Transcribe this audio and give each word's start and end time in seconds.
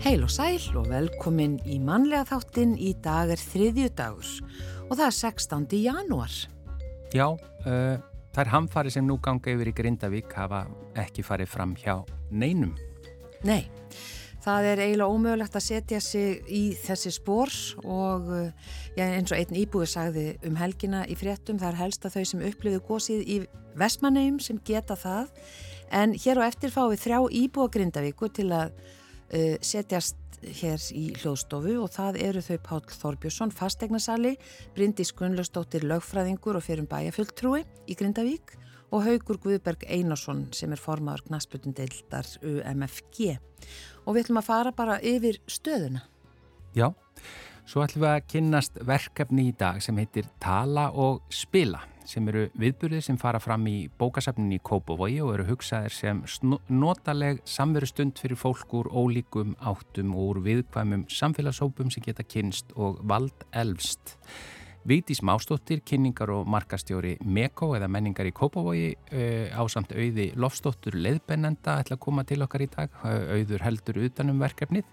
Heil 0.00 0.22
og 0.24 0.30
sæl 0.32 0.62
og 0.80 0.86
velkomin 0.88 1.58
í 1.68 1.74
mannlega 1.84 2.24
þáttinn 2.30 2.70
í 2.80 2.94
dag 3.04 3.28
er 3.34 3.40
þriðju 3.40 3.88
dagur 3.92 4.28
og 4.86 4.94
það 4.96 5.02
er 5.04 5.16
16. 5.16 5.66
janúar. 5.76 6.36
Já, 7.12 7.26
uh, 7.36 7.98
er 8.40 8.48
hamfari 8.48 8.88
sem 8.94 9.04
nú 9.04 9.18
ganga 9.20 9.52
yfir 9.52 9.68
í 9.68 9.74
Grindavík 9.76 10.32
hafa 10.32 10.62
ekki 10.96 11.20
farið 11.26 11.50
fram 11.52 11.74
hjá 11.76 11.98
neinum. 12.32 12.72
Nei, 13.44 13.68
það 14.40 14.68
er 14.70 14.82
eiginlega 14.86 15.16
ómögulegt 15.18 15.58
að 15.60 15.66
setja 15.66 16.00
sig 16.00 16.48
í 16.48 16.62
þessi 16.80 17.12
spór 17.18 17.52
og 17.84 18.30
uh, 18.32 18.70
já, 18.96 19.04
eins 19.04 19.34
og 19.34 19.36
einn 19.36 19.58
íbúi 19.66 19.84
sagði 19.84 20.30
um 20.48 20.56
helgina 20.56 21.02
í 21.12 21.18
fréttum, 21.20 21.60
það 21.60 21.74
er 21.74 21.82
helst 21.82 22.08
að 22.08 22.16
þau 22.16 22.30
sem 22.32 22.46
upplifið 22.48 22.86
gósið 22.88 23.20
í 23.28 23.36
Vestmannegjum 23.76 24.40
sem 24.48 24.64
geta 24.64 24.96
það 24.96 25.28
en 25.92 26.16
hér 26.16 26.40
á 26.40 26.48
eftir 26.48 26.72
fáum 26.72 26.88
við 26.94 27.04
þrjá 27.04 27.20
íbúa 27.42 27.68
Grindavíku 27.76 28.32
til 28.32 28.48
að 28.56 28.72
setjast 29.30 30.16
hér 30.40 30.80
í 30.96 31.10
hljóðstofu 31.20 31.76
og 31.82 31.90
það 31.92 32.18
eru 32.24 32.42
þau 32.44 32.56
Pál 32.64 32.80
Þorbjörnsson, 32.88 33.52
fasteignarsali, 33.54 34.36
Bryndís 34.76 35.12
Gunnlaustóttir, 35.16 35.84
lögfræðingur 35.88 36.58
og 36.58 36.64
fyrir 36.64 36.88
bæjafulltrúi 36.90 37.62
í 37.86 37.96
Grindavík 37.98 38.56
og 38.90 39.04
Haugur 39.06 39.38
Guðberg 39.42 39.84
Einarsson 39.86 40.48
sem 40.56 40.72
er 40.72 40.80
formadur 40.80 41.28
knasputundildar 41.28 42.26
UMFG. 42.40 43.36
Og 44.06 44.16
við 44.16 44.24
ætlum 44.24 44.40
að 44.40 44.48
fara 44.48 44.74
bara 44.74 44.98
yfir 45.04 45.38
stöðuna. 45.50 46.02
Já, 46.74 46.90
svo 47.68 47.84
ætlum 47.84 48.06
við 48.06 48.12
að 48.14 48.26
kynnast 48.32 48.82
verkefni 48.86 49.50
í 49.50 49.54
dag 49.58 49.82
sem 49.84 49.98
heitir 50.00 50.28
Tala 50.42 50.90
og 50.96 51.22
Spila 51.34 51.84
sem 52.08 52.28
eru 52.30 52.46
viðburðir 52.58 53.04
sem 53.04 53.18
fara 53.20 53.40
fram 53.42 53.66
í 53.70 53.88
bókasafninni 54.00 54.58
í 54.58 54.62
Kópavogi 54.64 55.18
og 55.24 55.34
eru 55.34 55.48
hugsaðir 55.50 55.94
sem 55.94 56.22
notaleg 56.68 57.42
samveru 57.48 57.88
stund 57.88 58.20
fyrir 58.20 58.40
fólk 58.40 58.72
úr 58.78 58.90
ólíkum 58.92 59.56
áttum 59.58 60.14
og 60.14 60.32
úr 60.34 60.40
viðkvæmum 60.46 61.06
samfélagshópum 61.10 61.92
sem 61.92 62.04
geta 62.06 62.26
kynst 62.26 62.72
og 62.76 63.02
vald 63.08 63.46
elfst. 63.52 64.16
Vigdís 64.88 65.20
Mástóttir, 65.20 65.82
kynningar 65.84 66.30
og 66.32 66.46
markastjóri 66.48 67.18
Meko 67.20 67.74
eða 67.76 67.88
menningar 67.92 68.30
í 68.30 68.32
Kópavogi 68.32 68.94
uh, 68.96 69.52
á 69.52 69.62
samt 69.68 69.92
auði 69.92 70.30
Lofstóttur 70.40 70.96
leðbennenda 70.96 71.76
ætla 71.82 71.98
að 71.98 72.04
koma 72.06 72.24
til 72.24 72.40
okkar 72.46 72.64
í 72.64 72.70
dag, 72.72 72.94
auður 73.04 73.66
heldur 73.66 74.00
utanum 74.06 74.40
verkefnið 74.40 74.88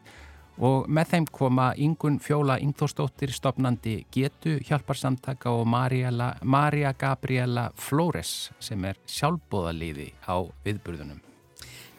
og 0.58 0.88
með 0.90 1.12
þeim 1.14 1.28
koma 1.32 1.68
Ingun 1.78 2.18
Fjóla 2.24 2.58
Ingþórsdóttir 2.64 3.34
stopnandi 3.36 4.00
Getu 4.14 4.58
hjálparsamtaka 4.66 5.54
og 5.54 5.68
Marja 5.70 6.94
Gabriela 6.98 7.70
Flores 7.76 8.52
sem 8.60 8.86
er 8.86 9.00
sjálfbóðaliði 9.06 10.12
á 10.26 10.42
viðburðunum. 10.66 11.22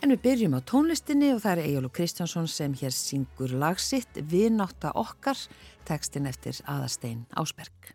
En 0.03 0.15
við 0.15 0.23
byrjum 0.29 0.55
á 0.55 0.61
tónlistinni 0.63 1.33
og 1.35 1.43
það 1.43 1.57
er 1.57 1.65
Egil 1.67 1.91
Kristjánsson 1.91 2.47
sem 2.51 2.75
hér 2.79 2.95
syngur 2.95 3.55
lagsitt 3.59 4.23
Við 4.31 4.53
nátta 4.55 4.95
okkar, 4.95 5.39
tekstin 5.89 6.31
eftir 6.31 6.63
Aðarstein 6.67 7.27
Ásberg. 7.35 7.95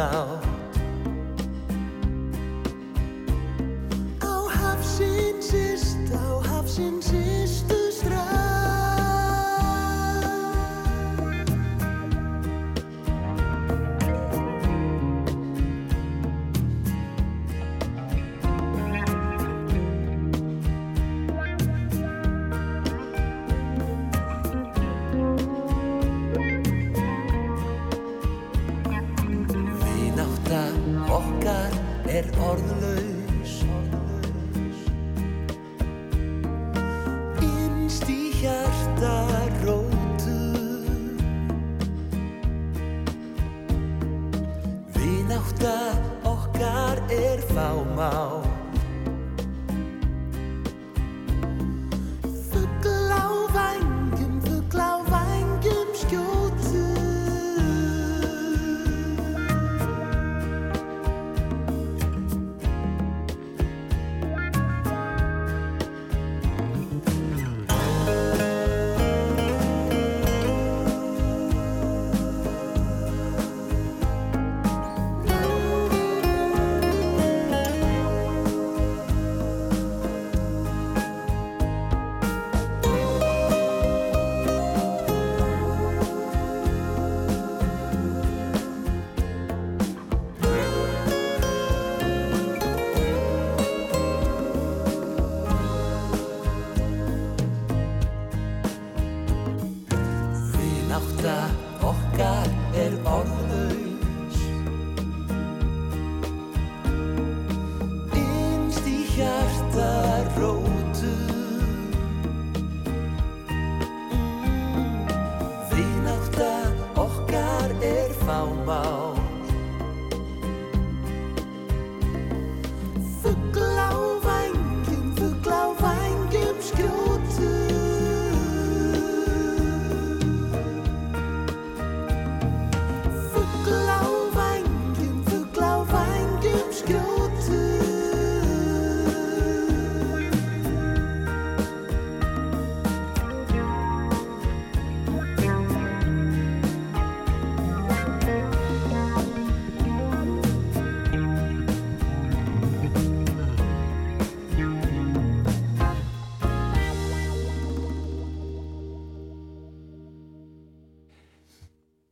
without. 0.00 0.42
Oh, 4.22 4.50
Hafsins 4.52 5.52
is, 5.52 5.96
oh, 6.12 6.42
Hafsins 6.44 7.12
is. 7.12 7.39
átta 45.40 46.00
okkar 46.22 47.02
er 47.08 47.38
fámá 47.40 48.49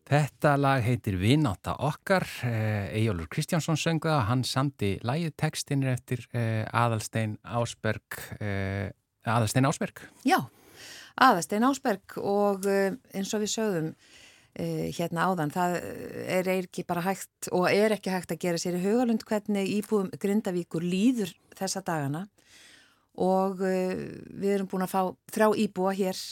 Þetta 0.08 0.54
lag 0.56 0.80
heitir 0.80 1.18
Vináta 1.20 1.74
okkar, 1.84 2.24
Ejólur 2.96 3.26
eh, 3.26 3.28
Kristjánsson 3.28 3.76
sönguða 3.76 4.22
og 4.22 4.28
hann 4.30 4.44
samti 4.48 4.94
lægið 5.04 5.34
tekstinir 5.36 5.90
eftir 5.92 6.22
eh, 6.32 6.64
Aðalstein 6.72 7.34
Ásberg, 7.44 8.16
eh, 8.40 8.88
Aðalstein 9.28 9.68
Ásberg. 9.68 10.00
Já, 10.24 10.38
Aðalstein 11.20 11.66
Ásberg 11.68 12.16
og 12.22 12.64
eins 12.64 13.34
og 13.36 13.42
við 13.44 13.52
sögðum 13.52 13.90
hérna 14.58 15.26
áðan, 15.28 15.52
það 15.54 15.74
er 16.34 16.48
ekki 16.50 16.82
bara 16.88 17.04
hægt 17.04 17.50
og 17.54 17.68
er 17.68 17.92
ekki 17.94 18.10
hægt 18.10 18.32
að 18.32 18.40
gera 18.42 18.58
sér 18.58 18.78
í 18.78 18.80
hugalund 18.82 19.22
hvernig 19.28 19.68
íbúum 19.76 20.08
Grindavíkur 20.18 20.82
líður 20.82 21.34
þessa 21.58 21.84
dagana. 21.84 22.24
Og 23.20 23.60
við 23.60 24.48
erum 24.56 24.70
búin 24.72 24.86
að 24.86 24.94
fá 24.94 25.02
þrjá 25.36 25.52
íbúa 25.66 25.92
hér 26.00 26.22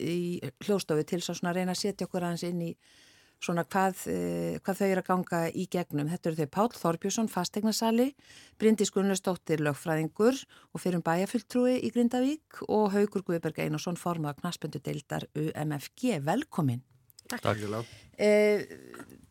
í 0.00 0.40
hljóstofu 0.64 1.04
til 1.06 1.20
svo 1.22 1.36
svona 1.36 1.52
að 1.52 1.60
reyna 1.60 1.76
að 1.76 1.82
setja 1.84 2.08
okkur 2.08 2.26
aðeins 2.26 2.46
inn 2.48 2.64
í 2.70 2.72
svona 3.42 3.64
hvað, 3.64 4.02
eh, 4.10 4.58
hvað 4.64 4.80
þau 4.80 4.88
eru 4.88 5.02
að 5.02 5.08
ganga 5.08 5.40
í 5.50 5.66
gegnum. 5.70 6.10
Þetta 6.10 6.30
eru 6.30 6.38
þau 6.40 6.50
Pál 6.56 6.68
Þorbjörnsson, 6.74 7.30
fasteignarsali, 7.30 8.08
Bryndis 8.58 8.90
Gunnarsdóttir, 8.90 9.62
lögfræðingur 9.62 10.42
og 10.74 10.82
fyrir 10.82 10.98
um 10.98 11.06
bæjafulltrúi 11.06 11.78
í 11.78 11.92
Grindavík 11.94 12.62
og 12.68 12.92
Haugur 12.92 13.22
Guðberg 13.22 13.58
Einarsson, 13.62 13.96
formað 13.96 14.40
knastböndu 14.42 14.82
deildar 14.82 15.28
UMFG. 15.34 16.18
Velkomin. 16.24 16.82
Takk. 17.28 17.42
Takk. 17.42 17.86
Eh, 18.18 18.64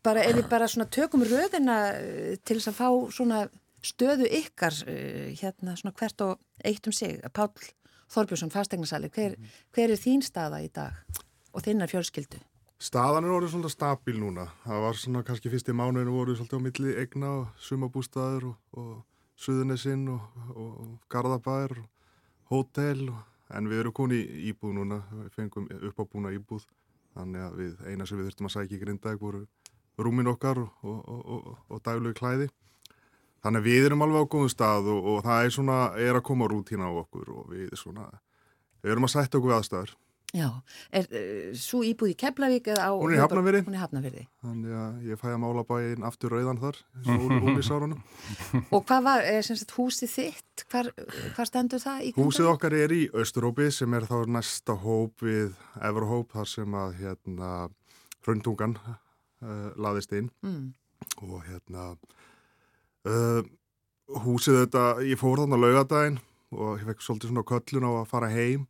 bara 0.03 0.23
ef 0.23 0.35
við 0.37 0.49
bara 0.49 0.67
svona 0.69 0.87
tökum 0.87 1.25
röðina 1.25 1.77
eh, 1.97 2.35
til 2.45 2.59
þess 2.59 2.71
að 2.71 2.77
fá 2.77 2.89
svona 3.11 3.47
stöðu 3.83 4.27
ykkar 4.39 4.75
eh, 4.87 5.33
hérna 5.37 5.75
svona 5.75 5.95
hvert 5.97 6.23
og 6.23 6.39
eitt 6.63 6.87
um 6.87 6.95
sig. 6.95 7.19
Pál 7.33 7.51
Þorbjörnsson, 8.07 8.53
fasteignarsali, 8.53 9.09
hver, 9.11 9.33
hver 9.75 9.91
er 9.91 9.99
þín 9.99 10.21
staða 10.23 10.61
í 10.63 10.69
dag 10.71 10.95
og 11.51 11.65
þinnar 11.65 11.91
fjölskyldu? 11.91 12.39
Staðan 12.77 13.25
er 13.25 13.33
orðið 13.33 13.55
svolítið 13.55 13.73
stabíl 13.73 14.19
núna. 14.21 14.43
Það 14.61 14.83
var 14.83 14.97
svona 15.01 15.21
kannski 15.25 15.49
fyrst 15.49 15.69
í 15.71 15.73
mánuðinu 15.73 16.11
voruð 16.13 16.35
svolítið 16.37 16.59
á 16.61 16.65
milli 16.65 16.91
egna 17.01 17.31
og 17.39 17.63
sumabústaður 17.65 18.51
og, 18.51 18.59
og 18.77 18.91
suðunesinn 19.41 20.03
og, 20.13 20.27
og, 20.53 20.75
og 20.83 20.91
gardabær 21.09 21.73
og 21.81 22.51
hótel 22.51 23.09
en 23.49 23.71
við 23.71 23.81
erum 23.81 23.97
konið 23.97 24.21
í 24.21 24.45
íbúð 24.51 24.77
núna, 24.77 25.01
við 25.23 25.33
fengum 25.39 25.65
uppábúna 25.89 26.35
íbúð 26.37 26.67
þannig 27.17 27.47
að 27.47 27.59
við 27.63 27.83
eina 27.89 28.05
sem 28.05 28.19
við 28.19 28.29
þurftum 28.29 28.51
að 28.51 28.55
sækja 28.59 28.77
í 28.77 28.81
grindag 28.85 29.21
voru 29.25 29.45
rúmin 29.97 30.29
okkar 30.29 30.61
og 30.61 31.77
daglegu 31.81 32.13
klæði. 32.19 32.51
Þannig 33.41 33.63
að 33.63 33.69
við 33.71 33.87
erum 33.87 34.05
alveg 34.05 34.21
á 34.21 34.31
góðum 34.35 34.53
stað 34.53 34.91
og 34.93 35.23
það 35.25 35.47
er 35.47 35.55
svona, 35.55 35.83
er 35.97 36.19
að 36.19 36.27
koma 36.29 36.49
rútína 36.51 36.89
á 36.89 36.93
okkur 37.01 37.39
og 37.41 37.53
við 37.55 37.73
svona, 37.79 38.11
við 38.85 38.93
erum 38.93 39.09
að 39.09 39.17
sætta 39.17 39.41
okkur 39.41 39.57
aðstæður. 39.57 39.97
Já, 40.35 40.49
er 40.91 41.05
uh, 41.07 41.53
svo 41.55 41.79
íbúð 41.87 42.11
í 42.11 42.15
Keflavík 42.19 42.65
eða 42.73 42.89
á... 42.89 42.93
Hún 42.99 43.13
er 43.13 43.15
í 43.15 43.21
Hafnafyrði. 43.21 43.61
Hún 43.63 43.75
er 43.75 43.79
í 43.79 43.81
Hafnafyrði. 43.81 44.23
Þannig 44.43 44.73
að 44.75 45.05
ég 45.07 45.21
fæ 45.21 45.27
að 45.31 45.39
mála 45.45 45.63
bæinn 45.69 46.07
aftur 46.09 46.35
rauðan 46.35 46.59
þar, 46.59 46.79
úr 47.15 47.35
úlísárunum. 47.47 48.01
Og 48.75 48.83
hvað 48.83 49.07
var, 49.07 49.23
er 49.23 49.47
sem 49.47 49.59
sagt 49.59 49.71
húsið 49.77 50.11
þitt? 50.17 50.65
Hvar, 50.67 50.91
hvar 51.37 51.47
stendur 51.47 51.79
það 51.79 52.03
í 52.03 52.11
Keflavík? 52.11 52.27
Húsið 52.27 52.51
okkar 52.51 52.75
er 52.75 52.95
í 52.97 53.01
Östurópi 53.23 53.69
sem 53.71 53.95
er 53.95 54.09
þá 54.09 54.17
næsta 54.35 54.75
hóp 54.83 55.23
við 55.23 55.55
Everhóp 55.79 56.35
þar 56.35 56.51
sem 56.57 56.79
að 56.83 56.95
hérna 56.99 57.51
hröntungan 58.27 58.75
uh, 58.83 59.71
laðist 59.79 60.11
inn 60.17 60.29
mm. 60.43 60.63
og 61.23 61.39
hérna 61.47 61.93
uh, 63.07 63.43
húsið 64.23 64.63
þetta, 64.65 64.87
ég 65.07 65.19
fór 65.19 65.43
þannig 65.43 65.59
að 65.59 65.65
laugadaginn 65.65 66.25
og 66.55 66.81
ég 66.81 66.89
fekk 66.89 67.05
svolítið 67.05 67.31
svona 67.31 67.47
köllun 67.47 67.87
á 67.87 67.91
að 67.93 68.09
fara 68.11 68.31
heim 68.31 68.67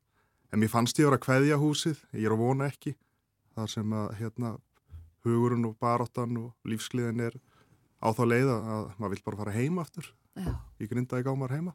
en 0.52 0.62
mér 0.62 0.72
fannst 0.72 1.00
ég 1.00 1.08
að 1.08 1.12
vera 1.12 1.20
að 1.20 1.26
kveðja 1.26 1.60
húsið 1.62 2.02
ég 2.14 2.28
er 2.28 2.36
að 2.36 2.44
vona 2.44 2.70
ekki 2.72 2.96
þar 3.58 3.72
sem 3.74 3.96
að 4.00 4.08
hérna 4.22 4.54
hugurinn 5.28 5.68
og 5.68 5.78
baróttan 5.82 6.38
og 6.40 6.70
lífsliðin 6.70 7.26
er 7.28 7.40
á 8.00 8.08
þá 8.14 8.24
leið 8.30 8.52
að 8.54 8.92
maður 8.98 9.16
vil 9.16 9.24
bara 9.26 9.42
fara 9.42 9.56
heima 9.58 9.84
aftur. 9.84 10.12
Já. 10.38 10.54
ég 10.78 10.92
grinda 10.92 11.18
ekki 11.18 11.34
á 11.34 11.36
maður 11.36 11.56
heima. 11.58 11.74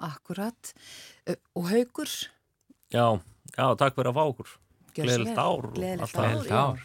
Akkurat. 0.00 0.72
Og 1.54 1.68
haugur 1.70 2.10
Já, 2.90 3.06
já, 3.54 3.66
takk 3.78 3.94
fyrir 3.94 4.10
að 4.10 4.16
fá 4.16 4.24
okkur. 4.24 4.56
Gleðilegt 4.96 5.38
ár 5.38 5.68
Gleðilegt 5.74 6.50
ár 6.50 6.80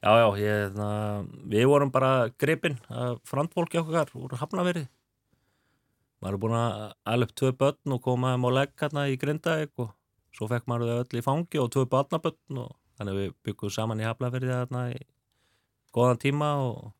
Já, 0.00 0.12
já, 0.16 0.26
ég, 0.40 0.72
það, 0.74 1.26
við 1.52 1.66
vorum 1.68 1.90
bara 1.92 2.10
gripinn 2.40 2.78
að 2.88 3.18
frantfólki 3.28 3.80
okkar 3.82 4.10
úr 4.16 4.32
Hafnaveri 4.40 4.86
maður 6.20 6.36
er 6.36 6.40
búin 6.40 6.56
að 6.56 6.84
alveg 7.12 7.34
tvö 7.36 7.50
börn 7.60 7.96
og 7.96 8.02
komaðum 8.04 8.46
á 8.48 8.50
legg 8.56 8.72
hérna 8.80 9.06
í 9.12 9.18
Grindavík 9.20 9.84
og 9.84 9.92
svo 10.36 10.48
fekk 10.50 10.68
maður 10.70 10.90
þau 10.90 11.02
öll 11.02 11.20
í 11.20 11.24
fangi 11.24 11.60
og 11.62 11.72
tvö 11.74 11.86
barnabötn 11.90 12.62
og 12.62 12.70
þannig 12.98 13.18
við 13.18 13.34
byggum 13.46 13.74
saman 13.74 14.02
í 14.02 14.06
Haflaferði 14.06 14.52
þarna 14.52 14.84
í 14.94 15.00
goðan 15.96 16.22
tíma 16.22 16.52
og 16.66 16.92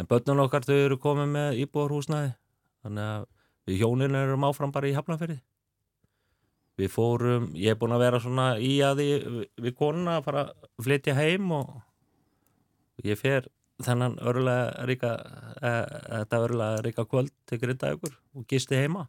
en 0.00 0.08
börnun 0.08 0.42
okkar 0.46 0.64
þau 0.64 0.76
eru 0.78 0.98
komið 1.00 1.30
með 1.34 1.62
íbúarhúsnaði 1.66 2.32
þannig 2.84 3.12
að 3.14 3.28
við 3.68 3.82
hjóninu 3.82 4.20
erum 4.24 4.48
áfram 4.48 4.72
bara 4.74 4.88
í 4.88 4.96
Haflaferði 4.96 5.40
við 6.80 6.92
fórum, 6.94 7.50
ég 7.58 7.74
er 7.74 7.78
búin 7.80 7.92
að 7.92 8.04
vera 8.06 8.20
svona 8.22 8.50
í 8.56 8.72
aði 8.84 9.08
við 9.60 9.74
konuna 9.76 10.18
að 10.18 10.28
fara 10.28 10.44
að 10.46 10.84
flytja 10.86 11.16
heim 11.18 11.50
og 11.52 11.74
ég 13.04 13.20
fer 13.20 13.48
þennan 13.84 14.18
örlega 14.28 14.86
ríka 14.88 15.14
e, 15.60 15.72
þetta 16.24 16.42
örlega 16.46 16.84
ríka 16.86 17.06
kvöld 17.08 17.32
til 17.48 17.60
Grindavíkur 17.60 18.16
og 18.36 18.46
gisti 18.48 18.76
heima. 18.80 19.06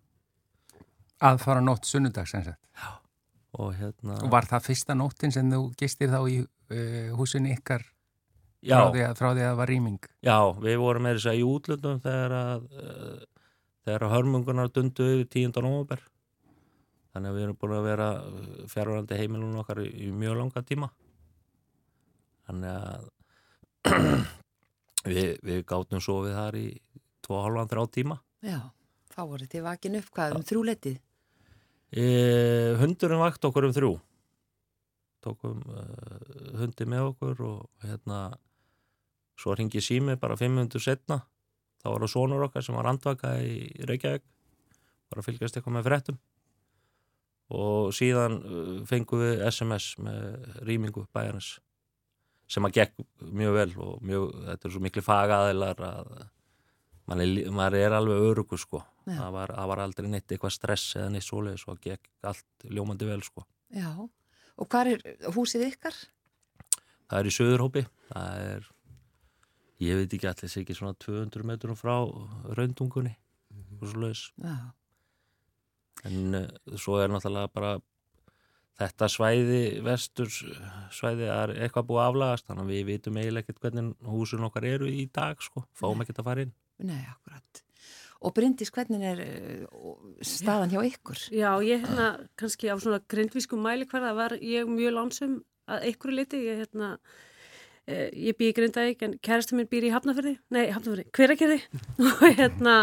Að 1.22 1.44
fara 1.44 1.63
nótt 1.63 1.88
sunnudags 1.88 2.36
eins 2.36 2.48
og 2.48 2.56
þetta? 2.56 2.68
Já 2.81 3.00
og 3.59 3.74
hérna 3.75 4.19
og 4.21 4.31
var 4.31 4.48
það 4.48 4.69
fyrsta 4.69 4.95
nóttin 4.95 5.33
sem 5.33 5.50
þú 5.51 5.63
gistir 5.80 6.12
þá 6.12 6.21
í 6.31 6.38
uh, 6.44 7.09
húsinni 7.18 7.56
ykkar 7.57 7.83
frá 8.62 8.92
því, 8.94 9.03
að, 9.07 9.18
frá 9.18 9.27
því 9.31 9.42
að 9.42 9.50
það 9.50 9.59
var 9.59 9.71
rýming? 9.71 10.00
Já, 10.24 10.38
við 10.62 10.77
vorum 10.81 11.07
með 11.07 11.18
þess 11.18 11.31
að 11.31 11.39
í 11.42 11.45
útlöndum 11.50 12.01
þegar 12.03 12.36
að 12.38 12.65
uh, 12.77 13.19
þegar 13.86 14.06
að 14.06 14.13
hörmungunar 14.15 14.74
dundu 14.74 15.07
10. 15.25 15.53
november 15.57 16.03
þannig 17.12 17.31
að 17.31 17.38
við 17.38 17.45
erum 17.45 17.57
búin 17.59 17.75
að 17.75 17.88
vera 17.89 18.09
fjárhverjandi 18.71 19.18
heimilunum 19.19 19.63
okkar 19.63 19.81
í, 19.83 19.89
í 20.07 20.12
mjög 20.15 20.38
langa 20.39 20.63
tíma. 20.63 20.92
Þannig 22.47 22.71
að 22.71 23.09
við, 25.11 25.31
við 25.44 25.64
gáttum 25.68 26.04
svo 26.04 26.21
við 26.28 26.37
þar 26.37 26.59
í 26.61 26.68
2,5-3 27.28 27.87
tíma. 27.97 28.19
Já, 28.45 28.59
þá 29.11 29.21
voru 29.26 29.49
þið 29.52 29.66
vakin 29.68 29.99
upp 29.99 30.14
hvað 30.16 30.37
um 30.37 30.45
þrjúletið 30.47 31.02
E, 31.92 32.06
hundurinn 32.80 33.19
vakt 33.19 33.44
okkur 33.44 33.68
um 33.68 33.76
þrjú. 33.76 33.92
Tókum 35.21 35.60
uh, 35.69 36.56
hundi 36.57 36.88
með 36.90 37.12
okkur 37.12 37.44
og 37.45 37.86
hérna 37.86 38.31
svo 39.38 39.54
ringi 39.57 39.81
sími 39.83 40.16
bara 40.21 40.38
500 40.40 40.81
setna 40.81 41.19
þá 41.81 41.88
var 41.90 42.04
það 42.04 42.14
sonur 42.14 42.45
okkar 42.48 42.66
sem 42.66 42.78
var 42.78 42.90
andvaka 42.90 43.36
í 43.45 43.86
Reykjavík 43.90 44.24
var 45.12 45.21
að 45.21 45.28
fylgjast 45.28 45.57
eitthvað 45.57 45.76
með 45.78 45.88
frettum 45.90 46.19
og 47.52 47.92
síðan 47.94 48.40
uh, 48.42 48.76
fengum 48.90 49.21
við 49.21 49.44
SMS 49.52 49.94
með 50.02 50.50
rýmingu 50.66 51.06
bæjarnas 51.14 51.54
sem 52.52 52.68
að 52.68 52.80
gekk 52.80 53.06
mjög 53.31 53.57
vel 53.60 53.69
og 53.80 54.02
mjög, 54.04 54.31
þetta 54.50 54.68
er 54.68 54.74
svo 54.74 54.83
miklu 54.83 55.04
fagaðilar 55.06 55.86
að 55.88 56.14
maður 57.10 57.78
er 57.80 57.96
alveg 57.98 58.26
örugur 58.30 58.62
sko. 58.62 58.84
Það 59.08 59.31
var, 59.34 59.54
það 59.58 59.70
var 59.72 59.81
aldrei 59.84 60.10
neitt 60.12 60.31
eitthvað 60.31 60.54
stress 60.56 60.96
eða 61.00 61.10
neitt 61.14 61.26
svoleið 61.26 61.58
svo 61.64 61.76
gekk 61.81 62.10
allt 62.30 62.66
ljómandi 62.70 63.08
vel 63.10 63.22
sko. 63.26 63.46
Já, 63.74 63.90
og 63.98 64.70
hvað 64.70 64.92
er 64.94 65.31
húsið 65.34 65.66
ykkar? 65.72 65.98
Það 67.10 67.18
er 67.20 67.28
í 67.28 67.34
Söðurhópi 67.36 67.86
það 68.12 68.44
er, 68.52 68.68
ég 69.84 70.02
veit 70.02 70.16
ekki 70.18 70.30
allir 70.30 70.58
ekki 70.62 70.78
svona 70.78 70.98
200 71.02 71.48
metrum 71.48 71.80
frá 71.80 71.96
raundungunni 72.58 73.16
mm 73.16 73.64
-hmm. 73.64 73.81
og 73.81 73.88
svoleiðis. 73.94 74.24
En 76.06 76.36
uh, 76.36 76.78
svo 76.78 77.00
er 77.00 77.10
náttúrulega 77.10 77.54
bara 77.54 77.80
þetta 78.80 79.08
svæði, 79.12 79.81
vestur 79.86 80.30
svæði 80.92 81.28
er 81.30 81.54
eitthvað 81.58 81.88
búið 81.90 82.06
aflagast 82.06 82.48
þannig 82.48 82.64
að 82.64 82.72
við 82.74 82.86
vitum 82.86 83.18
eiginlega 83.18 83.46
ekkert 83.46 83.62
hvernig 83.62 83.96
húsun 84.06 84.48
okkar 84.48 84.66
eru 84.66 84.88
í 84.90 85.06
dag 85.14 85.42
sko, 85.42 85.66
fáum 85.74 86.02
ekkert 86.02 86.20
að 86.20 86.30
fara 86.30 86.42
inn 86.42 86.54
Nei, 86.88 87.02
akkurat. 87.06 87.64
Og 88.21 88.33
Bryndis, 88.38 88.69
hvernig 88.69 89.02
er 89.02 89.21
uh, 89.26 89.95
staðan 90.26 90.69
hjá 90.73 90.81
ykkur? 90.85 91.23
Já, 91.33 91.50
ég 91.66 91.81
hérna, 91.81 92.11
kannski 92.38 92.69
á 92.69 92.78
svona 92.78 93.02
grindvískum 93.09 93.64
mælikvarða 93.66 94.14
var 94.18 94.35
ég 94.38 94.69
mjög 94.69 94.94
lánsum 94.97 95.40
að 95.71 95.88
ykkur 95.92 96.14
liti, 96.14 96.42
ég 96.45 96.61
hérna, 96.61 96.92
eh, 97.88 98.09
ég 98.30 98.38
bý 98.38 98.52
í 98.52 98.56
Grindavík 98.57 99.02
en 99.07 99.18
kærastu 99.23 99.57
minn 99.57 99.69
býr 99.71 99.88
í 99.90 99.94
Hafnafjörði, 99.94 100.35
nei, 100.54 100.66
Hafnafjörði, 100.69 101.07
Hverakerði 101.18 101.59
og 102.07 102.23
hérna, 102.38 102.76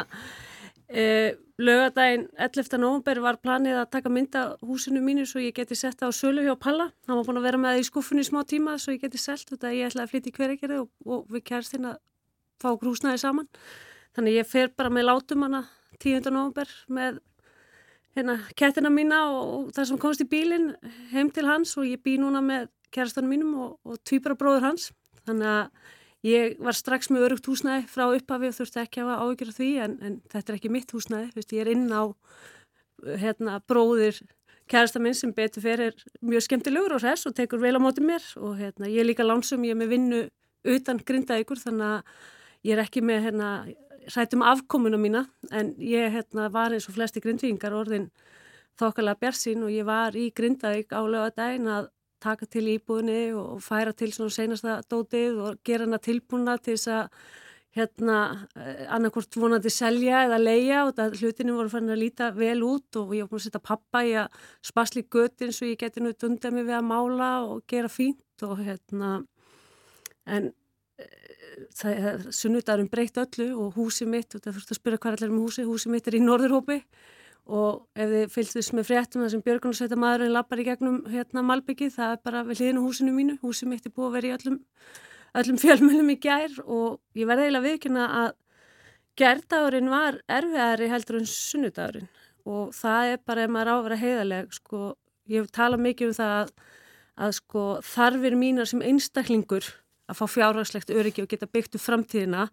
eh, 0.88 1.38
lögadaginn 1.58 2.28
11. 2.38 2.78
november 2.82 3.22
var 3.22 3.40
planið 3.42 3.80
að 3.82 3.90
taka 3.94 4.12
mynda 4.14 4.44
húsinu 4.62 5.02
mínu 5.04 5.26
svo 5.26 5.42
ég 5.42 5.56
geti 5.58 5.78
sett 5.78 6.02
á 6.02 6.08
sölu 6.14 6.46
hjá 6.46 6.54
Palla, 6.58 6.90
hann 7.06 7.18
var 7.18 7.26
búin 7.26 7.40
að 7.42 7.48
vera 7.50 7.62
með 7.62 7.76
það 7.76 7.82
í 7.82 7.88
skuffunni 7.90 8.26
smá 8.26 8.44
tíma 8.46 8.78
svo 8.78 8.94
ég 8.94 9.02
geti 9.02 9.20
selgt 9.22 9.52
þetta, 9.52 9.74
ég 9.74 9.90
ætlaði 9.90 10.06
að 10.06 10.12
flytja 10.14 10.32
í 10.32 10.38
Hverakerði 10.38 10.80
og, 10.82 10.90
og 11.06 11.26
við 11.34 11.46
kærastinn 11.50 11.90
að 11.92 12.00
fá 12.58 12.72
grúsnaði 12.78 13.22
saman 13.22 13.50
Þannig 14.18 14.34
ég 14.34 14.46
fer 14.50 14.70
bara 14.74 14.90
með 14.90 15.04
látum 15.06 15.44
hana 15.46 15.60
10. 16.02 16.24
november 16.34 16.70
með 16.90 17.20
hérna 18.18 18.34
kettina 18.58 18.90
mína 18.90 19.20
og 19.30 19.68
það 19.76 19.84
sem 19.92 20.00
komst 20.02 20.24
í 20.24 20.26
bílinn 20.26 20.72
heim 21.12 21.30
til 21.30 21.44
hans 21.46 21.76
og 21.78 21.86
ég 21.86 22.02
bý 22.02 22.16
núna 22.18 22.42
með 22.42 22.66
kærastanum 22.90 23.30
mínum 23.30 23.52
og, 23.62 23.76
og 23.86 24.00
týpura 24.02 24.34
bróður 24.34 24.66
hans. 24.66 24.88
þannig 25.22 25.46
að 25.52 25.86
ég 26.26 26.58
var 26.66 26.74
strax 26.74 27.12
með 27.14 27.28
örugt 27.28 27.46
húsnæði 27.46 27.86
frá 27.92 28.08
upphafi 28.08 28.50
og 28.50 28.58
þurfti 28.58 28.82
ekki 28.82 29.04
að 29.04 29.12
hafa 29.12 29.30
af 29.52 29.56
því 29.60 29.70
en, 29.84 29.96
en 30.02 30.20
þetta 30.34 30.50
er 30.50 30.58
ekki 30.58 30.74
mitt 30.74 30.94
húsnæði, 30.96 31.30
Vist, 31.36 31.54
ég 31.54 31.62
er 31.62 31.70
inn 31.76 31.86
á 31.94 32.02
hérna, 33.22 33.60
bróðir 33.70 34.18
kærasta 34.66 34.98
minn 34.98 35.14
sem 35.14 35.30
betur 35.30 35.62
fyrir 35.62 35.94
mjög 36.26 36.48
skemmtilegur 36.48 36.96
og 36.96 37.04
hress 37.04 37.30
og 37.30 37.38
tekur 37.38 37.62
vel 37.62 37.78
á 37.78 37.80
móti 37.86 38.02
mér 38.02 38.26
og 38.42 38.58
hérna, 38.58 38.90
ég 38.90 39.04
er 39.04 39.12
líka 39.12 39.22
lánsum, 39.22 39.62
ég 39.62 39.76
er 39.76 39.78
með 39.78 39.94
vinnu 39.94 40.24
utan 40.74 40.98
grindaðíkur 40.98 41.62
þannig 41.62 41.92
að 41.92 42.26
ég 42.66 42.74
er 42.74 42.82
ekki 42.82 43.04
með 43.06 43.28
hérna, 43.28 43.52
rætum 44.14 44.42
afkomuna 44.42 44.98
mína 45.00 45.26
en 45.52 45.74
ég 45.78 46.12
hérna, 46.14 46.48
var 46.52 46.72
eins 46.72 46.88
og 46.88 46.96
flesti 46.96 47.22
grindvíingar 47.24 47.76
orðin 47.76 48.08
þokkalega 48.78 49.20
björnsinn 49.22 49.64
og 49.66 49.74
ég 49.74 49.86
var 49.88 50.16
í 50.16 50.28
grindaðík 50.34 50.94
álega 50.94 51.34
dægin 51.36 51.70
að 51.72 51.90
taka 52.22 52.46
til 52.50 52.66
íbúðinni 52.74 53.34
og 53.38 53.60
færa 53.62 53.92
til 53.94 54.10
svona 54.14 54.34
senasta 54.34 54.80
dótið 54.90 55.38
og 55.42 55.60
gera 55.66 55.86
hana 55.86 56.00
tilbúna 56.02 56.56
til 56.58 56.74
þess 56.74 56.90
að 56.94 57.12
hérna 57.78 58.18
eh, 58.56 58.86
annarkort 58.90 59.36
vonandi 59.38 59.70
selja 59.70 60.24
eða 60.26 60.38
leia 60.40 60.84
og 60.86 60.94
það 60.96 61.18
hlutinu 61.20 61.56
voru 61.58 61.72
fann 61.72 61.90
að 61.92 62.02
líta 62.02 62.30
vel 62.34 62.62
út 62.66 62.98
og 62.98 63.12
ég 63.14 63.26
var 63.26 63.32
búin 63.32 63.42
að 63.42 63.46
setja 63.46 63.64
pappa 63.70 64.02
í 64.06 64.14
að 64.18 64.38
spasli 64.70 65.04
göttin 65.04 65.52
svo 65.54 65.68
ég 65.68 65.80
geti 65.82 66.02
nú 66.02 66.14
dundað 66.16 66.56
mig 66.56 66.66
við 66.68 66.78
að 66.78 66.88
mála 66.88 67.30
og 67.46 67.62
gera 67.70 67.90
fínt 67.92 68.46
og 68.46 68.62
hérna 68.64 69.12
en 70.26 70.50
sunnudarum 71.74 72.88
breytt 72.90 73.20
öllu 73.20 73.48
og 73.58 73.78
húsi 73.78 74.06
mitt 74.08 74.34
og 74.34 74.42
það 74.44 74.58
þurft 74.58 74.74
að 74.74 74.80
spyrja 74.80 75.00
hvað 75.02 75.16
allir 75.16 75.32
um 75.32 75.40
húsi, 75.44 75.64
húsi 75.66 75.92
mitt 75.92 76.08
er 76.08 76.18
í 76.18 76.24
Norðurhópi. 76.24 76.82
Og 77.48 77.86
ef 77.96 78.10
þið 78.12 78.32
fylgst 78.34 78.74
með 78.76 78.88
fréttum 78.90 79.22
það 79.24 79.30
sem 79.32 79.42
Björgunarsveita 79.46 79.96
maðurinn 79.96 80.34
lappar 80.34 80.60
í 80.60 80.66
gegnum 80.66 80.98
hérna 81.08 81.44
Malbyggi 81.48 81.88
það 81.94 82.10
er 82.12 82.24
bara 82.28 82.42
við 82.44 82.60
hliðinu 82.60 82.82
húsinu 82.84 83.14
mínu, 83.16 83.38
húsi 83.40 83.68
mitt 83.68 83.86
er 83.88 83.94
búið 83.94 84.08
að 84.08 84.16
vera 84.18 84.28
í 84.28 84.34
öllum 84.36 84.58
öllum 85.38 85.60
fjölmjölum 85.62 86.12
í 86.12 86.18
gær 86.20 86.60
og 86.64 87.00
ég 87.16 87.28
verði 87.28 87.48
eiginlega 87.48 87.66
viðkynna 87.66 88.06
að 88.20 88.30
gærdagurinn 89.18 89.90
var 89.90 90.20
erfiðari 90.30 90.90
heldur 90.92 91.20
en 91.22 91.28
sunnudagurinn. 91.32 92.08
Og 92.48 92.72
það 92.76 93.14
er 93.14 93.24
bara 93.28 93.44
ef 93.44 93.52
maður 93.52 93.72
á 93.72 93.74
að 93.76 93.84
vera 93.86 94.00
heiðaleg 94.02 94.54
sko, 94.56 94.82
ég 95.28 95.48
tala 95.52 95.80
mikið 95.80 96.12
um 96.12 96.16
það 96.16 96.36
að, 96.36 96.52
að 97.26 97.34
sko, 97.40 97.64
þarfir 97.84 98.38
mínar 98.40 98.70
sem 98.70 98.84
einstaklingur 98.84 99.72
að 100.08 100.18
fá 100.20 100.26
fjárhagslegt 100.34 100.92
öryggi 100.94 101.24
og 101.24 101.30
geta 101.30 101.48
byggt 101.50 101.78
upp 101.78 101.84
framtíðina 101.84 102.48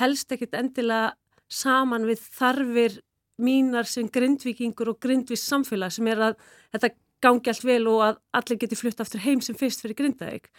helst 0.00 0.32
ekkit 0.32 0.56
endilega 0.58 1.14
saman 1.48 2.06
við 2.08 2.24
þarfir 2.36 2.98
mínar 3.40 3.86
sem 3.88 4.08
grindvikingur 4.10 4.92
og 4.92 5.00
grindvis 5.00 5.46
samfélag 5.48 5.94
sem 5.94 6.08
er 6.10 6.24
að 6.30 6.36
þetta 6.74 6.94
gangi 7.22 7.50
allt 7.50 7.64
vel 7.64 7.84
og 7.90 8.02
að 8.04 8.20
allir 8.38 8.60
geti 8.62 8.78
flutt 8.78 9.00
aftur 9.00 9.22
heim 9.24 9.40
sem 9.42 9.56
fyrst 9.58 9.82
fyrir 9.82 9.98
grindaðeg 9.98 10.50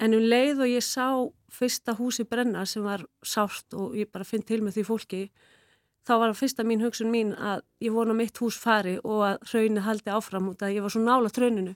En 0.00 0.16
um 0.16 0.24
leið 0.24 0.62
og 0.64 0.70
ég 0.70 0.84
sá 0.84 1.06
fyrsta 1.52 1.92
húsi 1.98 2.24
brenna 2.28 2.64
sem 2.68 2.84
var 2.84 3.04
sárt 3.26 3.74
og 3.76 3.96
ég 3.98 4.08
bara 4.08 4.24
finn 4.24 4.44
til 4.46 4.62
með 4.64 4.78
því 4.78 4.84
fólki, 4.88 5.22
þá 6.06 6.12
var 6.22 6.34
fyrsta 6.38 6.64
mín 6.66 6.82
hugsun 6.84 7.10
mín 7.12 7.34
að 7.36 7.62
ég 7.84 7.94
vona 7.94 8.14
mitt 8.16 8.38
hús 8.40 8.58
fari 8.60 8.96
og 9.02 9.24
að 9.26 9.36
hraunni 9.50 9.84
haldi 9.84 10.14
áfram 10.14 10.48
út 10.52 10.64
að 10.64 10.74
ég 10.76 10.84
var 10.84 10.94
svo 10.94 11.02
nála 11.04 11.32
tröninu. 11.34 11.74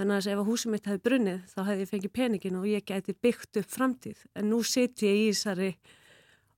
Þannig 0.00 0.18
að 0.18 0.28
ef 0.34 0.44
húsið 0.48 0.74
mitt 0.74 0.88
hefði 0.88 1.04
brunnið 1.08 1.40
þá 1.52 1.60
hefði 1.68 1.84
ég 1.84 1.90
fengið 1.92 2.14
peningin 2.18 2.60
og 2.60 2.68
ég 2.68 2.86
gæti 2.88 3.16
byggt 3.16 3.60
upp 3.62 3.72
framtíð. 3.72 4.22
En 4.36 4.48
nú 4.52 4.62
set 4.66 5.04
ég 5.04 5.24
í 5.24 5.26
þessari 5.32 5.72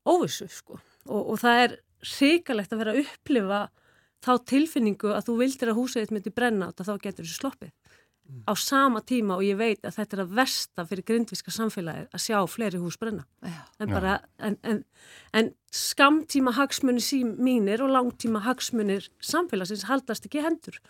óvissu 0.05 0.49
sko 0.53 0.79
og, 0.79 1.23
og 1.23 1.41
það 1.41 1.63
er 1.65 1.79
hrikalegt 2.05 2.75
að 2.75 2.83
vera 2.83 2.95
að 2.95 3.03
upplifa 3.05 3.63
þá 4.25 4.33
tilfinningu 4.51 5.13
að 5.13 5.27
þú 5.29 5.39
vildir 5.41 5.73
að 5.73 5.79
húsið 5.81 6.05
mitt 6.05 6.15
myndi 6.19 6.35
brenna 6.35 6.71
og 6.71 6.87
þá 6.87 6.95
getur 7.01 7.25
þessu 7.25 7.41
sloppið 7.41 7.73
á 8.49 8.53
sama 8.57 9.03
tíma 9.05 9.37
og 9.37 9.45
ég 9.45 9.59
veit 9.59 9.85
að 9.85 9.99
þetta 9.99 10.17
er 10.17 10.23
að 10.25 10.35
versta 10.39 10.85
fyrir 10.89 11.07
grindvíska 11.09 11.53
samfélagið 11.55 12.07
að 12.17 12.25
sjá 12.25 12.39
fleiri 12.49 12.81
hús 12.81 12.97
brenna. 13.01 13.27
En, 13.45 13.91
bara, 13.91 14.17
en, 14.39 14.57
en, 14.65 14.81
en 15.37 15.51
skamtíma 15.75 16.55
hagsmunir 16.57 17.05
sín 17.05 17.35
mínir 17.37 17.85
og 17.85 17.93
langtíma 17.93 18.43
hagsmunir 18.47 19.11
samfélagsins 19.21 19.87
haldast 19.91 20.29
ekki 20.29 20.45
hendur. 20.45 20.81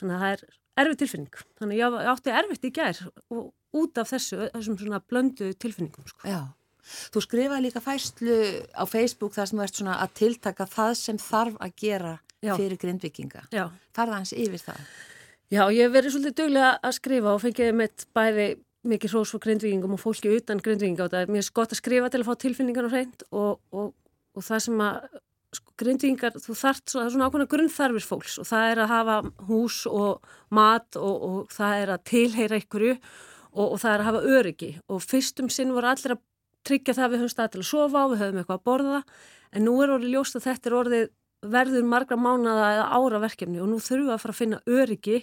Þannig 0.00 0.16
að 0.18 0.24
það 0.24 0.34
er 0.34 0.44
erfið 0.84 1.00
tilfinning. 1.02 1.40
Þannig 1.60 1.80
að 1.80 1.98
ég 2.00 2.12
átti 2.12 2.36
erfitt 2.42 2.68
í 2.68 2.74
gær 2.76 3.02
og 3.32 3.42
út 3.76 3.98
af 4.00 4.12
þessu, 4.12 4.44
þessum 4.52 4.78
svona 4.80 5.02
blöndu 5.04 5.50
tilfinningum 5.56 6.06
sko. 6.08 6.28
Já, 6.28 6.40
þú 7.14 7.24
skrifaði 7.24 7.66
líka 7.66 7.82
fæslu 7.84 8.38
á 8.76 8.84
Facebook 8.88 9.34
þar 9.36 9.50
sem 9.50 9.58
þú 9.58 9.66
ert 9.66 9.80
svona 9.80 9.98
að 10.04 10.14
tiltaka 10.20 10.68
það 10.70 10.94
sem 11.00 11.20
þarf 11.20 11.58
að 11.60 11.76
gera 11.82 12.14
Já. 12.44 12.54
fyrir 12.54 12.78
grindvikinga 12.80 13.46
farða 13.96 14.20
hans 14.20 14.34
yfir 14.36 14.62
það 14.62 14.80
Já, 15.46 15.62
ég 15.70 15.84
hef 15.86 15.92
verið 15.94 16.10
svolítið 16.10 16.38
dögulega 16.40 16.70
að 16.82 16.94
skrifa 16.96 17.32
og 17.36 17.42
fengið 17.44 17.76
mitt 17.78 18.04
bæði 18.16 18.46
mikið 18.90 19.12
hrós 19.12 19.30
for 19.30 19.42
grindvíkingum 19.44 19.92
og 19.94 20.00
fólki 20.02 20.32
utan 20.34 20.58
grindvíkinga 20.62 21.04
og 21.04 21.12
það 21.12 21.22
er 21.22 21.30
mjög 21.36 21.46
skott 21.46 21.74
að 21.74 21.78
skrifa 21.78 22.08
til 22.10 22.20
að 22.22 22.26
fá 22.26 22.34
tilfinningar 22.42 22.88
og 22.88 22.94
hreint 22.94 23.22
og, 23.30 23.60
og, 23.70 23.92
og 24.34 24.46
það 24.46 24.62
sem 24.64 24.82
að 24.82 24.96
sko, 25.54 25.74
grindvíkingar, 25.82 26.38
þú 26.42 26.56
þart, 26.58 26.84
það 26.90 27.04
er 27.04 27.14
svona 27.14 27.28
ákveðna 27.30 27.48
grunnþarfir 27.52 28.06
fólks 28.10 28.38
og 28.42 28.48
það 28.50 28.70
er 28.72 28.82
að 28.82 28.92
hafa 28.94 29.16
hús 29.46 29.78
og 29.90 30.32
mat 30.58 30.98
og, 30.98 31.14
og 31.28 31.54
það 31.54 31.82
er 31.84 31.92
að 31.94 32.04
tilheyra 32.10 32.60
ykkurju 32.64 32.96
og 33.56 33.78
það 33.80 33.92
er 33.92 34.02
að 34.02 34.08
hafa 34.10 34.34
öryggi. 34.36 34.72
Og 34.92 34.98
fyrstum 35.00 35.46
sinn 35.52 35.70
voru 35.72 35.92
allir 35.92 36.16
að 36.16 36.24
tryggja 36.66 36.96
það 36.98 37.12
við 37.12 37.22
höfum 37.22 37.34
stað 37.36 37.54
til 37.54 37.62
að 37.62 37.70
sofa 37.70 38.02
á, 38.02 38.04
við 38.10 38.24
höfum 38.24 38.42
eitthvað 38.42 38.58
að 38.58 38.66
borða 38.66 39.00
en 39.54 39.64
nú 39.64 39.76
er 39.80 39.94
orðið 39.94 40.16
ljóst 40.16 40.36
að 40.40 40.48
þetta 40.50 40.70
er 40.70 40.78
orðið 40.80 41.06
verður 41.44 41.86
margra 41.86 42.16
mánada 42.18 42.68
eða 42.74 42.86
ára 42.96 43.22
verkefni 43.22 43.60
og 43.62 43.70
nú 43.70 43.80
þurfum 43.82 44.08
við 44.08 44.14
að 44.14 44.22
fara 44.22 44.34
að 44.34 44.40
finna 44.40 44.60
öryggi 44.66 45.18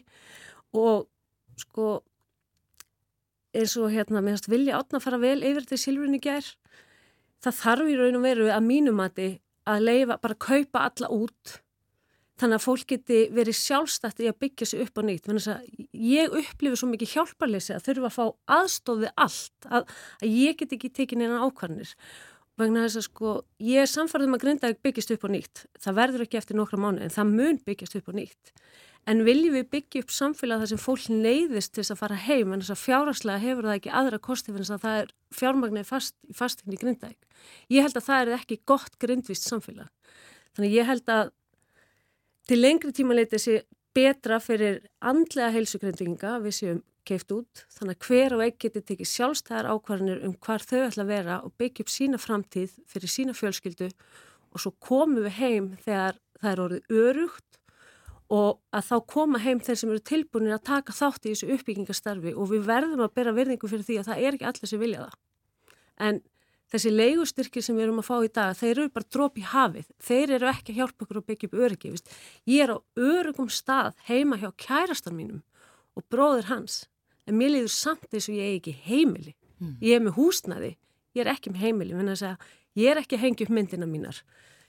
og 0.78 1.08
sko 1.60 1.88
eins 3.54 3.76
og 3.78 3.92
hérna 3.94 4.24
meðast 4.26 4.50
vilja 4.50 4.80
átna 4.80 5.00
að 5.00 5.08
fara 5.08 5.22
vel 5.22 5.40
yfir 5.46 5.68
til 5.70 5.80
Silfrunni 5.80 6.20
gær. 6.24 6.46
Það 7.44 7.60
þarf 7.60 7.92
í 7.92 7.98
raun 8.00 8.18
og 8.18 8.26
veru 8.26 8.48
að 8.50 8.66
mínumati 8.66 9.28
að 9.70 9.86
leifa, 9.88 10.18
bara 10.20 10.36
að 10.36 10.44
kaupa 10.48 10.88
alla 10.88 11.12
út. 11.14 11.60
Þannig 12.42 12.58
að 12.58 12.66
fólk 12.66 12.88
geti 12.90 13.20
verið 13.32 13.58
sjálfstætti 13.60 14.26
í 14.26 14.30
að 14.32 14.40
byggja 14.42 14.68
sig 14.68 14.82
upp 14.84 14.98
á 14.98 15.02
nýtt. 15.06 15.30
Ég 15.94 16.34
upplifi 16.34 16.80
svo 16.80 16.90
mikið 16.90 17.14
hjálparleysi 17.14 17.76
að 17.76 17.86
þurfa 17.88 18.10
að 18.10 18.16
fá 18.16 18.56
aðstofið 18.58 19.12
allt 19.26 19.68
að, 19.70 19.92
að 20.18 20.38
ég 20.42 20.58
get 20.60 20.74
ekki 20.74 20.92
tekið 20.98 21.22
neina 21.22 21.44
ákvarnir 21.46 21.94
vegna 22.60 22.86
þess 22.86 23.00
að 23.00 23.06
sko 23.08 23.34
ég 23.64 23.84
er 23.84 23.90
samfarið 23.90 24.30
um 24.30 24.38
að 24.38 24.44
Grindavík 24.44 24.82
byggjast 24.86 25.14
upp 25.16 25.26
á 25.26 25.30
nýtt. 25.34 25.64
Það 25.82 26.00
verður 26.00 26.26
ekki 26.26 26.40
eftir 26.40 26.60
nokkra 26.60 26.80
mánu 26.80 27.04
en 27.04 27.14
það 27.14 27.32
mun 27.34 27.60
byggjast 27.66 27.98
upp 28.00 28.10
á 28.10 28.14
nýtt. 28.20 28.54
En 29.10 29.26
viljum 29.28 29.58
við 29.58 29.66
byggja 29.74 30.04
upp 30.04 30.14
samfélag 30.16 30.62
þar 30.62 30.70
sem 30.72 30.80
fólk 30.80 31.08
neyðist 31.12 31.74
til 31.74 31.82
þess 31.82 31.92
að 31.96 32.00
fara 32.00 32.20
heim? 32.24 32.54
En 32.54 32.62
þess 32.64 32.72
að 32.72 32.84
fjárhagslega 32.86 33.44
hefur 33.44 33.68
það 33.68 33.80
ekki 33.80 33.92
aðra 34.00 34.20
kosti 34.24 34.54
fyrir 34.54 34.64
þess 34.64 34.76
að 34.78 34.86
það 34.86 35.00
er 35.02 35.10
fjármagnir 35.40 35.88
fast, 35.90 36.16
fastegni 36.32 36.78
í 36.78 36.80
Grindavík. 36.80 37.20
Ég 37.74 37.84
held 37.84 38.00
að 38.00 38.08
það 38.08 38.22
er 38.22 38.38
ekki 38.38 38.60
gott 38.70 38.96
grindvist 39.04 39.50
samfélag. 39.50 39.90
Þannig 40.56 40.78
ég 40.78 40.88
held 40.88 41.12
að 41.12 41.34
til 42.48 42.60
lengri 42.62 42.94
tíma 42.96 43.18
leiti 43.18 43.42
sé 43.42 43.60
betra 43.94 44.40
fyrir 44.40 44.80
andlega 45.04 45.52
heilsugrindvinga 45.58 46.38
við 46.46 46.58
séum 46.62 46.82
keift 47.08 47.34
út 47.36 47.64
þannig 47.76 47.98
að 47.98 48.08
hver 48.08 48.36
og 48.36 48.44
einn 48.46 48.60
getur 48.60 48.86
tekið 48.88 49.10
sjálfstæðar 49.12 49.70
ákvarðanir 49.74 50.22
um 50.28 50.36
hvar 50.44 50.64
þau 50.64 50.80
ætla 50.84 51.06
að 51.06 51.12
vera 51.14 51.40
og 51.46 51.56
byggja 51.60 51.86
upp 51.86 51.92
sína 51.94 52.20
framtíð 52.22 52.78
fyrir 52.90 53.14
sína 53.14 53.36
fjölskyldu 53.38 53.90
og 54.54 54.62
svo 54.64 54.74
komum 54.84 55.24
við 55.26 55.38
heim 55.40 55.74
þegar 55.84 56.20
það 56.40 56.52
er 56.52 56.64
orðið 56.68 56.98
örugt 57.04 57.60
og 58.34 58.60
að 58.74 58.86
þá 58.90 58.96
koma 59.14 59.42
heim 59.44 59.62
þeir 59.62 59.80
sem 59.80 59.92
eru 59.94 60.04
tilbúinir 60.10 60.56
að 60.56 60.68
taka 60.70 60.96
þátt 60.96 61.26
í 61.26 61.34
þessu 61.34 61.50
uppbyggingastarfi 61.58 62.34
og 62.34 62.52
við 62.52 62.68
verðum 62.70 63.04
að 63.06 63.16
bera 63.20 63.34
virðingu 63.36 63.70
fyrir 63.70 63.88
því 63.88 63.98
að 64.00 64.08
það 64.10 64.24
er 64.24 64.38
ekki 64.38 64.48
allir 64.50 64.72
sem 64.72 64.82
vilja 64.82 65.04
það. 65.04 65.18
En 66.08 66.22
þessi 66.74 66.94
leigustyrkir 66.94 67.66
sem 67.66 67.78
við 67.78 67.86
erum 67.88 68.02
að 68.02 68.08
fá 68.08 68.16
í 68.26 68.32
dag, 68.34 68.56
þeir 68.58 68.72
eru 68.72 68.94
bara 68.96 69.10
dróp 69.14 69.38
í 69.38 69.46
hafið. 69.46 69.92
Þeir 70.02 70.36
eru 70.40 70.50
ekki 70.50 70.74
að 70.74 70.80
hjálpa 70.80 71.06
okkur 71.06 71.20
að 71.20 71.28
byggja 71.30 71.50
upp 71.50 71.60
öryggi. 71.68 71.94
Ég 72.50 72.64
er 72.64 72.74
á 72.74 72.78
örugum 72.98 73.52
stað 73.54 74.00
heima 74.08 74.40
hjá 74.42 74.50
kærastar 74.58 75.14
mínum 75.14 75.44
og 75.94 76.08
bróður 76.10 76.50
hans 76.50 76.82
en 77.28 77.40
mér 77.40 77.54
liður 77.56 77.74
samt 77.74 78.10
eins 78.12 78.30
og 78.30 78.38
ég 78.38 78.50
er 78.50 78.60
ekki 78.60 78.76
heimili. 78.88 79.36
Mm. 79.62 79.76
ég 79.80 79.96
er 79.96 80.04
með 80.04 80.18
húsnaði, 80.18 80.72
ég 81.16 81.24
er 81.24 81.32
ekki 81.32 81.54
með 81.54 81.68
heimili. 81.68 82.36
Ég 82.74 82.90
er 82.90 83.04
ekki 83.04 83.20
að 83.20 83.28
hengja 83.28 83.46
upp 83.46 83.54
myndina 83.54 83.86
mínar. 83.86 84.24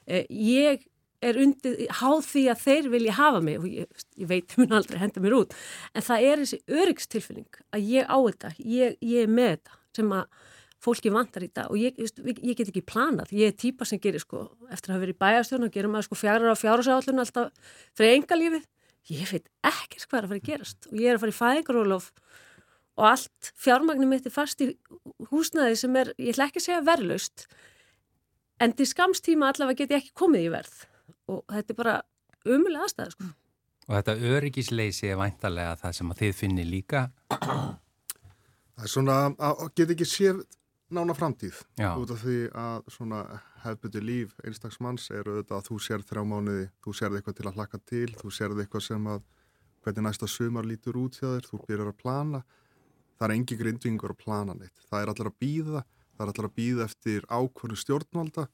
Eh, 0.04 0.26
ég 0.28 0.82
er 1.24 1.38
undir, 1.40 1.78
háð 2.00 2.26
því 2.28 2.42
að 2.52 2.64
þeir 2.64 2.88
vilja 2.92 3.14
hafa 3.16 3.40
mig. 3.44 3.60
Og 3.60 3.68
ég, 3.70 4.02
ég 4.20 4.28
veit 4.28 4.52
að 4.52 4.60
mér 4.60 4.74
aldrei 4.80 4.98
henda 5.00 5.22
mér 5.24 5.36
út, 5.38 5.54
en 5.94 6.04
það 6.04 6.26
er 6.28 6.42
þessi 6.42 6.58
öryggstilfinning 6.80 7.62
að 7.72 7.88
ég 7.94 8.10
á 8.10 8.16
þetta. 8.18 8.52
Ég, 8.60 8.98
ég 9.00 9.24
er 9.24 9.32
með 9.32 9.54
þetta 9.54 9.80
sem 9.96 10.12
að 10.18 10.42
fólki 10.84 11.12
vantar 11.14 11.46
í 11.46 11.50
dag. 11.54 11.72
Og 11.72 11.80
ég, 11.80 11.96
ég 11.96 12.58
get 12.58 12.68
ekki 12.68 12.84
planað, 12.84 13.32
ég 13.32 13.52
er 13.52 13.56
típa 13.56 13.88
sem 13.88 14.00
gerir 14.02 14.22
sko 14.22 14.50
eftir 14.68 14.92
að 14.92 14.98
hafa 14.98 15.04
verið 15.06 15.16
í 15.16 15.22
bæastjórn 15.24 15.66
og 15.68 15.74
gerum 15.74 15.96
að 15.96 16.06
sko 16.08 16.18
fjara 16.20 16.52
á 16.52 16.56
fjárhásállun 16.60 17.24
alltaf 17.24 17.72
fyrir 17.96 18.18
engalífið, 18.18 18.66
ég 19.14 19.32
veit 19.32 19.48
ekkert 19.64 20.08
hvað 20.10 20.18
er 20.18 20.26
að 20.26 20.34
fara 20.34 20.42
að 20.42 20.48
gerast. 20.50 20.90
Og 20.90 21.00
ég 21.00 21.08
er 21.08 21.16
að 21.16 21.24
fara 21.24 21.34
í 21.34 21.38
fæðingarólof 21.40 22.10
og 22.94 23.06
allt 23.10 23.52
fjármagnum 23.58 24.12
mitt 24.14 24.26
er 24.26 24.34
fast 24.34 24.62
í 24.62 24.70
húsnaði 25.30 25.78
sem 25.78 25.96
er, 25.98 26.12
ég 26.18 26.34
ætla 26.34 26.48
ekki 26.48 26.62
að 26.62 26.66
segja 26.68 26.82
verðlaust 26.86 27.46
en 28.62 28.74
til 28.78 28.86
skamstíma 28.86 29.50
allavega 29.50 29.82
get 29.82 29.94
ég 29.94 30.02
ekki 30.02 30.14
komið 30.18 30.48
í 30.48 30.52
verð 30.54 30.84
og 31.30 31.42
þetta 31.50 31.74
er 31.74 31.78
bara 31.78 31.94
umulega 32.44 32.84
aðstæða 32.86 33.14
sko. 33.14 33.30
Og 33.84 33.96
þetta 33.98 34.14
öryggisleysi 34.32 35.08
er 35.12 35.18
væntalega 35.20 35.78
það 35.80 35.96
sem 35.98 36.12
að 36.12 36.20
þið 36.22 36.36
finnir 36.38 36.68
líka? 36.68 37.06
Það 37.28 38.86
er 38.86 38.92
svona 38.92 39.16
að 39.36 39.64
get 39.76 39.92
ekki 39.94 40.06
séð 40.08 40.44
nána 40.94 41.16
framtíð 41.16 41.58
Já. 41.80 41.90
út 41.98 42.12
af 42.14 42.22
því 42.22 42.38
að 42.60 42.88
svona 42.92 43.20
hefðbytti 43.64 44.02
líf 44.04 44.34
einstaksmanns 44.44 45.08
er 45.10 45.28
auðvitað 45.28 45.56
að 45.58 45.68
þú 45.68 45.78
sér 45.82 46.04
þrjá 46.06 46.24
mánuði, 46.30 46.66
þú 46.84 46.94
sérði 46.98 47.20
eitthvað 47.20 47.38
til 47.38 47.46
að 47.48 47.58
hlaka 47.58 47.80
til, 47.88 48.08
þú 48.20 48.32
sérði 48.36 48.64
eitthvað 48.64 48.86
sem 48.88 49.08
að 49.14 49.24
hvernig 49.84 50.06
næsta 50.06 50.28
sumar 50.30 50.68
lítur 50.68 50.98
út 51.00 51.18
þér, 51.20 51.48
þú 51.48 51.60
byrjar 51.68 51.90
að 51.90 51.98
plana, 52.00 52.42
það 53.18 53.26
er 53.28 53.34
engi 53.36 53.58
grindvingur 53.60 54.14
að 54.14 54.22
plana 54.24 54.56
neitt, 54.58 54.86
það 54.90 55.00
er 55.02 55.12
allir 55.12 55.30
að 55.30 55.38
býða, 55.44 55.84
það 56.14 56.24
er 56.26 56.32
allir 56.32 56.48
að 56.48 56.56
býða 56.58 56.88
eftir 56.88 57.26
ákvörðu 57.30 57.80
stjórnvalda 57.82 58.46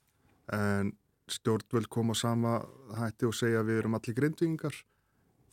en 0.56 0.94
stjórnvöld 1.30 1.90
koma 1.92 2.14
sama 2.18 2.58
hætti 2.98 3.28
og 3.28 3.36
segja 3.38 3.64
við 3.66 3.82
erum 3.82 3.98
allir 3.98 4.16
grindvingar, 4.16 4.74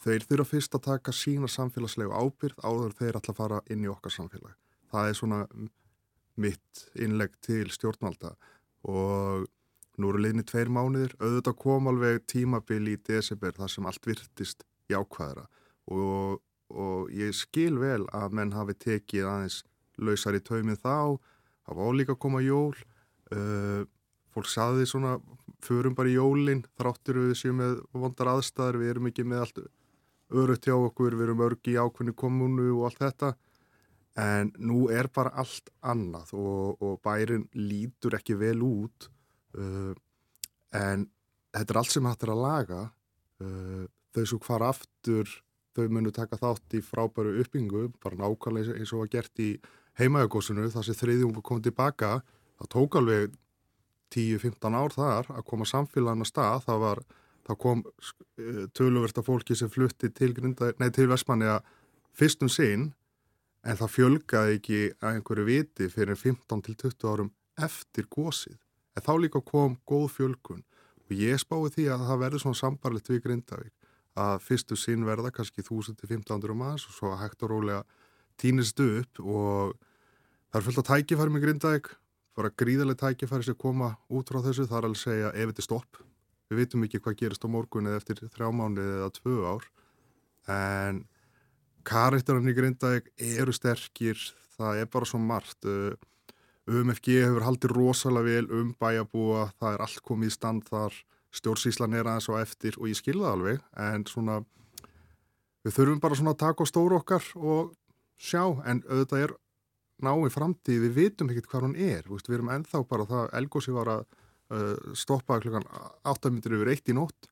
þeir 0.01 0.25
þurfa 0.29 0.49
fyrst 0.51 0.77
að 0.77 0.85
taka 0.87 1.13
sína 1.13 1.49
samfélagslegu 1.51 2.13
ábyrð 2.13 2.63
áður 2.63 2.95
þeir 2.97 3.19
allir 3.19 3.33
að 3.33 3.41
fara 3.41 3.59
inn 3.73 3.85
í 3.85 3.91
okkar 3.91 4.13
samfélag. 4.13 4.55
Það 4.91 5.09
er 5.09 5.19
svona 5.19 5.41
mitt 6.37 6.83
innlegg 6.95 7.37
til 7.43 7.67
stjórnvalda. 7.73 8.33
Og 8.87 9.47
nú 9.97 10.11
eru 10.11 10.21
liðni 10.21 10.45
tveir 10.47 10.69
mánuðir, 10.69 11.15
auðvitað 11.17 11.57
kom 11.61 11.89
alveg 11.89 12.25
tímabili 12.29 12.95
í 12.95 13.01
desember 13.09 13.55
þar 13.57 13.73
sem 13.73 13.87
allt 13.89 14.05
virtist 14.05 14.63
jákvæðra 14.91 15.47
og, 15.91 16.37
og 16.69 17.11
ég 17.15 17.35
skil 17.35 17.77
vel 17.79 18.03
að 18.15 18.35
menn 18.35 18.53
hafi 18.55 18.75
tekið 18.75 19.27
aðeins 19.27 19.61
lausar 19.97 20.37
í 20.37 20.43
taumið 20.43 20.81
þá, 20.83 21.17
það 21.65 21.79
var 21.79 21.97
líka 21.97 22.15
að 22.15 22.23
koma 22.25 22.43
jól, 22.43 22.75
uh, 23.33 23.83
fólk 24.35 24.49
saði 24.51 24.85
svona, 24.89 25.17
förum 25.63 25.95
bara 25.97 26.11
í 26.11 26.17
jólinn, 26.17 26.65
þráttur 26.77 27.23
við 27.23 27.35
séum 27.39 27.61
með 27.61 27.79
vondar 27.95 28.33
aðstæðar, 28.35 28.79
við 28.81 28.93
erum 28.93 29.09
ekki 29.09 29.25
með 29.25 29.43
allt 29.45 29.61
örutt 30.37 30.67
hjá 30.67 30.75
okkur, 30.75 31.15
við 31.15 31.29
erum 31.29 31.43
örgi 31.47 31.73
í 31.73 31.79
ákveðni 31.79 32.13
komunu 32.17 32.67
og 32.75 32.89
allt 32.89 33.03
þetta. 33.05 33.33
En 34.17 34.51
nú 34.57 34.87
er 34.89 35.09
bara 35.13 35.31
allt 35.37 35.69
annað 35.85 36.33
og, 36.33 36.81
og 36.81 36.99
bærin 37.05 37.45
lítur 37.53 38.17
ekki 38.17 38.37
vel 38.39 38.59
út. 38.65 39.09
Uh, 39.57 39.93
en 40.75 41.05
þetta 41.53 41.73
er 41.73 41.81
allt 41.81 41.93
sem 41.93 42.09
hættir 42.09 42.33
að 42.33 42.43
laga. 42.43 42.81
Uh, 43.41 43.85
þau 44.13 44.23
svo 44.25 44.41
hvar 44.41 44.65
aftur 44.71 45.29
þau 45.77 45.87
munu 45.93 46.13
taka 46.13 46.39
þátt 46.41 46.77
í 46.77 46.83
frábæru 46.83 47.37
uppbyggingu, 47.43 47.87
bara 48.03 48.19
nákvæmlega 48.19 48.75
eins 48.77 48.93
og 48.93 49.05
var 49.05 49.13
gert 49.13 49.43
í 49.43 49.53
heimaugósunu, 49.97 50.67
það 50.73 50.87
sem 50.89 50.97
þriðjungu 50.97 51.43
kom 51.45 51.61
tilbaka, 51.63 52.19
það 52.57 52.71
tók 52.73 52.97
alveg 52.99 53.37
10-15 54.13 54.77
ár 54.77 54.93
þar 54.95 55.31
að 55.35 55.47
koma 55.49 55.67
samfélagin 55.67 56.23
að 56.23 56.29
stað, 56.31 56.61
það 56.67 56.83
var 56.83 57.01
það 57.47 57.59
kom 57.63 57.83
uh, 57.87 58.63
töluvert 58.75 59.19
af 59.19 59.27
fólki 59.27 59.55
sem 59.55 59.71
flutti 59.71 60.11
til, 60.11 60.33
til 60.35 61.09
Vestmanni 61.11 61.49
að 61.51 61.67
fyrstum 62.17 62.51
sinn 62.51 62.91
en 63.67 63.79
það 63.79 63.93
fjölgaði 63.95 64.59
ekki 64.59 64.79
að 65.01 65.17
einhverju 65.17 65.47
viti 65.47 65.89
fyrir 65.91 66.19
15-20 66.19 67.07
árum 67.11 67.33
eftir 67.59 68.07
gósið. 68.11 68.57
En 68.95 69.05
þá 69.05 69.13
líka 69.21 69.41
kom 69.45 69.77
góð 69.87 70.07
fjölkun 70.15 70.63
og 71.07 71.15
ég 71.15 71.39
spái 71.41 71.73
því 71.75 71.89
að 71.93 72.07
það 72.09 72.23
verður 72.23 72.43
svona 72.43 72.61
sambarlegt 72.61 73.11
við 73.11 73.23
Grindavík 73.25 73.76
að 74.17 74.41
fyrstu 74.45 74.77
sinn 74.79 75.05
verða 75.07 75.31
kannski 75.33 75.63
1000-1500 75.63 76.57
manns 76.57 76.87
og 76.89 76.95
svo 76.95 77.13
hægt 77.19 77.43
og 77.45 77.53
rólega 77.53 77.83
týnist 78.41 78.79
upp 78.81 79.21
og 79.21 79.77
það 80.51 80.59
er 80.59 80.65
fullt 80.67 80.81
af 80.81 80.89
tækifæri 80.89 81.33
með 81.33 81.45
Grindavík, 81.45 81.89
bara 82.37 82.53
gríðarlega 82.53 83.01
tækifæri 83.03 83.45
sem 83.45 83.57
koma 83.57 83.95
út 84.09 84.29
frá 84.29 84.41
þessu, 84.45 84.67
það 84.69 84.79
er 84.79 84.89
alveg 84.89 85.01
segja 85.01 85.33
ef 85.33 85.51
þetta 85.51 85.63
er 85.63 85.67
stopp. 85.67 86.01
Við 86.47 86.61
vitum 86.61 86.85
ekki 86.87 87.01
hvað 87.03 87.17
gerist 87.19 87.43
á 87.43 87.49
morgun 87.51 87.89
eða 87.89 87.99
eftir 87.99 88.21
þrjá 88.23 88.51
mánu 88.55 88.83
eða 88.83 89.09
tvö 89.17 89.37
ár 89.51 89.65
en 90.47 91.01
karakterinn 91.87 92.51
í 92.51 92.55
Grindavík 92.55 93.09
eru 93.17 93.53
sterkir, 93.55 94.19
það 94.57 94.83
er 94.83 94.91
bara 94.91 95.07
svo 95.07 95.19
margt. 95.21 95.67
UMFG 96.67 97.13
hefur 97.23 97.45
haldið 97.45 97.73
rosalega 97.75 98.27
vel 98.27 98.47
um 98.51 98.73
bæjabúa, 98.79 99.47
það 99.59 99.75
er 99.75 99.83
allt 99.85 100.01
komið 100.03 100.31
í 100.31 100.35
stand 100.35 100.65
þar, 100.67 100.95
stjórnsíslan 101.37 101.95
er 101.97 102.09
aðeins 102.09 102.29
og 102.31 102.39
eftir 102.41 102.77
og 102.79 102.89
ég 102.91 102.99
skilða 102.99 103.33
alveg, 103.35 103.61
en 103.77 104.05
svona 104.09 104.39
við 105.65 105.75
þurfum 105.75 106.01
bara 106.03 106.19
svona 106.19 106.33
að 106.35 106.41
taka 106.45 106.65
á 106.65 106.71
stóru 106.71 106.99
okkar 106.99 107.25
og 107.35 107.73
sjá, 108.17 108.43
en 108.65 108.83
auðvitað 108.87 109.25
er 109.25 109.35
náið 110.03 110.29
framtíð, 110.33 110.83
við 110.85 110.97
vitum 110.97 111.31
ekkert 111.33 111.49
hvað 111.51 111.65
hún 111.67 111.79
er, 111.87 112.05
við 112.09 112.37
erum 112.37 112.53
ennþá 112.53 112.83
bara 112.89 113.07
það, 113.09 113.31
Elgósi 113.39 113.73
var 113.73 113.93
að 113.95 114.03
uh, 114.53 114.93
stoppa 114.97 115.39
klukkan 115.41 115.65
8 116.05 116.33
minnir 116.33 116.59
yfir 116.59 116.73
1 116.75 116.93
í 116.93 116.97
nótt, 116.97 117.31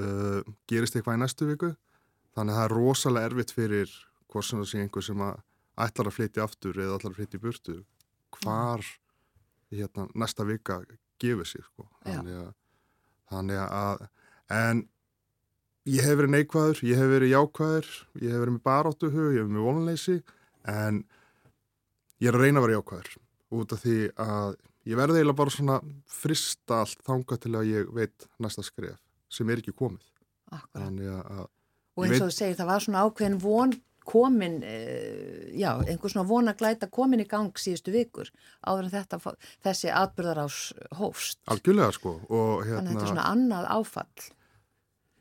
uh, 0.00 0.40
gerist 0.70 0.96
eitthvað 0.96 1.20
í 1.20 1.22
næstu 1.24 1.48
viku, 1.50 1.74
Þannig 2.38 2.54
að 2.54 2.58
það 2.60 2.68
er 2.68 2.76
rosalega 2.76 3.28
erfitt 3.28 3.52
fyrir 3.56 3.92
hvort 4.30 4.46
sem 4.46 4.60
það 4.60 4.68
sé 4.70 4.80
einhver 4.84 5.04
sem 5.04 5.22
að 5.26 5.38
ætlar 5.82 6.10
að 6.10 6.14
flytja 6.14 6.44
aftur 6.44 6.76
eða 6.78 6.98
ætlar 6.98 7.14
að 7.14 7.18
flytja 7.18 7.38
í 7.38 7.42
burtu 7.42 7.74
hvar 8.38 8.84
hérna, 9.74 10.04
næsta 10.14 10.46
vika 10.46 10.76
gefur 11.18 11.48
sér 11.48 11.64
sko. 11.66 11.88
þannig, 12.04 12.36
að, 12.44 12.52
þannig 13.32 13.60
að 13.64 14.06
en 14.58 14.82
ég 15.88 16.04
hef 16.04 16.18
verið 16.20 16.34
neikvæður, 16.34 16.82
ég 16.88 17.00
hef 17.00 17.12
verið 17.12 17.32
jákvæður 17.34 17.90
ég 18.22 18.32
hef 18.32 18.42
verið 18.42 18.54
með 18.56 18.64
baróttuhug, 18.68 19.28
ég 19.32 19.40
hef 19.40 19.48
verið 19.48 19.56
með 19.56 19.68
vonleysi 19.68 20.16
en 20.68 21.02
ég 22.18 22.30
er 22.30 22.38
að 22.38 22.44
reyna 22.44 22.60
að 22.60 22.66
vera 22.66 22.78
jákvæður 22.78 23.12
út 23.58 23.74
af 23.74 23.84
því 23.84 23.98
að 24.24 24.56
ég 24.88 24.98
verði 25.00 25.20
eiginlega 25.20 25.40
bara 25.40 25.54
svona 25.54 25.78
frista 26.08 26.82
allt 26.82 27.04
þanga 27.06 27.38
til 27.42 27.54
að 27.56 27.70
ég 27.72 27.92
veit 27.96 28.28
næsta 28.40 28.64
skref 28.66 28.98
sem 29.32 29.48
er 29.52 29.62
ekki 29.62 29.76
komið 29.76 30.04
Akkurat. 30.48 30.74
þannig 30.80 31.12
að 31.12 31.46
Og 31.98 32.04
eins 32.06 32.20
og 32.22 32.28
þú 32.30 32.34
segir, 32.36 32.54
það 32.54 32.68
var 32.70 32.82
svona 32.84 33.00
ákveðin 33.08 33.40
von 33.42 33.72
komin, 34.08 34.58
uh, 34.64 35.44
já, 35.56 35.70
einhver 35.84 36.12
svona 36.12 36.28
vonaglæta 36.28 36.88
komin 36.92 37.22
í 37.24 37.28
gang 37.28 37.60
síðustu 37.60 37.92
vikur 37.94 38.30
áður 38.64 38.88
en 38.88 38.94
þetta, 38.94 39.20
þessi 39.66 39.92
atbyrðar 39.92 40.42
ás 40.46 40.58
hófst. 40.98 41.40
Algjörlega 41.52 41.94
sko. 41.96 42.16
Og, 42.28 42.64
hérna, 42.64 42.80
Þannig 42.80 42.90
að 42.90 42.92
þetta 42.94 43.06
er 43.06 43.12
svona 43.12 43.28
annað 43.34 43.70
áfall. 43.76 44.28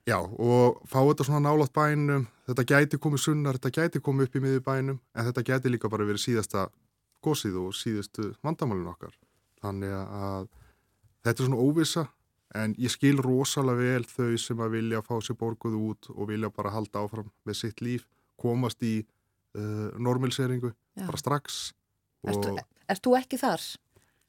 Já, 0.08 0.18
og 0.24 0.82
fá 0.88 1.00
þetta 1.02 1.28
svona 1.28 1.44
nálátt 1.50 1.74
bænum, 1.76 2.28
þetta 2.48 2.68
gæti 2.72 3.00
komið 3.04 3.24
sunnar, 3.26 3.58
þetta 3.60 3.74
gæti 3.76 4.04
komið 4.04 4.30
upp 4.30 4.38
í 4.40 4.44
miður 4.46 4.62
bænum, 4.64 5.02
en 5.12 5.28
þetta 5.28 5.48
gæti 5.50 5.74
líka 5.74 5.92
bara 5.92 6.08
verið 6.08 6.24
síðasta 6.24 6.70
gósið 7.26 7.58
og 7.60 7.74
síðustu 7.76 8.32
vandamálun 8.46 8.94
okkar. 8.94 9.18
Þannig 9.60 9.98
að 9.98 10.48
þetta 11.26 11.44
er 11.44 11.50
svona 11.50 11.60
óvisa 11.60 12.06
En 12.56 12.74
ég 12.80 12.92
skil 12.92 13.20
rosalega 13.20 13.78
vel 13.82 14.06
þau 14.08 14.38
sem 14.40 14.62
að 14.64 14.78
vilja 14.78 15.04
fá 15.04 15.18
sér 15.24 15.38
borguð 15.40 15.76
út 15.76 16.10
og 16.14 16.30
vilja 16.30 16.50
bara 16.54 16.72
halda 16.72 17.04
áfram 17.04 17.28
með 17.48 17.60
sitt 17.60 17.84
líf, 17.84 18.06
komast 18.40 18.84
í 18.86 19.00
uh, 19.02 19.90
normaliseringu 19.98 20.72
bara 21.04 21.20
strax. 21.22 21.72
Erst 22.28 23.04
þú 23.06 23.16
ekki 23.20 23.40
þar? 23.42 23.64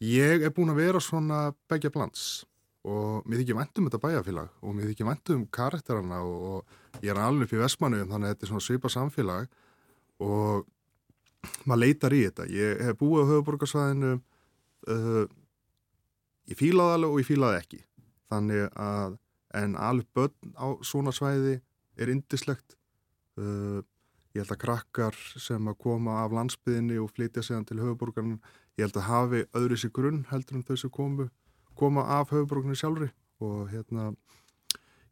Ég 0.04 0.44
er 0.46 0.54
búin 0.54 0.70
að 0.70 0.82
vera 0.84 1.02
svona 1.02 1.48
begja 1.70 1.90
blands 1.94 2.44
og 2.88 3.26
mér 3.28 3.42
þykir 3.42 3.58
vendum 3.58 3.88
þetta 3.88 4.00
bæjarfélag 4.04 4.62
og 4.62 4.74
mér 4.76 4.92
þykir 4.92 5.08
vendum 5.08 5.44
karakterana 5.52 6.20
og, 6.24 6.36
og 6.52 7.02
ég 7.02 7.10
er 7.12 7.20
alveg 7.20 7.48
upp 7.48 7.56
í 7.56 7.62
Vestmannu 7.62 8.04
þannig 8.04 8.28
að 8.28 8.34
þetta 8.34 8.46
er 8.46 8.52
svona 8.52 8.64
svipa 8.64 8.92
samfélag 8.92 9.48
og 10.22 10.68
maður 11.68 11.82
leitar 11.84 12.14
í 12.14 12.22
þetta. 12.26 12.46
Ég 12.50 12.82
hef 12.86 12.98
búið 12.98 13.26
á 13.26 13.30
höfuborgarsvæðinu, 13.32 14.14
uh, 14.94 15.24
ég 16.50 16.58
fílaði 16.58 16.96
alveg 16.96 17.12
og 17.12 17.22
ég 17.22 17.28
fílaði 17.28 17.60
ekki 17.62 17.82
þannig 18.28 18.64
að 18.78 19.18
en 19.58 19.76
alveg 19.80 20.08
börn 20.14 20.54
á 20.60 20.66
svona 20.84 21.14
svæði 21.14 21.58
er 21.98 22.12
indislegt 22.12 22.76
uh, 23.40 23.80
ég 24.38 24.44
held 24.44 24.54
að 24.54 24.62
krakkar 24.62 25.16
sem 25.40 25.68
að 25.70 25.78
koma 25.82 26.20
af 26.22 26.34
landsbyðinni 26.36 26.98
og 27.02 27.10
flytja 27.10 27.42
sig 27.42 27.64
til 27.66 27.80
höfuborgarinn, 27.82 28.38
ég 28.78 28.86
held 28.86 28.98
að 29.00 29.08
hafi 29.08 29.40
öðru 29.58 29.78
sér 29.80 29.92
grunn 29.96 30.20
heldur 30.30 30.58
en 30.58 30.66
þau 30.68 30.76
sem 30.78 30.92
komu 30.94 31.28
koma 31.78 32.04
af 32.18 32.30
höfuborgarinn 32.30 32.78
sjálfri. 32.78 33.10
Og 33.42 33.68
hérna 33.72 34.12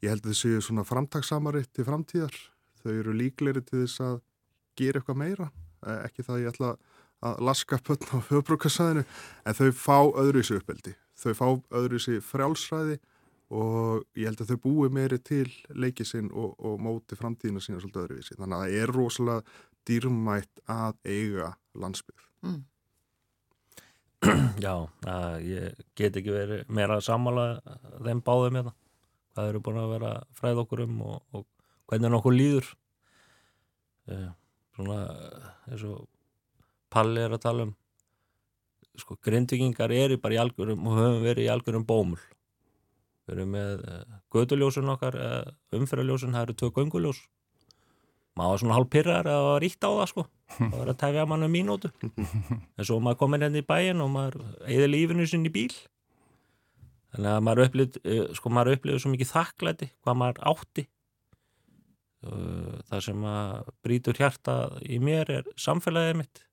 ég 0.02 0.12
held 0.12 0.22
að 0.22 0.30
þau 0.30 0.40
séu 0.42 0.62
svona 0.62 0.86
framtagssamari 0.86 1.64
til 1.74 1.86
framtíðar. 1.88 2.36
Þau 2.82 2.92
eru 2.92 3.16
líkleri 3.16 3.64
til 3.66 3.82
þess 3.82 4.04
að 4.06 4.20
gera 4.78 5.02
eitthvað 5.02 5.20
meira. 5.24 5.50
Ekki 6.04 6.26
það 6.26 6.42
ég 6.44 6.54
ætla 6.54 6.76
að 7.26 7.42
laska 7.48 7.80
pötn 7.82 8.12
á 8.14 8.18
höfuborgarsæðinu 8.30 9.02
en 9.02 9.58
þau 9.58 9.70
fá 9.74 9.98
öðru 10.22 10.44
sér 10.46 10.62
uppeldi. 10.62 10.94
Þau 11.16 11.32
fá 11.34 11.46
öðru 11.80 12.02
sér 12.02 12.22
frjálsræði 12.22 13.00
og 13.54 14.06
ég 14.18 14.26
held 14.26 14.40
að 14.42 14.52
þau 14.52 14.62
búi 14.64 14.88
meiri 14.90 15.18
til 15.22 15.46
leikið 15.70 16.08
sinn 16.08 16.30
og, 16.34 16.56
og 16.58 16.80
móti 16.82 17.18
framtíðina 17.18 17.62
sína 17.62 17.78
svolítið 17.82 18.02
öðruvísi. 18.02 18.38
Þannig 18.38 18.56
að 18.56 18.64
það 18.64 18.78
er 18.80 18.94
rosalega 18.96 19.44
dýrmætt 19.86 20.64
að 20.72 20.96
eiga 21.06 21.52
landsbygg. 21.78 22.24
Mm. 22.46 22.64
Já, 24.64 24.72
að, 25.06 25.36
ég 25.46 25.84
get 25.98 26.18
ekki 26.18 26.34
verið 26.34 26.72
meira 26.72 26.98
að 26.98 27.06
sammála 27.06 27.46
þeim 28.02 28.24
báðum 28.26 28.58
hérna. 28.58 28.74
Hvað 29.36 29.52
eru 29.52 29.62
búin 29.62 29.80
að 29.82 29.92
vera 29.92 30.12
fræð 30.34 30.62
okkur 30.64 30.82
um 30.86 31.00
og, 31.06 31.16
og 31.36 31.46
hvernig 31.86 32.12
nokkur 32.14 32.34
líður. 32.34 32.70
Eh, 34.10 34.28
svona 34.74 35.00
eins 35.68 35.84
og 35.86 36.06
Palli 36.90 37.22
er 37.22 37.34
að 37.34 37.42
tala 37.44 37.66
um 37.66 37.74
sko, 38.96 39.18
grindvikingar 39.22 39.92
eru 39.92 40.16
bara 40.22 40.38
í 40.38 40.40
algjörum 40.40 40.86
og 40.88 40.98
höfum 40.98 41.24
verið 41.26 41.46
í 41.46 41.52
algjörum 41.52 41.84
bómul 41.86 42.22
við 43.26 43.36
erum 43.36 43.56
með 43.56 43.86
uh, 43.90 44.20
göduljósun 44.34 44.92
okkar 44.94 45.18
uh, 45.18 45.40
umferðarljósun, 45.76 46.36
það 46.36 46.46
eru 46.46 46.58
tvö 46.60 46.72
gönguljós. 46.78 47.24
Maður 48.36 48.52
var 48.52 48.60
svona 48.60 48.76
hálf 48.76 48.88
pyrrar 48.92 49.28
að 49.32 49.50
ríkt 49.64 49.84
á 49.86 49.90
það 49.90 50.08
sko. 50.10 50.24
Það 50.56 50.74
var 50.76 50.90
að 50.92 50.98
tefja 51.00 51.28
mann 51.28 51.46
um 51.46 51.52
mínútu. 51.52 51.90
En 52.76 52.84
svo 52.84 52.98
maður 53.00 53.20
komin 53.22 53.46
henni 53.46 53.62
hérna 53.62 53.64
í 53.64 53.68
bæin 53.70 54.02
og 54.04 54.10
maður 54.12 54.42
eða 54.68 54.88
lífinu 54.92 55.28
sinni 55.30 55.48
í 55.48 55.54
bíl. 55.54 55.72
Þannig 57.14 57.30
að 57.32 57.46
maður 57.46 57.62
upplýði 57.64 58.02
eh, 58.04 58.26
sko 58.36 58.52
svo 59.00 59.12
mikið 59.14 59.30
þakklæti 59.30 59.88
hvað 60.04 60.18
maður 60.20 60.42
átti. 60.52 60.84
Eh, 62.26 62.76
það 62.90 63.04
sem 63.08 63.24
að 63.32 63.72
brítur 63.86 64.20
hjarta 64.20 64.56
í 64.84 65.00
mér 65.00 65.32
er 65.38 65.48
samfélagið 65.56 66.20
mitt. 66.20 66.44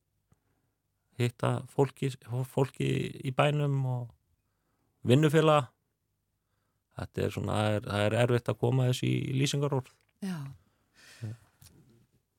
Hitta 1.19 1.51
fólki, 1.69 2.13
fólki 2.47 2.89
í 3.27 3.35
bænum 3.35 3.75
og 3.85 4.07
vinnufélag 5.03 5.67
þetta 6.99 7.23
er 7.25 7.33
svona, 7.35 7.55
það 7.55 7.77
er, 7.77 7.87
það 7.87 8.03
er 8.07 8.17
erfitt 8.23 8.51
að 8.53 8.59
koma 8.65 8.89
þessi 8.89 9.09
í 9.09 9.37
lýsingarorð. 9.39 9.89
Já. 10.23 10.37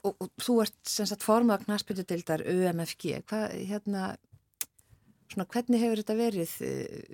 Og, 0.04 0.12
og 0.20 0.30
þú 0.44 0.58
ert 0.66 0.78
sem 0.88 1.08
sagt 1.08 1.24
formað 1.24 1.64
knastbyttudildar 1.64 2.44
UMFG, 2.44 3.22
hvað 3.24 3.54
hérna 3.70 4.08
svona 5.32 5.46
hvernig 5.50 5.82
hefur 5.82 6.02
þetta 6.02 6.16
verið 6.18 6.56
eh, 6.64 7.12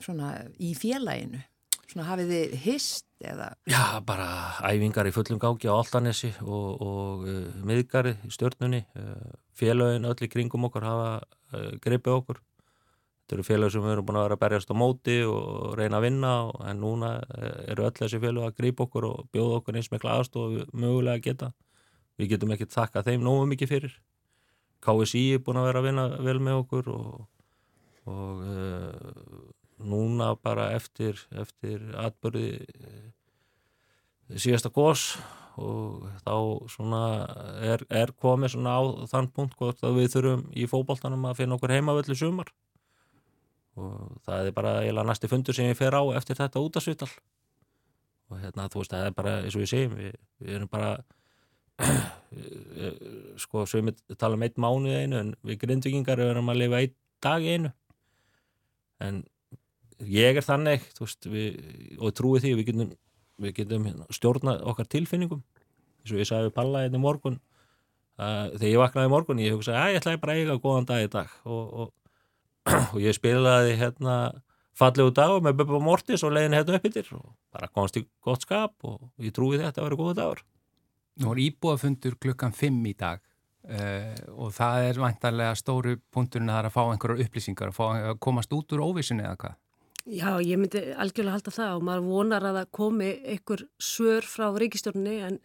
svona 0.00 0.34
í 0.62 0.72
félaginu? 0.78 1.42
Svona 1.90 2.06
hafið 2.06 2.28
þið 2.30 2.52
hist 2.62 3.06
eða? 3.26 3.48
Já, 3.68 3.98
bara 4.06 4.28
æfingar 4.62 5.08
í 5.10 5.14
fullum 5.14 5.40
gági 5.42 5.66
á 5.66 5.74
Altanesi 5.74 6.30
og, 6.44 6.84
og 6.86 7.24
uh, 7.26 7.40
miðgari 7.66 8.14
í 8.28 8.30
stjórnunni 8.30 8.84
uh, 8.94 9.32
félagin 9.58 10.06
öll 10.06 10.22
í 10.22 10.30
kringum 10.30 10.68
okkur 10.68 10.86
hafa 10.86 11.08
uh, 11.18 11.72
greipið 11.82 12.14
okkur 12.14 12.38
Þetta 13.30 13.38
eru 13.38 13.46
félag 13.46 13.68
sem 13.70 13.84
við 13.84 13.92
erum 13.94 14.06
búin 14.08 14.16
að 14.18 14.24
vera 14.24 14.34
að 14.34 14.40
berjast 14.42 14.70
á 14.74 14.74
móti 14.74 15.12
og 15.22 15.74
reyna 15.78 15.98
að 16.00 16.02
vinna 16.02 16.30
en 16.66 16.80
núna 16.82 17.10
eru 17.70 17.84
öll 17.86 17.92
þessi 17.94 18.18
félag 18.18 18.46
að 18.48 18.54
grípa 18.56 18.82
okkur 18.88 19.04
og 19.06 19.28
bjóða 19.30 19.58
okkur 19.60 19.76
eins 19.78 19.88
mikla 19.92 20.16
aðstof 20.18 20.56
og 20.64 20.72
mögulega 20.74 21.22
geta. 21.22 21.52
Við 22.18 22.32
getum 22.32 22.50
ekki 22.50 22.66
þakka 22.72 23.04
þeim 23.06 23.22
nógu 23.22 23.44
mikið 23.52 23.70
fyrir. 23.70 23.92
KSI 24.82 25.22
er 25.36 25.44
búin 25.46 25.60
að 25.60 25.68
vera 25.68 25.78
að 25.78 25.86
vinna 25.86 26.06
vel 26.26 26.34
með 26.42 26.58
okkur 26.64 26.88
og, 26.90 27.12
og 28.10 28.40
uh, 28.50 29.44
núna 29.78 30.32
bara 30.42 30.72
eftir, 30.74 31.20
eftir 31.30 31.84
atbörði 32.02 32.48
uh, 32.66 33.04
síðasta 34.34 34.72
gós 34.74 35.12
og 35.54 36.08
þá 36.24 36.34
er, 37.76 37.86
er 37.86 38.10
komið 38.18 38.58
á 38.66 39.06
þann 39.14 39.30
punkt 39.30 39.54
hvort 39.54 39.86
að 39.86 40.02
við 40.02 40.10
þurfum 40.16 40.44
í 40.50 40.66
fókbóltanum 40.66 41.30
að 41.30 41.44
finna 41.44 41.60
okkur 41.60 41.76
heimavöldu 41.76 42.18
sumar 42.18 42.50
og 43.78 44.16
það 44.26 44.50
er 44.50 44.56
bara 44.56 44.74
eiginlega 44.80 45.10
næsti 45.10 45.30
fundur 45.30 45.56
sem 45.56 45.70
ég 45.70 45.78
fer 45.78 45.94
á 45.94 46.02
eftir 46.18 46.38
þetta 46.40 46.62
útasvital 46.64 47.10
og 48.30 48.38
hérna 48.38 48.68
þú 48.70 48.82
veist 48.82 48.94
það 48.94 49.06
er 49.06 49.16
bara 49.16 49.36
eins 49.44 49.56
og 49.56 49.64
ég 49.64 49.70
segjum 49.70 49.96
við, 49.98 50.14
við 50.42 50.56
erum 50.58 50.70
bara 50.70 50.92
sko 53.42 53.64
svo 53.66 53.80
við 53.80 54.00
tala 54.18 54.36
um 54.36 54.44
einn 54.44 54.60
mánu 54.60 54.94
einu 54.94 55.20
en 55.20 55.34
við 55.46 55.62
grindvikingar 55.64 56.22
erum 56.22 56.50
að 56.52 56.62
lifa 56.62 56.82
einn 56.82 56.96
dag 57.24 57.44
einu. 57.44 57.70
En 59.00 59.22
ég 60.00 60.36
er 60.36 60.44
þannig 60.44 60.84
veist, 60.98 61.28
við, 61.28 61.60
og 62.00 62.14
trúi 62.16 62.40
því 62.42 62.56
við 62.58 62.70
getum, 62.70 62.90
við 63.40 63.54
getum 63.60 63.86
hérna, 63.88 64.08
stjórna 64.12 64.56
okkar 64.72 64.88
tilfinningum. 64.92 65.42
Eins 66.00 66.14
og 66.14 66.22
ég 66.22 66.28
sagði 66.28 66.52
Palla 66.56 66.84
einni 66.84 66.96
hérna 66.96 67.04
morgun 67.04 67.40
þegar 68.20 68.68
ég 68.68 68.80
vaknaði 68.82 69.10
morgun 69.12 69.38
ég 69.40 69.54
hugsaði 69.56 69.80
að 69.80 69.94
ég 69.94 70.02
ætlaði 70.02 70.20
bara 70.20 70.32
að 70.34 70.40
eiga 70.42 70.56
góðan 70.60 70.88
dag 70.88 71.04
í 71.04 71.12
dag. 71.12 71.36
Og, 71.48 71.62
og 71.72 71.92
og 72.68 72.98
ég 73.00 73.16
spilaði 73.16 73.76
hérna 73.80 74.16
fallegu 74.76 75.12
dagur 75.14 75.42
með 75.44 75.60
Bubba 75.60 75.80
Mortis 75.84 76.24
og 76.26 76.34
leiðin 76.34 76.56
hérna 76.58 76.78
upp 76.78 76.86
yfir 76.90 77.10
og 77.16 77.32
bara 77.52 77.70
komst 77.72 77.98
í 78.00 78.04
gott 78.24 78.46
skap 78.46 78.86
og 78.88 79.10
ég 79.20 79.34
trúi 79.36 79.58
þetta 79.58 79.82
að 79.82 79.88
vera 79.88 80.00
góða 80.00 80.18
dagur. 80.20 80.44
Nú 81.20 81.34
er 81.34 81.42
íbúafundur 81.46 82.16
klukkan 82.20 82.54
5 82.56 82.78
í 82.88 82.94
dag 82.96 83.20
uh, 83.20 84.14
og 84.36 84.54
það 84.56 84.90
er 84.90 85.00
vantarlega 85.02 85.56
stóru 85.58 85.96
punkturinn 86.12 86.48
að 86.48 86.54
það 86.54 86.62
er 86.62 86.70
að 86.70 86.76
fá 86.76 86.82
einhverjar 86.84 87.24
upplýsingar 87.26 87.72
að, 87.72 87.76
fá, 87.76 87.86
að 88.12 88.22
komast 88.28 88.54
út 88.56 88.76
úr 88.76 88.84
óvísunni 88.86 89.26
eða 89.26 89.40
hvað? 89.44 89.58
Já, 90.10 90.30
ég 90.40 90.56
myndi 90.56 90.80
algjörlega 90.96 91.36
halda 91.36 91.52
það 91.52 91.74
og 91.76 91.82
maður 91.86 92.06
vonar 92.06 92.46
að 92.48 92.60
það 92.60 92.70
komi 92.78 93.10
einhver 93.34 93.66
svör 93.76 94.26
frá 94.26 94.46
ríkistjórnni 94.56 95.18
en 95.26 95.36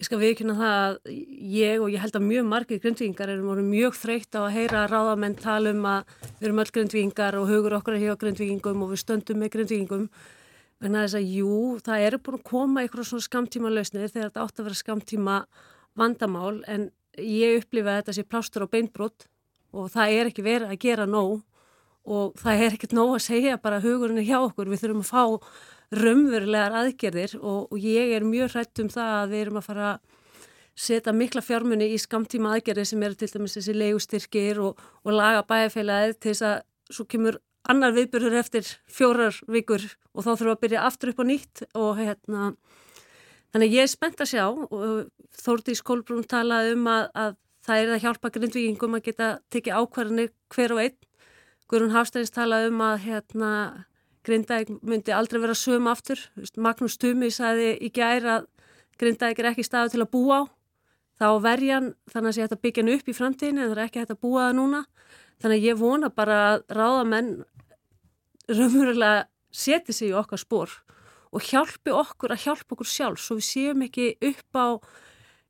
Ég 0.00 0.06
skal 0.08 0.16
viðkynna 0.16 0.54
það 0.56 0.74
að 0.80 1.16
ég 1.52 1.82
og 1.84 1.90
ég 1.92 2.00
held 2.00 2.14
að 2.16 2.22
mjög 2.24 2.46
margir 2.48 2.78
grindvíkingar 2.80 3.30
erum 3.34 3.66
mjög 3.68 3.98
þreytt 4.00 4.32
á 4.32 4.40
að 4.40 4.54
heyra 4.54 4.84
ráðamenn 4.88 5.34
tala 5.36 5.74
um 5.74 5.82
að 5.84 6.14
við 6.38 6.46
erum 6.48 6.60
öll 6.62 6.70
grindvíkingar 6.72 7.36
og 7.36 7.50
hugur 7.50 7.74
okkur 7.76 7.98
að 7.98 8.06
hjá 8.06 8.14
grindvíkingum 8.22 8.84
og 8.86 8.94
við 8.94 9.02
stöndum 9.02 9.42
með 9.42 9.50
grindvíkingum. 9.58 10.06
Þannig 10.80 10.96
að 10.96 11.04
þess 11.04 11.18
að 11.18 11.34
jú, 11.36 11.56
það 11.84 12.04
eru 12.06 12.20
búin 12.24 12.38
að 12.38 12.46
koma 12.48 12.80
einhverjum 12.80 13.08
svona 13.10 13.26
skamtíma 13.26 13.72
lausnir 13.74 14.06
þegar 14.08 14.30
þetta 14.30 14.46
átt 14.46 14.62
að 14.62 14.70
vera 14.70 14.78
skamtíma 14.80 15.34
vandamál 16.00 16.54
en 16.64 16.86
ég 17.20 17.58
upplifa 17.60 17.98
þetta 17.98 18.14
sé 18.16 18.24
plástur 18.24 18.64
og 18.64 18.72
beinbrott 18.72 19.26
og 19.76 19.92
það 19.92 20.14
er 20.14 20.30
ekki 20.30 20.46
verið 20.46 20.72
að 20.72 20.80
gera 20.86 21.04
nóg 21.04 21.42
og 22.08 22.40
það 22.40 22.64
er 22.64 22.78
ekkert 22.78 22.96
nóg 22.96 23.18
að 23.18 23.26
segja 23.26 23.60
bara 23.60 23.82
hugurinn 23.84 24.22
er 24.24 24.30
hjá 24.30 24.38
okkur. 24.40 24.72
Við 24.72 24.80
þurfum 24.86 25.04
að 25.04 25.12
fá 25.12 25.24
raunverulegar 25.94 26.76
aðgerðir 26.80 27.36
og, 27.40 27.68
og 27.72 27.76
ég 27.82 28.14
er 28.16 28.26
mjög 28.26 28.54
hrætt 28.54 28.82
um 28.82 28.90
það 28.92 29.12
að 29.16 29.34
við 29.34 29.44
erum 29.44 29.60
að 29.60 29.68
fara 29.68 29.86
að 29.92 30.18
setja 30.80 31.12
mikla 31.12 31.42
fjármunni 31.44 31.90
í 31.92 31.98
skamtíma 32.00 32.54
aðgerðir 32.54 32.88
sem 32.88 33.02
eru 33.04 33.18
til 33.18 33.30
dæmis 33.34 33.56
þessi 33.58 33.76
leigustyrkir 33.76 34.60
og, 34.62 34.80
og 35.04 35.16
laga 35.16 35.42
bæjarfélagið 35.48 36.18
til 36.18 36.30
þess 36.32 36.46
að 36.46 36.94
svo 36.94 37.06
kemur 37.10 37.40
annar 37.70 37.94
viðbyrður 37.96 38.38
eftir 38.40 38.70
fjórar 38.90 39.36
vikur 39.50 39.82
og 40.14 40.24
þá 40.24 40.30
þurfum 40.30 40.46
við 40.48 40.54
að 40.54 40.62
byrja 40.64 40.86
aftur 40.86 41.12
upp 41.12 41.20
á 41.20 41.24
nýtt 41.28 41.64
og 41.76 42.00
hérna 42.00 42.46
þannig 43.52 43.76
ég 43.76 43.84
er 43.84 43.90
spennt 43.92 44.22
að 44.22 44.32
sjá 44.32 44.46
og 44.48 45.10
Þórti 45.40 45.76
Skólbrún 45.78 46.26
talaði 46.28 46.74
um 46.74 46.88
að, 46.90 47.04
að 47.14 47.36
það 47.66 47.82
er 47.82 47.92
að 47.94 48.02
hjálpa 48.04 48.32
grindvíkingum 48.34 48.96
að 48.98 49.06
geta 49.06 49.28
tekið 49.52 49.78
ákvarðinni 49.78 50.26
hver 50.52 50.74
og 50.74 50.82
einn. 50.84 50.98
Guðrún 51.70 51.94
Hafstæns 51.94 52.34
talaði 52.34 52.72
um 52.72 52.82
að 52.82 52.96
hérna 53.04 53.52
Grindavík 54.26 54.72
myndi 54.84 55.14
aldrei 55.16 55.40
vera 55.40 55.56
söm 55.56 55.88
aftur. 55.90 56.20
Magnús 56.56 56.98
Tumi 57.00 57.30
sagði 57.32 57.72
í 57.80 57.90
gæri 57.94 58.34
að 58.36 58.48
Grindavík 59.00 59.40
er 59.40 59.50
ekki 59.52 59.64
staðu 59.64 59.94
til 59.94 60.02
að 60.04 60.12
búa 60.12 60.40
á. 60.40 60.42
Þá 61.20 61.28
verjan 61.44 61.88
þannig 62.12 62.28
að 62.30 62.36
sé 62.36 62.44
hægt 62.44 62.56
að 62.56 62.62
byggja 62.64 62.82
hann 62.82 62.94
upp 62.94 63.08
í 63.08 63.16
framtíðinu 63.16 63.62
en 63.62 63.70
það 63.70 63.78
er 63.78 63.82
ekki 63.86 64.02
hægt 64.02 64.14
að 64.14 64.22
búa 64.24 64.46
það 64.46 64.58
núna. 64.60 64.82
Þannig 65.40 65.58
að 65.58 65.66
ég 65.68 65.80
vona 65.80 66.12
bara 66.12 66.38
að 66.46 66.62
ráðamenn 66.76 67.30
raunverulega 68.50 69.26
seti 69.50 69.94
sig 69.96 70.10
í 70.10 70.16
okkar 70.16 70.40
spór 70.40 70.72
og 71.30 71.46
hjálpi 71.46 71.92
okkur 71.94 72.34
að 72.34 72.44
hjálpa 72.44 72.74
okkur 72.74 72.88
sjálf 72.88 73.22
svo 73.22 73.36
við 73.38 73.46
séum 73.46 73.84
ekki 73.86 74.12
upp 74.30 74.58
á 74.58 74.66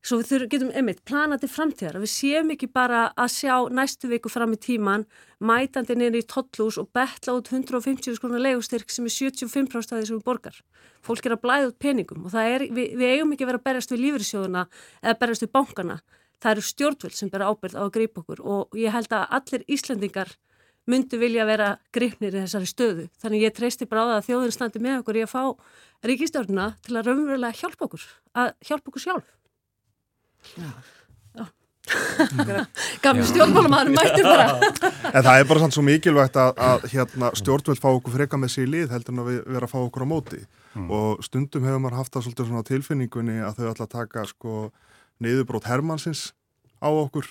svo 0.00 0.20
við 0.20 0.46
getum 0.52 0.70
einmitt 0.72 1.02
planað 1.08 1.42
til 1.42 1.50
framtíðar 1.52 1.98
við 2.00 2.12
séum 2.12 2.52
ekki 2.54 2.70
bara 2.72 3.10
að 3.20 3.34
sjá 3.34 3.54
næstu 3.68 4.08
viku 4.08 4.32
fram 4.32 4.54
í 4.56 4.60
tíman, 4.60 5.04
mætandi 5.40 5.96
nýri 5.98 6.22
í 6.22 6.28
tollús 6.28 6.78
og 6.80 6.88
betla 6.96 7.36
út 7.36 7.50
150 7.52 8.16
skronar 8.16 8.40
legustyrk 8.40 8.92
sem 8.92 9.04
er 9.04 9.16
75% 9.16 9.92
af 9.92 10.00
því 10.00 10.06
sem 10.08 10.20
við 10.20 10.24
borgar. 10.24 10.56
Fólk 11.04 11.26
er 11.26 11.36
að 11.36 11.44
blæða 11.44 11.68
út 11.72 11.78
peningum 11.80 12.24
og 12.28 12.38
er, 12.40 12.64
við, 12.68 12.96
við 12.96 13.16
eigum 13.16 13.34
ekki 13.34 13.44
að 13.44 13.52
vera 13.52 13.60
að 13.60 13.68
berjast 13.68 13.92
við 13.92 14.02
lífriðsjóðuna 14.06 14.66
eða 15.02 15.20
berjast 15.20 15.46
við 15.46 15.54
bankana 15.58 16.00
það 16.40 16.54
eru 16.54 16.66
stjórnvöld 16.66 17.16
sem 17.16 17.30
ber 17.32 17.44
ábyrð 17.44 17.76
á 17.76 17.82
að 17.84 17.94
greipa 17.96 18.22
okkur 18.22 18.40
og 18.40 18.78
ég 18.78 18.94
held 18.94 19.12
að 19.12 19.34
allir 19.38 19.66
Íslandingar 19.68 20.32
myndu 20.90 21.20
vilja 21.20 21.44
vera 21.46 21.74
greipnir 21.94 22.34
í 22.34 22.40
þessari 22.40 22.68
stöðu. 22.68 23.04
Þannig 23.20 23.44
ég 23.44 23.54
treysti 23.54 23.88
bara 23.88 24.06
á 24.06 24.08
það 24.08 24.16
að 24.16 24.28
þjóðin 24.28 24.56
standi 24.56 24.82
með 24.82 25.02
okkur 25.02 25.20
í 25.20 25.24
að 25.26 25.34
fá 25.34 25.42
ríkistjórnuna 26.08 26.70
til 26.86 26.96
að 26.96 27.10
raunverulega 27.10 27.60
hjálpa 27.60 27.86
okkur, 27.86 28.06
að 28.40 28.50
hjálpa 28.64 28.90
okkur 28.90 29.04
sjálf. 29.04 29.28
Gamli 33.02 33.24
stjórnmálumæður 33.26 33.90
mættir 33.96 34.26
bara. 34.26 34.46
En 35.16 35.24
það 35.24 35.36
er 35.40 35.46
bara 35.48 35.62
sann 35.62 35.74
svo 35.74 35.82
mikilvægt 35.82 36.36
að, 36.38 36.50
að 36.62 36.84
hérna, 36.92 37.30
stjórnvöld 37.38 37.80
fá 37.82 37.88
okkur 37.90 38.14
freka 38.14 38.38
með 38.38 38.52
sér 38.54 38.68
í 38.68 38.72
lið 38.76 38.92
heldur 38.94 39.16
en 39.16 39.22
að 39.22 39.30
við 39.30 39.40
vera 39.56 39.66
að 39.66 39.72
fá 39.72 39.78
okkur 39.80 40.06
á 40.06 40.12
móti. 40.12 40.42
Mm. 40.70 40.86
og 40.94 41.24
stundum 41.26 41.64
hefur 41.66 41.80
maður 41.82 41.96
haft 41.98 42.12
það 42.14 42.22
svolítið 42.28 42.46
svona 42.46 42.66
tilfinningunni 42.68 43.40
að 43.42 43.56
þau 43.56 43.70
ætla 43.72 43.86
að 43.88 43.94
taka 43.96 44.22
sko 44.30 44.52
niðurbrót 45.18 45.66
Hermannsins 45.66 46.28
á 46.78 46.86
okkur 46.86 47.26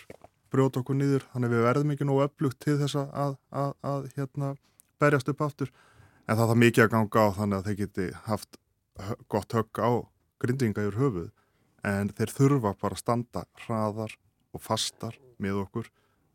brjóta 0.52 0.82
okkur 0.82 0.98
niður, 1.00 1.24
þannig 1.32 1.54
við 1.54 1.64
verðum 1.64 1.94
ekki 1.94 2.08
nógu 2.10 2.26
öflugt 2.26 2.60
til 2.66 2.76
þess 2.82 2.98
að, 3.00 3.38
að, 3.54 3.74
að 3.86 4.10
hérna, 4.18 4.50
berjast 5.00 5.32
upp 5.32 5.44
aftur. 5.46 5.72
En 6.28 6.36
það 6.36 6.54
er 6.54 6.62
mikið 6.66 6.86
að 6.86 6.92
ganga 6.98 7.24
á 7.24 7.28
þannig 7.38 7.60
að 7.60 7.70
þeir 7.70 7.80
geti 7.80 8.08
haft 8.28 8.60
gott 9.32 9.56
högg 9.56 9.80
á 9.80 9.92
grindinga 10.44 10.84
yfir 10.84 11.00
höfuð 11.00 11.30
en 11.86 12.12
þeir 12.16 12.34
þurfa 12.36 12.74
bara 12.80 12.98
að 12.98 13.04
standa 13.04 13.46
hraðar 13.66 14.16
og 14.56 14.64
fastar 14.64 15.18
með 15.40 15.64
okkur. 15.64 15.90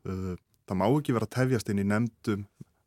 Uh, 0.05 0.35
það 0.65 0.79
má 0.81 0.85
ekki 0.87 1.15
vera 1.15 1.27
að 1.27 1.35
tefjast 1.37 1.71
inn 1.71 1.81
í 1.83 1.87
nefndum 1.87 2.45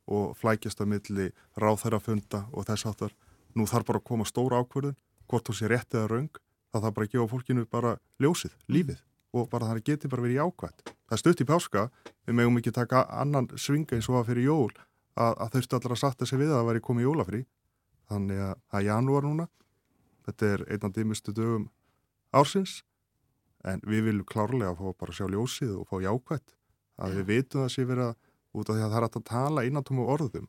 og 0.08 0.36
flækjast 0.40 0.80
að 0.80 0.92
milli 0.94 1.28
ráþærafunda 1.60 2.46
og 2.52 2.68
þess 2.68 2.88
aftar. 2.88 3.12
Nú 3.54 3.66
þarf 3.68 3.88
bara 3.88 4.00
að 4.00 4.08
koma 4.08 4.26
stóra 4.28 4.60
ákvörðun, 4.62 4.96
hvort 5.28 5.48
þú 5.48 5.56
sé 5.56 5.68
rétt 5.68 5.94
eða 5.94 6.08
raung, 6.12 6.40
það 6.72 6.84
þarf 6.84 6.96
bara 6.96 7.08
að 7.08 7.14
gefa 7.14 7.30
fólkinu 7.32 7.66
bara 7.68 7.94
ljósið, 8.22 8.54
lífið 8.68 9.02
og 9.36 9.48
bara 9.52 9.68
það 9.68 9.82
geti 9.84 10.08
bara 10.08 10.24
verið 10.24 10.40
jákvæmt. 10.40 10.92
Það 11.08 11.20
stutt 11.22 11.42
í 11.42 11.48
páska, 11.48 11.84
við 12.26 12.38
megum 12.38 12.60
ekki 12.60 12.72
taka 12.76 13.04
annan 13.12 13.48
svinga 13.60 13.96
eins 13.96 14.08
og 14.08 14.22
að 14.22 14.30
fyrir 14.30 14.48
jól 14.48 14.72
að, 15.18 15.34
að 15.36 15.54
þau 15.54 15.62
stu 15.64 15.78
allar 15.78 15.94
að 15.96 16.02
satta 16.02 16.28
sig 16.28 16.40
við 16.40 16.52
að 16.52 16.60
það 16.60 16.68
væri 16.70 16.84
komið 16.88 17.08
jólafrí. 17.08 17.42
Þannig 18.08 18.40
að 18.40 18.54
er 18.78 18.86
janúar 18.86 19.26
núna, 19.26 19.48
þetta 20.24 20.52
er 20.54 20.64
einan 20.72 20.94
dýmustu 20.96 21.34
dögum 21.36 21.68
ársins. 22.36 22.82
En 23.66 23.82
við 23.82 24.08
viljum 24.08 24.28
klárlega 24.28 24.76
fá 24.78 24.92
bara 25.00 25.14
sjá 25.14 25.26
ljósið 25.26 25.74
og 25.80 25.88
fá 25.90 25.98
jákvætt. 26.04 26.54
Að 26.98 27.18
við 27.18 27.28
vitum 27.32 27.64
það 27.64 27.72
sé 27.74 27.84
verið 27.86 28.10
að 28.10 28.14
út 28.58 28.70
af 28.70 28.76
því 28.76 28.84
að 28.84 28.92
það 28.92 28.98
er 28.98 29.06
að 29.08 29.26
tala 29.28 29.64
innantum 29.66 30.02
og 30.02 30.12
orðum 30.16 30.46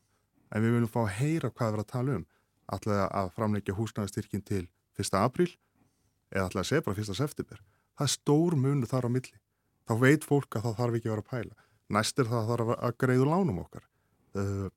en 0.50 0.64
við 0.64 0.76
viljum 0.76 0.90
fá 0.90 1.00
að 1.04 1.16
heyra 1.18 1.50
hvað 1.50 1.66
við 1.66 1.74
erum 1.74 1.84
að 1.84 1.92
tala 1.92 2.16
um. 2.18 2.24
Allega 2.70 3.06
að 3.20 3.32
framleggja 3.36 3.76
húsnæðastyrkin 3.76 4.44
til 4.46 4.64
1. 4.98 5.16
apríl 5.18 5.50
eða 6.30 6.46
allega 6.46 6.62
að 6.62 6.68
segja 6.70 6.86
bara 6.86 7.02
1. 7.02 7.18
september. 7.18 7.62
Það 7.98 8.06
er 8.06 8.12
stór 8.14 8.56
munu 8.58 8.90
þar 8.90 9.06
á 9.06 9.10
milli. 9.10 9.38
Þá 9.86 9.94
veit 10.00 10.26
fólk 10.26 10.56
að 10.56 10.68
það 10.68 10.76
þarf 10.80 10.98
ekki 10.98 11.10
að 11.10 11.14
vera 11.14 11.24
að 11.24 11.30
pæla. 11.30 11.66
Næst 11.90 12.22
er 12.22 12.30
það 12.30 12.52
að 12.54 12.72
að 12.76 12.96
greiðu 13.02 13.26
lánum 13.26 13.62
okkar. 13.64 13.86
Uh, 14.38 14.68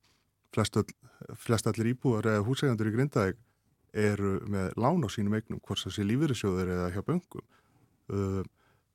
flest 0.53 1.69
allir 1.69 1.91
íbúar 1.93 2.25
eða 2.29 2.45
húsægandur 2.45 2.89
í 2.89 2.93
Grindaðeg 2.95 3.37
eru 3.93 4.39
með 4.49 4.73
lán 4.81 5.05
á 5.05 5.09
sínum 5.13 5.35
eignum 5.37 5.61
hvort 5.61 5.83
það 5.85 5.95
sé 5.95 6.05
lífyrirsjóður 6.07 6.71
eða 6.75 6.91
hjá 6.95 7.01
böngum 7.05 7.45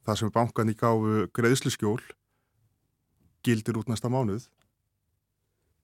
það 0.09 0.21
sem 0.21 0.33
bankan 0.33 0.73
í 0.73 0.77
gáfu 0.79 1.27
greiðslu 1.37 1.73
skjól 1.73 2.01
gildir 3.45 3.79
út 3.81 3.91
næsta 3.91 4.11
mánuð. 4.13 4.49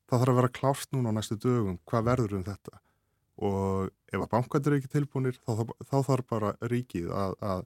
Það 0.09 0.20
þarf 0.20 0.33
að 0.33 0.38
vera 0.40 0.53
klárt 0.59 0.90
núna 0.92 1.12
á 1.12 1.16
næstu 1.16 1.37
dögum 1.40 1.79
hvað 1.88 2.07
verður 2.11 2.37
um 2.38 2.44
þetta. 2.46 2.81
Og 3.44 3.90
ef 4.12 4.20
að 4.20 4.31
bankandur 4.33 4.74
er 4.74 4.81
ekki 4.81 4.92
tilbúinir 4.92 5.38
þá, 5.42 5.64
þá 5.88 5.96
þarf 6.09 6.29
bara 6.31 6.53
ríkið 6.70 7.11
að, 7.11 7.37
að 7.40 7.64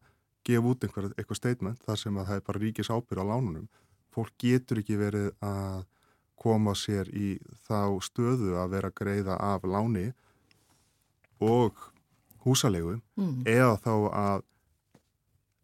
gefa 0.48 0.72
út 0.72 0.86
einhver, 0.86 1.10
eitthvað 1.16 1.40
statement 1.40 1.82
þar 1.84 2.00
sem 2.00 2.18
að 2.18 2.30
það 2.30 2.40
er 2.40 2.46
bara 2.46 2.62
ríkis 2.62 2.90
ábyrð 2.90 3.22
á 3.22 3.30
lánunum. 3.30 3.66
Fólk 4.14 4.34
getur 4.40 4.80
ekki 4.82 4.98
verið 4.98 5.30
að 5.44 5.84
koma 6.38 6.74
sér 6.78 7.10
í 7.10 7.36
þá 7.66 7.98
stöðu 8.06 8.54
að 8.58 8.74
vera 8.76 8.94
greiða 8.94 9.38
af 9.42 9.66
láni 9.66 10.12
og 11.44 11.88
húsalegu 12.44 12.98
mm. 13.18 13.42
eða 13.46 13.76
þá 13.84 13.94
að 14.08 14.44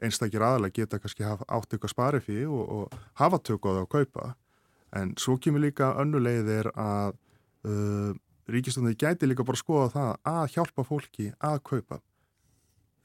einstakir 0.04 0.42
aðalega 0.42 0.82
geta 0.82 1.00
kannski 1.00 1.24
átt 1.24 1.72
eitthvað 1.72 1.92
sparið 1.92 2.26
fyrir 2.26 2.50
og, 2.52 2.64
og 2.64 2.98
hafa 3.20 3.38
tökkuð 3.40 3.80
á 3.80 3.82
að 3.84 3.92
kaupa 3.94 4.32
en 4.94 5.14
svo 5.18 5.36
kemur 5.42 5.64
líka 5.64 5.92
önnulegið 6.00 6.50
er 6.54 6.70
að 6.74 7.14
uh, 7.66 8.12
ríkistöndið 8.50 8.98
gæti 9.00 9.28
líka 9.28 9.46
bara 9.46 9.58
að 9.58 9.62
skoða 9.62 9.92
það 9.94 10.10
að 10.30 10.44
hjálpa 10.54 10.84
fólki 10.86 11.28
að 11.42 11.60
kaupa. 11.70 12.00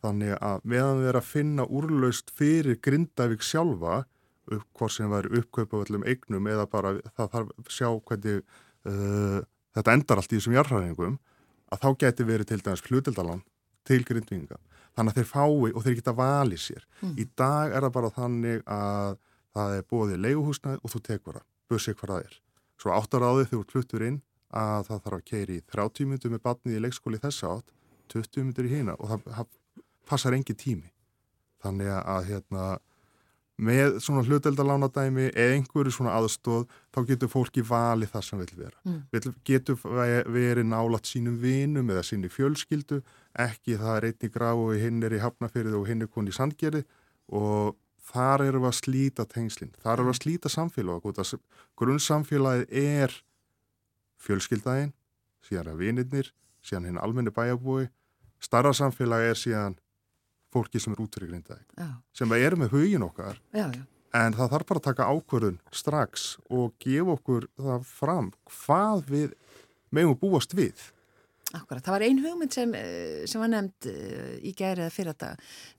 Þannig 0.03 0.35
að 0.37 0.65
meðan 0.71 1.01
við 1.01 1.09
erum 1.11 1.23
að 1.23 1.29
finna 1.29 1.65
úrlaust 1.65 2.33
fyrir 2.35 2.79
Grindavík 2.83 3.43
sjálfa, 3.43 4.03
upp, 4.49 4.67
hvort 4.77 4.95
sem 4.95 5.11
væri 5.11 5.41
uppkaupa 5.41 5.83
öllum 5.83 6.05
eignum 6.07 6.47
eða 6.51 6.67
bara 6.71 6.93
það 7.15 7.33
þarf 7.33 7.49
að 7.55 7.73
sjá 7.75 7.89
hvernig 8.11 8.39
uh, 8.39 9.39
þetta 9.75 9.97
endar 9.97 10.21
allt 10.21 10.31
í 10.33 10.39
þessum 10.39 10.55
jarðhæðingum, 10.57 11.17
að 11.69 11.83
þá 11.83 11.89
gæti 12.03 12.27
verið 12.27 12.49
til 12.51 12.59
dæmis 12.65 12.85
hlutildalan 12.87 13.41
til 13.87 14.01
Grindvíkinga. 14.05 14.59
Þannig 14.97 15.13
að 15.13 15.19
þeir 15.19 15.29
fái 15.29 15.71
og 15.73 15.83
þeir 15.85 15.97
geta 15.99 16.15
valið 16.17 16.61
sér. 16.63 16.85
Mm. 17.01 17.15
Í 17.21 17.25
dag 17.39 17.73
er 17.73 17.85
það 17.85 17.95
bara 17.97 18.13
þannig 18.15 18.63
að 18.65 19.19
það 19.55 19.75
er 19.77 19.85
bóðið 19.89 20.23
leiguhúsnað 20.25 20.81
og 20.83 20.93
þú 20.93 21.01
tekur 21.05 21.39
það, 21.39 21.45
bussið 21.69 21.97
hvað 21.99 22.13
það 22.13 22.25
er. 22.25 22.35
Svo 22.79 22.95
áttar 22.95 23.25
á 23.25 23.31
því 23.37 23.45
þú 23.51 23.61
hlutur 23.73 24.05
inn 24.05 24.19
að 24.49 24.87
það 24.87 25.01
þarf 25.05 25.17
að 25.17 25.25
keira 25.29 25.55
í 25.55 25.63
30 25.69 26.09
minnum 26.09 26.33
með 26.33 26.43
batnið 26.45 26.77
í 26.77 26.83
leikskóli 26.85 27.21
þessa 27.21 27.51
átt 27.53 27.73
20 28.09 28.47
minnur 28.47 28.65
í 28.69 28.71
hýna 28.73 28.95
og 28.97 29.11
það, 29.11 29.25
það 29.35 29.83
passar 30.09 30.37
engi 30.37 30.55
tími 30.57 30.89
þannig 31.61 31.91
að 31.93 32.29
hérna 32.31 32.63
með 33.59 33.97
svona 34.03 34.23
hluteldalánadæmi 34.23 35.27
eða 35.33 35.55
einhverju 35.57 35.91
svona 35.91 36.13
aðstóð 36.15 36.63
þá 36.95 36.99
getur 37.09 37.31
fólki 37.31 37.63
valið 37.65 38.13
það 38.13 38.25
sem 38.27 38.41
vil 38.43 38.53
vera. 38.55 38.77
Mm. 38.87 39.01
vil, 39.11 39.33
getur 39.49 39.79
verið 40.31 40.69
nálat 40.69 41.09
sínum 41.09 41.35
vinum 41.41 41.91
eða 41.91 42.05
sínu 42.07 42.31
fjölskyldu 42.31 43.01
ekki 43.43 43.77
það 43.81 43.97
er 43.97 44.09
einni 44.09 44.31
graf 44.33 44.63
og 44.63 44.79
hinn 44.79 45.03
er 45.03 45.17
í 45.17 45.21
hafnafyrið 45.23 45.75
og 45.79 45.87
hinn 45.91 46.05
er 46.05 46.11
koni 46.13 46.31
í 46.31 46.37
sandgerði 46.37 46.85
og 47.35 47.75
þar 48.09 48.45
eru 48.47 48.63
við 48.63 48.71
að 48.71 48.77
slíta 48.79 49.25
tengslinn, 49.29 49.73
þar 49.83 49.99
eru 49.99 50.07
við 50.07 50.15
að 50.15 50.21
slíta 50.23 50.51
samfélag 50.53 51.05
grunnsamfélagið 51.77 52.71
er 52.79 53.13
fjölskyldaðinn, 54.19 54.95
síðan 55.45 55.71
er 55.73 55.79
vinirnir, 55.79 56.31
síðan 56.65 56.89
hinn 56.89 57.01
almenni 57.01 57.33
bæjabúi, 57.35 57.87
starra 58.41 58.73
samfélagi 58.75 59.29
er 59.29 59.39
síðan 59.39 59.77
fólki 60.53 60.81
sem 60.81 60.95
er 60.95 61.01
út 61.03 61.15
fyrir 61.15 61.31
grindaði, 61.33 61.87
sem 62.15 62.37
er 62.37 62.57
með 62.59 62.75
hugin 62.75 63.05
okkar, 63.05 63.41
já, 63.55 63.65
já. 63.73 63.83
en 64.19 64.37
það 64.37 64.53
þarf 64.53 64.69
bara 64.71 64.83
að 64.83 64.87
taka 64.89 65.09
ákvörðun 65.09 65.59
strax 65.81 66.29
og 66.49 66.77
gefa 66.83 67.17
okkur 67.17 67.49
það 67.59 67.89
fram 67.89 68.31
hvað 68.61 69.03
við 69.09 69.35
meðum 69.95 70.17
búast 70.21 70.55
við. 70.57 70.89
Akkurat, 71.57 71.81
það 71.81 71.95
var 71.95 72.03
ein 72.05 72.19
hugmynd 72.21 72.53
sem, 72.53 72.73
eh, 72.77 73.25
sem 73.25 73.41
var 73.41 73.49
nefnd 73.49 73.87
eh, 73.89 74.35
í 74.45 74.51
gerið 74.53 74.85
að 74.85 74.93
fyrir 74.93 75.15
þetta 75.15 75.29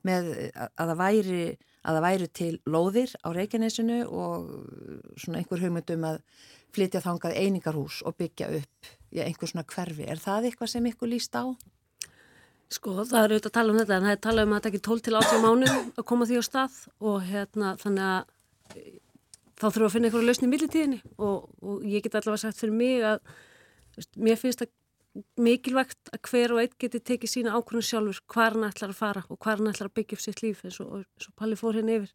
með 0.02 0.30
að 0.58 0.88
það 0.90 0.96
væri 0.98 1.42
að 1.80 1.96
það 1.96 2.04
væri 2.04 2.28
til 2.36 2.54
lóðir 2.68 3.12
á 3.24 3.28
Reykjanesinu 3.32 4.00
og 4.10 4.48
svona 5.16 5.40
einhver 5.40 5.62
hugmyndum 5.62 6.06
að 6.10 6.18
flytja 6.74 7.02
þangað 7.04 7.38
einingarhús 7.40 8.00
og 8.06 8.16
byggja 8.20 8.50
upp 8.60 8.90
í 9.10 9.22
einhver 9.24 9.50
svona 9.50 9.66
hverfi. 9.66 10.06
Er 10.06 10.20
það 10.20 10.50
eitthvað 10.50 10.72
sem 10.74 10.88
ykkur 10.90 11.10
líst 11.10 11.34
á? 11.34 11.44
Sko 12.70 13.00
það 13.02 13.16
er 13.18 13.32
auðvitað 13.34 13.50
að 13.50 13.56
tala 13.56 13.72
um 13.72 13.78
þetta 13.80 13.96
en 13.96 14.04
það 14.06 14.14
er 14.14 14.20
talað 14.24 14.46
um 14.46 14.52
að 14.54 14.60
þetta 14.60 14.70
ekki 14.70 14.82
12 14.86 15.04
til 15.06 15.14
18 15.18 15.44
mánu 15.44 15.70
að 15.98 16.04
koma 16.06 16.26
því 16.28 16.38
á 16.38 16.44
stað 16.46 16.76
og 17.10 17.16
hérna 17.26 17.72
þannig 17.80 18.04
að 18.06 18.20
þá 19.60 19.64
þurfum 19.66 19.80
við 19.80 19.88
að 19.88 19.94
finna 19.94 20.10
einhverju 20.10 20.28
lausni 20.28 20.46
í 20.46 20.52
millitíðinni 20.52 21.00
og, 21.18 21.48
og 21.60 21.82
ég 21.84 22.04
get 22.04 22.14
allavega 22.20 22.44
sagt 22.44 22.60
fyrir 22.60 22.76
mig 22.76 23.02
að 23.04 23.18
veist, 23.96 24.12
mér 24.16 24.38
finnst 24.40 24.62
það 24.62 24.70
mikilvægt 25.40 26.12
að 26.14 26.22
hver 26.30 26.54
og 26.54 26.60
einn 26.62 26.76
geti 26.78 27.00
tekið 27.02 27.32
sína 27.32 27.56
ákvörðun 27.56 27.86
sjálfur 27.88 28.20
hvað 28.30 28.54
hann 28.54 28.68
ætlar 28.68 28.92
að 28.92 29.00
fara 29.00 29.24
og 29.26 29.40
hvað 29.42 29.58
hann 29.58 29.72
ætlar 29.72 29.90
að 29.90 29.96
byggja 29.98 30.16
upp 30.16 30.22
sitt 30.22 30.42
líf 30.44 30.62
eins 30.64 30.78
og, 30.84 31.00
eins 31.02 31.26
og 31.26 31.34
Palli 31.40 31.58
fór 31.58 31.78
hérna 31.78 31.96
yfir 31.98 32.12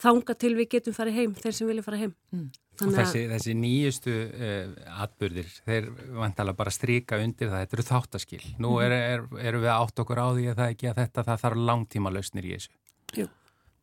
þanga 0.00 0.36
til 0.40 0.54
við 0.56 0.70
getum 0.76 0.96
farið 0.96 1.18
heim, 1.20 1.34
þeir 1.36 1.56
sem 1.58 1.68
vilja 1.68 1.84
fara 1.84 2.00
heim 2.00 2.14
mm. 2.32 2.48
Þessi, 2.80 3.26
þessi 3.28 3.54
nýjustu 3.60 4.12
uh, 4.14 4.70
atbyrðir, 5.04 5.48
þeir 5.66 5.88
vantala 6.16 6.54
bara 6.56 6.72
stryka 6.72 7.18
undir 7.20 7.50
það, 7.50 7.64
þetta 7.64 7.76
eru 7.76 7.84
þáttaskil. 7.90 8.40
Nú 8.56 8.70
mhm. 8.70 8.84
eru 8.86 9.00
er, 9.10 9.26
er 9.50 9.58
við 9.60 9.72
átt 9.74 10.00
okkur 10.00 10.22
á 10.24 10.28
því 10.32 10.46
að 10.48 10.62
það 10.62 10.72
ekki 10.72 10.88
að 10.88 11.02
þetta, 11.02 11.26
það 11.26 11.42
þarf 11.44 11.60
langtíma 11.68 12.14
lausnir 12.14 12.48
í 12.48 12.54
þessu. 12.54 12.72
Jú. 13.18 13.26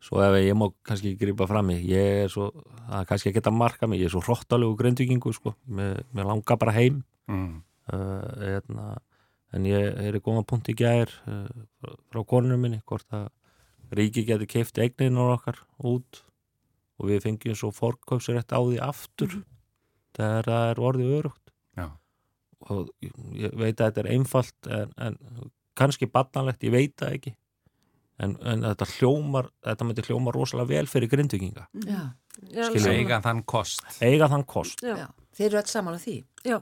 Svo 0.07 0.21
ef 0.21 0.39
ég 0.39 0.57
má 0.57 0.65
kannski 0.85 1.13
grípa 1.17 1.47
fram 1.49 1.69
í, 1.73 1.77
ég 1.89 2.23
er 2.23 2.33
svo, 2.33 2.49
það 2.87 2.99
er 2.99 3.07
kannski 3.11 3.31
að 3.31 3.37
geta 3.39 3.53
marka 3.53 3.89
mig, 3.89 4.01
ég 4.01 4.09
er 4.09 4.13
svo 4.13 4.21
hróttalegu 4.25 4.77
gröndvikingu, 4.81 5.33
sko, 5.33 5.55
mér, 5.73 6.03
mér 6.17 6.29
langar 6.29 6.59
bara 6.61 6.75
heim, 6.75 6.99
mm. 7.29 7.55
Uh, 7.93 8.95
en 9.55 9.65
ég 9.67 9.99
er 10.07 10.17
í 10.17 10.23
góða 10.23 10.45
punkt 10.47 10.69
í 10.71 10.75
gæðir 10.77 11.11
uh, 11.27 11.47
frá 12.11 12.23
konunum 12.27 12.65
minni, 12.65 12.81
hvort 12.85 13.07
að 13.15 13.29
ríki 13.97 14.25
getur 14.27 14.49
keift 14.49 14.79
eigninu 14.81 15.29
okkar 15.33 15.61
út 15.79 16.23
og 16.97 17.11
við 17.11 17.23
fengjum 17.23 17.55
svo 17.55 17.71
fórkauðsrætt 17.75 18.51
á 18.51 18.59
því 18.59 18.79
aftur 18.83 19.31
mm 19.31 19.41
-hmm. 19.41 19.57
þegar 20.17 20.49
það 20.51 20.69
er 20.71 20.79
orðið 20.89 21.13
örugt 21.19 21.53
Já. 21.77 21.87
og 22.59 22.89
ég 23.01 23.53
veit 23.53 23.79
að 23.79 23.85
þetta 23.85 24.01
er 24.01 24.11
einfalt 24.11 24.67
en, 24.67 24.93
en 24.97 25.17
kannski 25.77 26.09
barnalegt, 26.09 26.63
ég 26.63 26.73
veit 26.73 26.95
það 26.97 27.13
ekki. 27.19 27.35
En, 28.17 28.33
en 28.41 28.65
þetta 28.65 28.85
hljómar 28.97 29.51
þetta 29.61 29.85
myndir 29.85 30.07
hljómar 30.09 30.33
rosalega 30.33 30.71
vel 30.71 30.87
fyrir 30.89 31.09
grindvikinga 31.11 31.67
eiga 32.89 33.19
þann 33.21 33.43
kost. 33.45 33.83
Eiga 34.01 34.27
þann 34.31 34.45
kost. 34.49 34.81
Já. 34.81 35.05
Þeir 35.37 35.47
eru 35.51 35.59
alls 35.61 35.75
saman 35.75 35.97
á 35.97 35.99
því. 36.01 36.15
Já, 36.45 36.57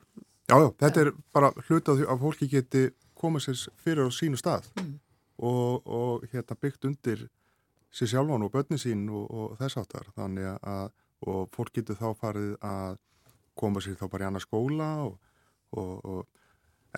já, 0.50 0.58
þetta 0.82 1.02
er 1.02 1.14
bara 1.34 1.52
hlutað 1.68 2.06
að 2.06 2.22
fólki 2.22 2.50
geti 2.52 2.86
komið 3.18 3.48
sér 3.48 3.64
fyrir 3.82 4.08
á 4.08 4.12
sínu 4.14 4.40
stað 4.40 4.68
mm. 4.76 4.94
og, 5.40 5.82
og 5.86 6.28
hérna 6.32 6.60
byggt 6.62 6.86
undir 6.90 7.26
sér 7.96 8.12
sjálfan 8.12 8.46
og 8.46 8.54
börnin 8.54 8.82
sín 8.82 9.08
og, 9.10 9.26
og 9.32 9.58
þess 9.62 9.80
aftar 9.82 10.12
þannig 10.16 10.54
að 10.62 10.92
og 11.26 11.50
fólk 11.56 11.74
getur 11.78 11.98
þá 11.98 12.10
farið 12.20 12.56
að 12.66 12.98
koma 13.58 13.82
sér 13.82 13.98
þá 14.00 14.08
bara 14.12 14.26
í 14.26 14.28
annað 14.30 14.46
skóla 14.46 14.90
og, 15.06 15.16
og, 15.80 16.28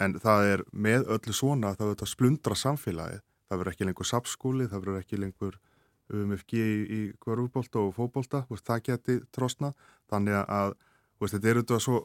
en 0.01 0.17
það 0.21 0.49
er 0.51 0.63
með 0.73 1.07
öllu 1.15 1.35
svona 1.35 1.73
það 1.77 1.91
verður 1.91 2.05
að 2.07 2.11
splundra 2.11 2.57
samfélagi 2.57 3.21
það 3.47 3.61
verður 3.61 3.73
ekki 3.73 3.87
lengur 3.87 4.09
sapskóli, 4.09 4.67
það 4.67 4.83
verður 4.83 4.99
ekki 5.01 5.21
lengur 5.21 5.59
umfg 6.07 6.53
í, 6.55 6.67
í 6.97 6.99
hverjúbólta 7.23 7.81
og 7.83 7.95
fóbólta, 7.95 8.43
það 8.49 8.83
geti 8.89 9.17
trosna 9.35 9.73
þannig 10.11 10.37
að 10.43 10.75
veist, 11.19 11.35
þetta 11.35 11.49
er 11.49 11.59
auðvitað 11.61 11.83
svo 11.83 12.01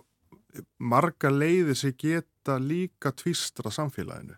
marga 0.79 1.31
leiði 1.33 1.77
sem 1.79 1.95
geta 1.99 2.59
líka 2.61 3.13
tvistra 3.17 3.73
samfélaginu 3.73 4.37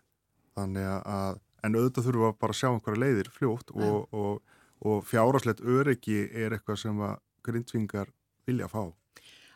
þannig 0.55 0.91
að 1.03 1.41
en 1.65 1.79
auðvitað 1.79 2.09
þurfum 2.09 2.27
við 2.27 2.37
bara 2.43 2.55
að 2.55 2.59
sjá 2.59 2.69
einhverja 2.71 3.01
leiðir 3.01 3.31
fljótt 3.33 3.73
og, 3.75 4.13
og, 4.13 4.59
og 4.85 5.07
fjárháslegt 5.09 5.63
öryggi 5.65 6.21
er 6.29 6.57
eitthvað 6.57 6.81
sem 6.83 7.01
að 7.05 7.17
grindvingar 7.45 8.13
vilja 8.49 8.69
fá. 8.69 8.83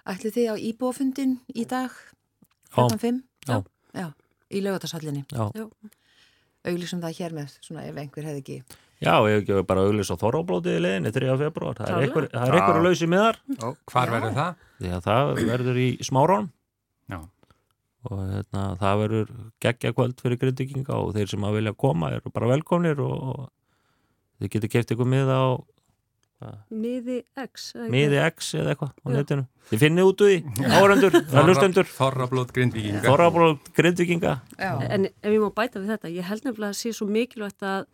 Ætli 0.09 0.33
þið 0.33 0.49
á 0.49 0.55
íbúafundin 0.71 1.37
í 1.53 1.67
dag? 1.69 1.93
Já. 2.73 2.89
Já. 3.49 3.59
Já. 3.97 4.09
Í 4.49 4.63
lögatasallinni? 4.65 5.27
Já. 5.29 5.69
Auglísum 6.69 7.03
það 7.05 7.19
hér 7.21 7.37
með, 7.37 7.59
svona 7.65 7.85
ef 7.89 8.01
einhver 8.01 8.29
hefði 8.29 8.45
ekki... 8.45 8.79
Já, 8.99 9.15
ég 9.31 9.35
hef 9.37 9.43
ekki 9.45 9.65
bara 9.69 9.87
auglís 9.87 10.11
á 10.11 10.17
Þorráblótiði 10.19 10.83
leginni 10.83 11.13
3. 11.15 11.35
februar. 11.39 11.79
Það 11.79 11.91
er 11.95 12.07
einhver, 12.09 12.29
einhver 12.35 12.79
að 12.81 12.87
lausi 12.89 13.09
með 13.11 13.25
þar. 13.25 13.41
Hvar 13.93 14.15
verður 14.17 14.39
það? 14.39 14.63
Já, 14.89 14.95
það 15.05 15.35
verður 15.47 15.83
í 15.83 15.89
Smárón. 16.09 16.49
Já 17.09 17.21
og 18.07 18.21
hérna, 18.31 18.65
það 18.79 19.01
verður 19.03 19.33
geggja 19.65 19.95
kvöld 19.97 20.21
fyrir 20.23 20.41
grindvikinga 20.41 20.99
og 20.99 21.11
þeir 21.17 21.33
sem 21.33 21.47
að 21.49 21.59
vilja 21.59 21.75
koma 21.79 22.13
eru 22.15 22.33
bara 22.35 22.51
velkomnir 22.53 23.01
og 23.03 23.49
þið 24.39 24.53
getur 24.55 24.73
keft 24.77 24.95
ykkur 24.95 25.11
mið 25.17 25.33
á 25.35 25.43
Miði 26.71 27.17
X 27.35 27.73
eða 27.75 27.89
miði 27.91 28.19
X 28.29 28.53
eða 28.55 28.75
eitthvað 28.77 28.93
á 28.95 29.07
netinu 29.11 29.45
þið 29.69 29.81
finnið 29.83 30.07
út 30.07 30.21
úr 30.23 30.29
því, 30.31 30.67
áhörendur 30.71 31.17
hlustendur, 31.49 31.89
Þorrablót 31.91 32.53
grindvíkinga 32.55 33.03
þorrablóð 33.03 33.57
grindvikinga 33.75 34.35
Já. 34.55 34.71
En 34.87 35.09
ef 35.11 35.33
ég 35.35 35.43
má 35.43 35.51
bæta 35.51 35.83
við 35.83 35.91
þetta, 35.97 36.13
ég 36.15 36.29
held 36.31 36.47
nefnilega 36.47 36.71
að 36.71 36.79
sé 36.79 36.95
svo 36.95 37.09
mikilvægt 37.11 37.67
að 37.67 37.89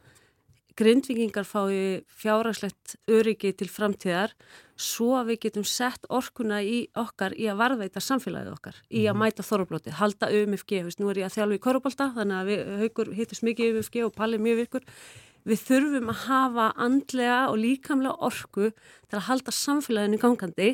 grindvikingar 0.79 1.47
fái 1.47 2.05
fjárhagslegt 2.11 2.97
öryggi 3.11 3.53
til 3.55 3.69
framtíðar 3.71 4.33
svo 4.75 5.13
að 5.19 5.33
við 5.33 5.41
getum 5.45 5.67
sett 5.69 6.09
orkuna 6.11 6.59
í 6.67 6.89
okkar 6.99 7.37
í 7.39 7.47
að 7.51 7.61
varðveita 7.61 8.03
samfélagið 8.03 8.55
okkar 8.57 8.81
í 8.91 9.05
að 9.07 9.21
mæta 9.21 9.47
þorrablóti, 9.47 9.95
halda 9.95 10.31
UMFG 10.35 10.81
veist, 10.89 10.99
nú 10.99 11.13
er 11.13 11.23
ég 11.23 11.29
að 11.29 11.37
þjálfa 11.39 11.59
í 11.59 11.63
korfbólta 11.67 12.09
þannig 12.17 12.41
að 12.41 12.51
við 12.51 12.73
haugur 12.81 13.13
hittist 13.15 13.47
mikið 13.47 13.71
UMFG 13.71 14.01
og 14.09 14.17
Palli 14.17 14.41
mjög 14.43 14.65
virkur. 14.65 14.89
Við 15.45 15.63
þurfum 15.69 16.11
að 16.11 16.21
hafa 16.25 16.67
andlega 16.81 17.39
og 17.53 17.61
líkamlega 17.61 18.17
orku 18.25 18.71
til 18.73 19.19
að 19.21 19.27
halda 19.29 19.55
samfélaginu 19.55 20.21
gangandi 20.23 20.71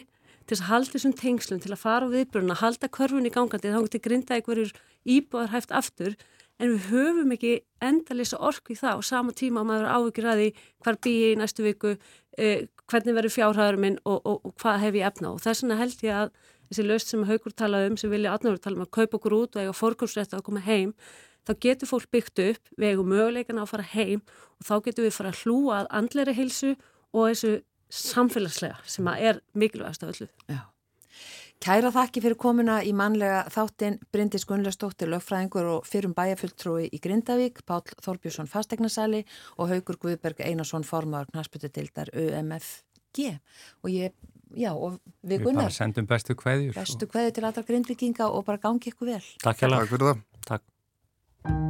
til 0.51 0.59
að 0.59 0.67
halda 0.67 0.95
þessum 0.97 1.15
tengslum, 1.19 1.61
til 1.63 1.75
að 1.75 1.83
fara 1.85 2.09
á 2.09 2.11
viðbruna, 2.11 2.57
halda 2.59 2.89
körfunni 2.91 3.31
gangandi, 3.31 3.71
þá 3.71 3.85
getur 3.85 4.03
grinda 4.07 4.39
einhverjur 4.39 4.73
íbúðar 5.07 5.53
hæft 5.53 5.75
aftur 5.75 6.17
en 6.61 6.75
við 6.75 6.89
höfum 6.91 7.35
ekki 7.35 7.55
endalisa 7.85 8.39
orku 8.39 8.75
í 8.75 8.79
það 8.79 9.01
og 9.01 9.07
sama 9.09 9.35
tíma 9.37 9.63
að 9.63 9.71
maður 9.71 9.89
að 9.91 10.43
því 10.43 10.49
hvar 10.85 10.99
býi 11.07 11.31
í 11.31 11.39
næstu 11.41 11.65
viku, 11.65 11.97
eh, 12.39 12.69
hvernig 12.91 13.17
verður 13.17 13.37
fjárhæður 13.37 13.81
minn 13.81 13.99
og, 14.05 14.21
og, 14.25 14.41
og 14.45 14.55
hvað 14.61 14.83
hef 14.85 14.99
ég 14.99 15.07
efna 15.09 15.33
og 15.35 15.41
þess 15.45 15.65
vegna 15.65 15.81
held 15.81 16.05
ég 16.05 16.19
að 16.21 16.33
þessi 16.71 16.87
löst 16.87 17.11
sem 17.11 17.25
haugur 17.27 17.55
talaði 17.57 17.91
um, 17.91 17.97
sem 17.99 18.13
vilja 18.13 18.37
aðnáður 18.37 18.63
tala 18.63 18.79
um 18.79 18.85
að 18.87 18.93
kaupa 18.95 19.19
okkur 19.19 19.37
út 19.41 19.57
og 19.57 19.65
eiga 19.65 19.75
fórkjómsrætt 19.75 20.37
að 20.37 20.45
koma 20.47 20.63
heim, 20.63 20.93
þá 21.49 21.53
getur 21.65 21.91
fólk 21.91 22.11
byggt 22.15 22.43
upp, 22.45 22.71
við 22.77 22.93
eigum 22.93 23.11
möguleikana 23.11 23.65
að 23.65 23.73
fara 23.73 23.89
heim 23.95 24.23
og 24.23 24.69
þá 24.69 24.75
getur 24.87 25.09
við 25.09 25.17
fara 25.17 25.33
að 25.33 25.43
hlúa 25.43 25.81
að 25.81 25.91
andleiri 26.01 26.37
heilsu 26.37 26.75
og 27.11 27.31
þessu 27.33 27.55
samfélagslega 27.91 28.79
sem 28.87 29.09
að 29.11 29.25
er 29.31 29.41
mikilvægast 29.59 30.05
af 30.07 30.13
öllu. 30.15 30.29
Já. 30.47 30.61
Kæra 31.61 31.91
þakki 31.93 32.23
fyrir 32.25 32.39
komuna 32.41 32.79
í 32.89 32.95
mannlega 32.97 33.43
þáttinn 33.53 33.99
Bryndis 34.09 34.47
Gunnlaustóttir, 34.49 35.11
lögfræðingur 35.13 35.67
og 35.75 35.85
fyrrum 35.85 36.15
bæjarfulltrúi 36.17 36.87
í 36.89 37.01
Grindavík, 37.05 37.61
Pál 37.69 37.83
Þorbjörnsson 38.01 38.49
fasteignarsæli 38.49 39.27
og 39.59 39.69
Haugur 39.69 39.99
Guðberg 40.01 40.41
Einarsson 40.41 40.89
formadur 40.89 41.29
knarspötu 41.35 41.69
tildar 41.69 42.09
UMFG 42.17 43.27
og 43.85 43.93
ég, 43.93 44.17
já, 44.57 44.73
og 44.73 45.03
við 45.21 45.35
Við 45.37 45.45
bara 45.45 45.51
Gunnar, 45.51 45.75
sendum 45.77 46.09
bestu 46.09 46.39
kveðjur 46.41 46.81
bestu 46.81 47.11
kveði 47.13 47.37
til 47.37 47.45
allra 47.51 47.67
grindvikinga 47.69 48.31
og 48.33 48.47
bara 48.49 48.63
gangi 48.63 48.95
ykkur 48.95 49.13
vel. 49.13 49.27
Takk 49.45 49.61
hjá 49.61 49.69
Takk 49.69 49.93
fyrir 49.93 50.09
það. 50.09 50.25
Takk. 50.49 51.69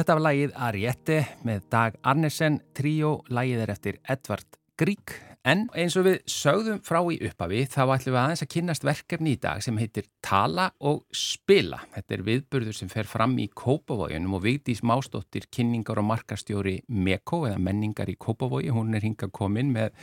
Þetta 0.00 0.14
var 0.16 0.22
lagið 0.24 0.52
Ariette 0.64 1.16
með 1.44 1.64
Dag 1.68 1.96
Arnesen, 2.08 2.54
tríó, 2.72 3.18
lagið 3.28 3.66
er 3.66 3.72
eftir 3.74 3.98
Edvard 4.08 4.56
Grieg 4.80 5.12
En 5.48 5.62
eins 5.72 5.94
og 5.96 6.04
við 6.04 6.18
sögðum 6.28 6.82
frá 6.84 6.98
í 7.08 7.14
uppafi 7.24 7.62
þá 7.72 7.94
ætlum 7.94 8.12
við 8.12 8.18
aðeins 8.20 8.42
að 8.44 8.48
kynast 8.52 8.82
verkefni 8.84 9.30
í 9.32 9.38
dag 9.40 9.62
sem 9.64 9.78
heitir 9.80 10.04
Tala 10.20 10.66
og 10.84 10.98
Spila. 11.16 11.78
Þetta 11.94 12.16
er 12.16 12.24
viðburður 12.26 12.76
sem 12.76 12.90
fer 12.92 13.06
fram 13.08 13.38
í 13.40 13.46
Kópavóginum 13.56 14.34
og 14.36 14.42
Vigdís 14.44 14.82
Mástóttir 14.84 15.46
kynningar 15.48 16.02
og 16.02 16.04
markastjóri 16.10 16.74
Meko 16.92 17.46
eða 17.48 17.56
menningar 17.56 18.12
í 18.12 18.18
Kópavógi. 18.20 18.68
Hún 18.76 18.92
er 18.98 19.06
hinga 19.06 19.30
komin 19.32 19.70
með 19.72 19.94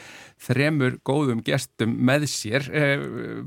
þremur 0.41 0.97
góðum 1.05 1.43
gestum 1.45 1.93
með 2.09 2.25
sér. 2.33 2.65
Eh, 2.73 3.03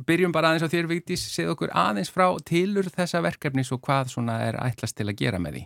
byrjum 0.07 0.35
bara 0.37 0.53
aðeins 0.53 0.71
á 0.71 0.75
þér 0.77 0.91
Vigdís, 0.93 1.25
segð 1.33 1.57
okkur 1.57 1.73
aðeins 1.75 2.13
frá 2.15 2.29
tilur 2.47 2.87
þessa 2.87 3.25
verkefnis 3.27 3.73
og 3.75 3.83
hvað 3.89 4.13
svona 4.15 4.37
er 4.45 4.61
ætlast 4.63 4.95
til 5.01 5.09
að 5.11 5.19
gera 5.25 5.43
með 5.43 5.59
því. 5.59 5.65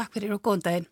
Takk 0.00 0.16
fyrir 0.16 0.32
og 0.38 0.40
góðan 0.48 0.64
daginn. 0.64 0.88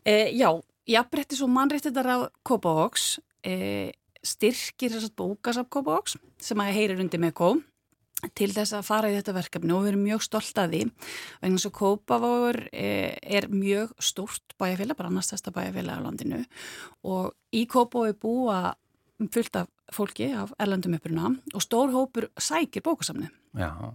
Eh, 0.00 0.32
já, 0.32 0.48
jafnbrettis 0.88 1.44
og 1.44 1.52
mannréttindar 1.52 2.08
á 2.08 2.18
Kópavóks 2.40 3.18
eh, 3.44 3.92
styrkir 4.24 4.94
þess 4.94 5.10
að 5.10 5.16
bókasafkópavóks 5.20 6.18
sem 6.42 6.60
að 6.64 6.74
heyrir 6.78 7.04
undir 7.04 7.22
með 7.22 7.36
kó 7.38 7.48
til 8.32 8.48
þess 8.54 8.72
að 8.72 8.86
fara 8.86 9.10
í 9.10 9.16
þetta 9.18 9.34
verkefni 9.36 9.74
og 9.74 9.82
við 9.84 9.90
erum 9.90 10.04
mjög 10.06 10.22
stolt 10.24 10.60
að 10.60 10.70
því. 10.72 10.82
Vegna 11.42 11.60
að 11.60 11.74
Kópavóður 11.76 12.58
eh, 12.72 13.18
er 13.20 13.50
mjög 13.52 13.92
stórt 14.00 14.54
bæjarfélag, 14.60 14.96
bara 14.96 15.10
annars 15.12 15.28
þesta 15.34 15.52
bæjarfélag 15.52 16.00
á 16.00 16.04
landinu. 16.06 16.38
Og 17.04 17.34
í 17.52 17.66
Kópavói 17.68 18.14
búa 18.16 18.60
fullt 19.34 19.60
af 19.60 19.68
fólki 19.92 20.30
af 20.34 20.54
erlandum 20.58 20.96
uppruna 20.96 21.34
og 21.54 21.62
stór 21.62 21.92
hópur 21.92 22.28
sækir 22.40 22.82
bókasamni 22.82 23.28
Já. 23.54 23.94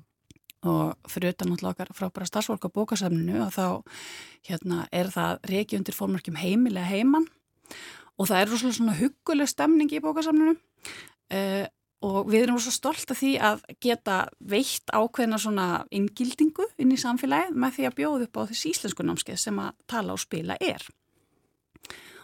og 0.63 0.95
fyrir 1.07 1.33
utan 1.33 1.49
náttúrulega 1.49 1.93
frábæra 1.93 2.25
starfsfólk 2.25 2.69
á 2.69 2.69
bókasamninu 2.71 3.41
og 3.43 3.51
þá 3.51 3.83
hérna, 4.47 4.87
er 4.91 5.09
það 5.11 5.39
reiki 5.49 5.77
undir 5.77 5.95
fórmörkjum 5.95 6.39
heimilega 6.39 6.85
heimann 6.85 7.27
og 8.19 8.27
það 8.27 8.41
er 8.41 8.51
rosalega 8.51 8.77
svona 8.77 8.97
hugguleg 8.99 9.49
stemning 9.49 9.91
í 9.95 10.01
bókasamlunum 10.03 10.57
uh, 10.59 11.65
og 12.05 12.29
við 12.31 12.45
erum 12.45 12.59
svo 12.63 12.71
stolt 12.71 13.11
af 13.11 13.19
því 13.19 13.33
að 13.43 13.63
geta 13.83 14.19
veitt 14.39 14.91
ákveðna 14.95 15.39
svona 15.41 15.67
inngildingu 15.95 16.69
inn 16.79 16.93
í 16.95 16.99
samfélagi 16.99 17.55
með 17.55 17.75
því 17.75 17.87
að 17.89 17.97
bjóða 17.97 18.27
upp 18.27 18.39
á 18.39 18.41
þessi 18.51 18.71
íslensku 18.73 19.05
námskeið 19.05 19.41
sem 19.41 19.59
að 19.59 19.73
tala 19.91 20.15
og 20.15 20.21
spila 20.23 20.55
er. 20.63 20.85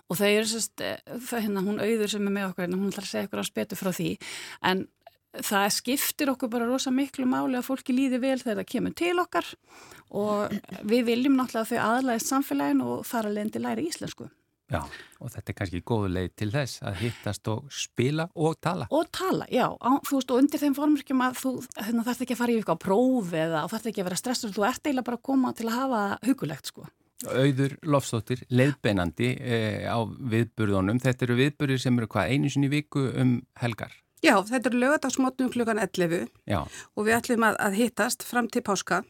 Og 0.08 0.20
það 0.20 0.38
er 0.38 0.48
sérst, 0.48 0.82
eh, 0.86 1.00
hérna 1.32 1.66
hún 1.66 1.82
auður 1.82 2.08
sem 2.14 2.28
er 2.28 2.32
með 2.32 2.48
okkur, 2.50 2.64
hérna, 2.64 2.80
hún 2.80 2.94
ætlar 2.94 3.08
að 3.08 3.12
segja 3.12 3.42
á 3.42 3.44
spetu 3.44 3.76
frá 3.76 3.92
því. 3.92 4.10
En 4.64 4.88
það 5.34 5.68
skiptir 5.76 6.32
okkur 6.32 6.50
bara 6.50 6.70
rosa 6.70 6.92
miklu 6.92 7.26
máli 7.26 7.58
að 7.60 7.68
fólki 7.68 7.92
líði 7.92 8.22
vel 8.22 8.40
þegar 8.40 8.64
það 8.64 8.72
kemur 8.72 8.96
til 8.96 9.20
okkar. 9.20 9.46
Og 10.12 10.56
við 10.86 11.06
viljum 11.10 11.36
náttúrulega 11.36 11.74
þau 11.74 11.80
aðlæðist 11.90 12.32
samfélagin 12.32 12.86
og 12.86 13.06
fara 13.06 13.34
leðandi 13.34 13.60
læri 13.60 13.90
íslensku 13.90 14.30
Já, 14.66 14.80
og 15.22 15.30
þetta 15.30 15.52
er 15.52 15.58
kannski 15.60 15.82
góðu 15.86 16.08
leið 16.10 16.32
til 16.42 16.48
þess 16.54 16.82
að 16.82 17.00
hittast 17.04 17.50
og 17.54 17.68
spila 17.70 18.26
og 18.34 18.56
tala. 18.66 18.88
Og 18.90 19.06
tala, 19.14 19.46
já, 19.54 19.68
á, 19.70 19.92
þú 20.08 20.18
veist, 20.18 20.34
og 20.34 20.42
undir 20.42 20.62
þeim 20.62 20.78
formurkjum 20.78 21.22
að 21.22 21.40
þú 21.44 21.52
hérna, 21.78 22.06
þarf 22.08 22.24
ekki 22.26 22.34
að 22.34 22.42
fara 22.42 22.54
í 22.54 22.58
eitthvað 22.60 22.82
próf 22.82 23.36
eða 23.46 23.66
þarf 23.70 23.90
ekki 23.92 24.02
að 24.02 24.10
vera 24.10 24.22
stressur, 24.24 24.56
þú 24.56 24.66
ert 24.66 24.82
eiginlega 24.82 25.10
bara 25.12 25.20
að 25.22 25.28
koma 25.30 25.54
til 25.54 25.70
að 25.70 25.78
hafa 25.78 26.02
hugulegt, 26.26 26.72
sko. 26.74 26.88
Auður 27.26 27.78
Lofsdóttir, 27.86 28.42
leiðbeinandi 28.52 29.30
eh, 29.40 29.86
á 29.86 30.02
viðburðunum. 30.04 30.98
Þetta 31.02 31.30
eru 31.30 31.38
viðburðir 31.40 31.86
sem 31.86 32.02
eru 32.02 32.10
hvað, 32.12 32.34
einu 32.34 32.52
sinni 32.52 32.70
viku 32.74 33.06
um 33.14 33.38
helgar? 33.62 33.94
Já, 34.26 34.36
þetta 34.42 34.72
eru 34.72 34.82
lögadagsmotnum 34.82 35.52
klukkan 35.54 35.80
11 35.82 36.26
já. 36.50 36.64
og 36.66 37.06
við 37.06 37.18
ætlum 37.20 37.46
að, 37.46 37.60
að 37.62 37.78
hittast 37.78 38.26
fram 38.26 38.50
til 38.50 38.64
páska 38.66 39.04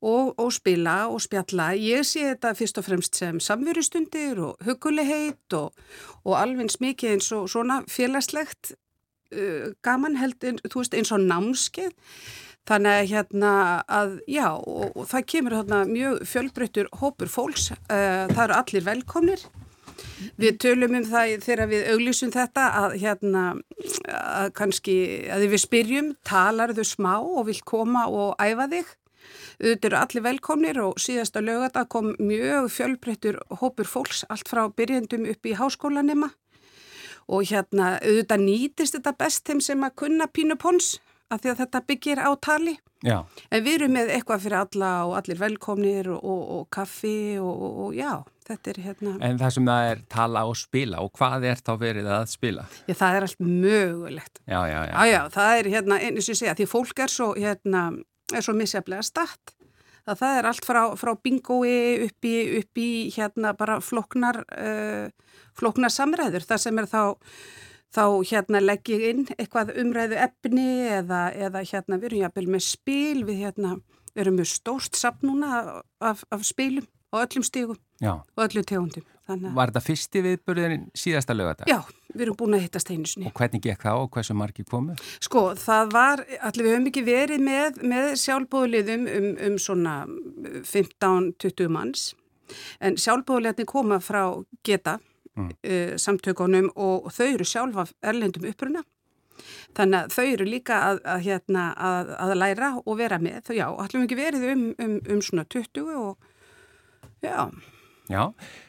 og, 0.00 0.34
og 0.38 0.52
spila 0.52 1.06
og 1.10 1.20
spjalla. 1.22 1.72
Ég 1.74 2.06
sé 2.06 2.24
þetta 2.30 2.54
fyrst 2.58 2.80
og 2.80 2.86
fremst 2.86 3.18
sem 3.18 3.40
samverustundir 3.42 4.40
og 4.42 4.66
hugulegheit 4.66 5.56
og, 5.58 5.72
og 6.24 6.36
alveg 6.38 6.70
smikið 6.72 7.16
eins 7.16 7.30
og 7.34 7.48
svona 7.50 7.80
félagslegt 7.90 8.74
uh, 9.34 9.72
gaman 9.82 10.18
held, 10.20 10.38
þú 10.68 10.82
veist, 10.82 10.94
eins 10.94 11.14
og 11.14 11.24
námskeið. 11.24 11.94
Þannig 12.68 12.92
að 12.92 13.06
hérna 13.08 13.52
að 13.88 14.18
já 14.28 14.48
og, 14.52 14.90
og 14.92 15.06
það 15.08 15.28
kemur 15.32 15.56
hérna 15.56 15.84
mjög 15.88 16.18
fjölbreyttur 16.28 16.90
hópur 17.00 17.30
fólks, 17.32 17.70
uh, 17.72 18.28
það 18.28 18.44
eru 18.44 18.58
allir 18.58 18.86
velkomnir. 18.90 19.48
Við 20.38 20.58
tölum 20.62 20.94
um 20.94 21.06
það 21.08 21.32
þegar 21.42 21.70
við 21.72 21.88
auglísum 21.90 22.30
þetta 22.30 22.68
að 22.84 22.92
hérna 23.02 23.44
að 24.14 24.52
kannski 24.54 24.94
að 25.32 25.48
við 25.48 25.62
spyrjum 25.64 26.12
talar 26.26 26.70
þau 26.76 26.84
smá 26.86 27.14
og 27.18 27.48
vil 27.48 27.58
koma 27.66 28.04
og 28.06 28.36
æfa 28.38 28.68
þig 28.70 28.92
auðvitað 29.58 29.88
eru 29.90 30.00
allir 30.00 30.26
velkomnir 30.26 30.82
og 30.82 31.00
síðasta 31.02 31.42
lögata 31.44 31.84
kom 31.90 32.14
mjög 32.18 32.70
fjölbreyttur 32.74 33.40
hópur 33.62 33.88
fólks 33.88 34.24
allt 34.28 34.48
frá 34.48 34.66
byrjendum 34.68 35.28
upp 35.30 35.46
í 35.46 35.56
háskólanema 35.58 36.32
og 37.28 37.44
hérna 37.50 37.96
auðvitað 37.98 38.44
nýtist 38.44 38.96
þetta 38.96 39.16
best 39.18 39.46
þeim 39.48 39.60
sem 39.64 39.84
að 39.84 39.96
kunna 40.04 40.28
pínu 40.30 40.56
pons 40.60 40.96
af 41.28 41.42
því 41.42 41.52
að 41.52 41.60
þetta 41.62 41.84
byggir 41.88 42.20
á 42.24 42.30
tali 42.40 42.74
já. 43.04 43.18
en 43.52 43.64
við 43.64 43.74
erum 43.74 43.94
með 43.98 44.12
eitthvað 44.16 44.44
fyrir 44.46 44.58
alla 44.62 44.90
og 45.08 45.14
allir 45.18 45.40
velkomnir 45.40 46.10
og, 46.14 46.20
og, 46.24 46.42
og 46.56 46.66
kaffi 46.72 47.36
og, 47.42 47.64
og 47.84 47.96
já, 47.96 48.12
þetta 48.48 48.72
er 48.72 48.80
hérna 48.86 49.14
En 49.28 49.40
það 49.40 49.54
sem 49.58 49.70
það 49.70 49.88
er 49.90 50.04
tala 50.14 50.44
og 50.48 50.58
spila 50.58 51.02
og 51.04 51.12
hvað 51.18 51.48
er 51.50 51.64
þá 51.64 51.72
verið 51.80 52.12
að 52.16 52.28
spila? 52.32 52.68
Já, 52.88 52.94
það 53.02 53.18
er 53.18 53.28
allt 53.28 53.42
mögulegt 53.44 54.42
Já, 54.44 54.60
já, 54.60 54.78
já. 54.88 54.94
Já, 54.94 55.10
já, 55.12 55.20
það 55.36 55.58
er 55.58 55.72
hérna, 55.76 56.00
eins 56.08 56.22
og 56.24 56.32
ég 56.32 56.40
segja, 56.40 56.56
því 56.58 56.70
fólk 56.72 57.04
er 57.04 57.12
svo 57.12 57.32
hérna 57.36 57.84
er 58.34 58.44
svo 58.44 58.54
misjaflega 58.56 59.04
statt. 59.06 59.54
Að 60.08 60.22
það 60.22 60.38
er 60.38 60.48
allt 60.48 60.64
frá, 60.64 60.82
frá 60.96 61.12
bingói 61.20 62.06
upp 62.06 62.24
í, 62.28 62.34
upp 62.62 62.80
í 62.80 62.90
hérna 63.12 63.52
bara 63.56 63.76
floknar, 63.84 64.40
uh, 64.56 65.08
floknar 65.58 65.92
samræður. 65.92 66.46
Þar 66.48 66.62
sem 66.62 66.80
er 66.80 66.88
þá, 66.88 67.02
þá 67.92 68.04
hérna 68.30 68.62
legg 68.64 68.88
ég 68.88 69.04
inn 69.10 69.26
eitthvað 69.36 69.74
umræðu 69.82 70.16
efni 70.24 70.68
eða, 71.00 71.26
eða 71.36 71.64
hérna 71.72 72.00
við 72.00 72.10
erum 72.12 72.24
jafnvel 72.24 72.48
með 72.56 72.64
spil, 72.70 73.26
við 73.28 73.44
hérna 73.44 73.76
erum 74.18 74.40
með 74.40 74.50
stórt 74.54 74.96
sapn 74.98 75.28
núna 75.28 75.82
af, 76.00 76.24
af 76.32 76.46
spilum 76.46 76.88
á 77.12 77.24
öllum 77.24 77.44
stígum 77.44 77.78
og 78.08 78.42
öllum 78.44 78.64
tegundum. 78.64 79.04
Þannig... 79.28 79.52
Var 79.58 79.70
þetta 79.70 79.80
fyrsti 79.84 80.20
viðburðin 80.24 80.84
síðasta 80.96 81.34
lögadag? 81.36 81.68
Já, 81.68 81.82
við 82.14 82.22
erum 82.24 82.36
búin 82.40 82.56
að 82.56 82.62
hittast 82.64 82.88
einu 82.88 83.10
sinni. 83.10 83.26
Og 83.28 83.34
hvernig 83.36 83.60
gekk 83.66 83.84
það 83.84 84.04
og 84.04 84.08
hversu 84.14 84.36
margi 84.38 84.64
komu? 84.68 84.96
Sko, 85.20 85.42
það 85.60 85.92
var, 85.92 86.22
allir 86.48 86.64
við 86.64 86.76
höfum 86.76 86.88
ekki 86.88 87.04
verið 87.04 87.44
með, 87.44 87.82
með 87.92 88.08
sjálfbóðliðum 88.22 89.06
um, 89.18 89.28
um 89.50 89.60
svona 89.60 89.98
15-20 90.70 91.72
manns, 91.76 92.08
en 92.80 92.96
sjálfbóðliðarnir 92.96 93.68
koma 93.68 94.00
frá 94.00 94.22
geta 94.64 94.96
mm. 94.96 95.52
uh, 95.52 95.94
samtökunum 96.00 96.72
og 96.80 97.12
þau 97.12 97.26
eru 97.28 97.52
sjálfa 97.52 97.88
erlendum 98.00 98.48
uppruna. 98.48 98.86
Þannig 99.76 99.98
að 100.06 100.14
þau 100.16 100.24
eru 100.24 100.46
líka 100.48 100.84
að, 100.88 101.02
að, 101.04 101.26
hérna, 101.28 101.70
að, 101.76 102.14
að 102.16 102.38
læra 102.40 102.76
og 102.80 102.94
vera 102.98 103.20
með. 103.22 103.42
Þau 103.44 103.56
já, 103.60 103.66
allir 103.68 104.00
við 104.00 104.06
ekki 104.08 104.24
verið 104.24 104.52
um, 104.54 104.70
um, 104.86 105.00
um 105.04 105.26
svona 105.28 105.50
20 105.52 105.98
og 106.00 106.30
já... 107.20 107.42
Já, 108.08 108.22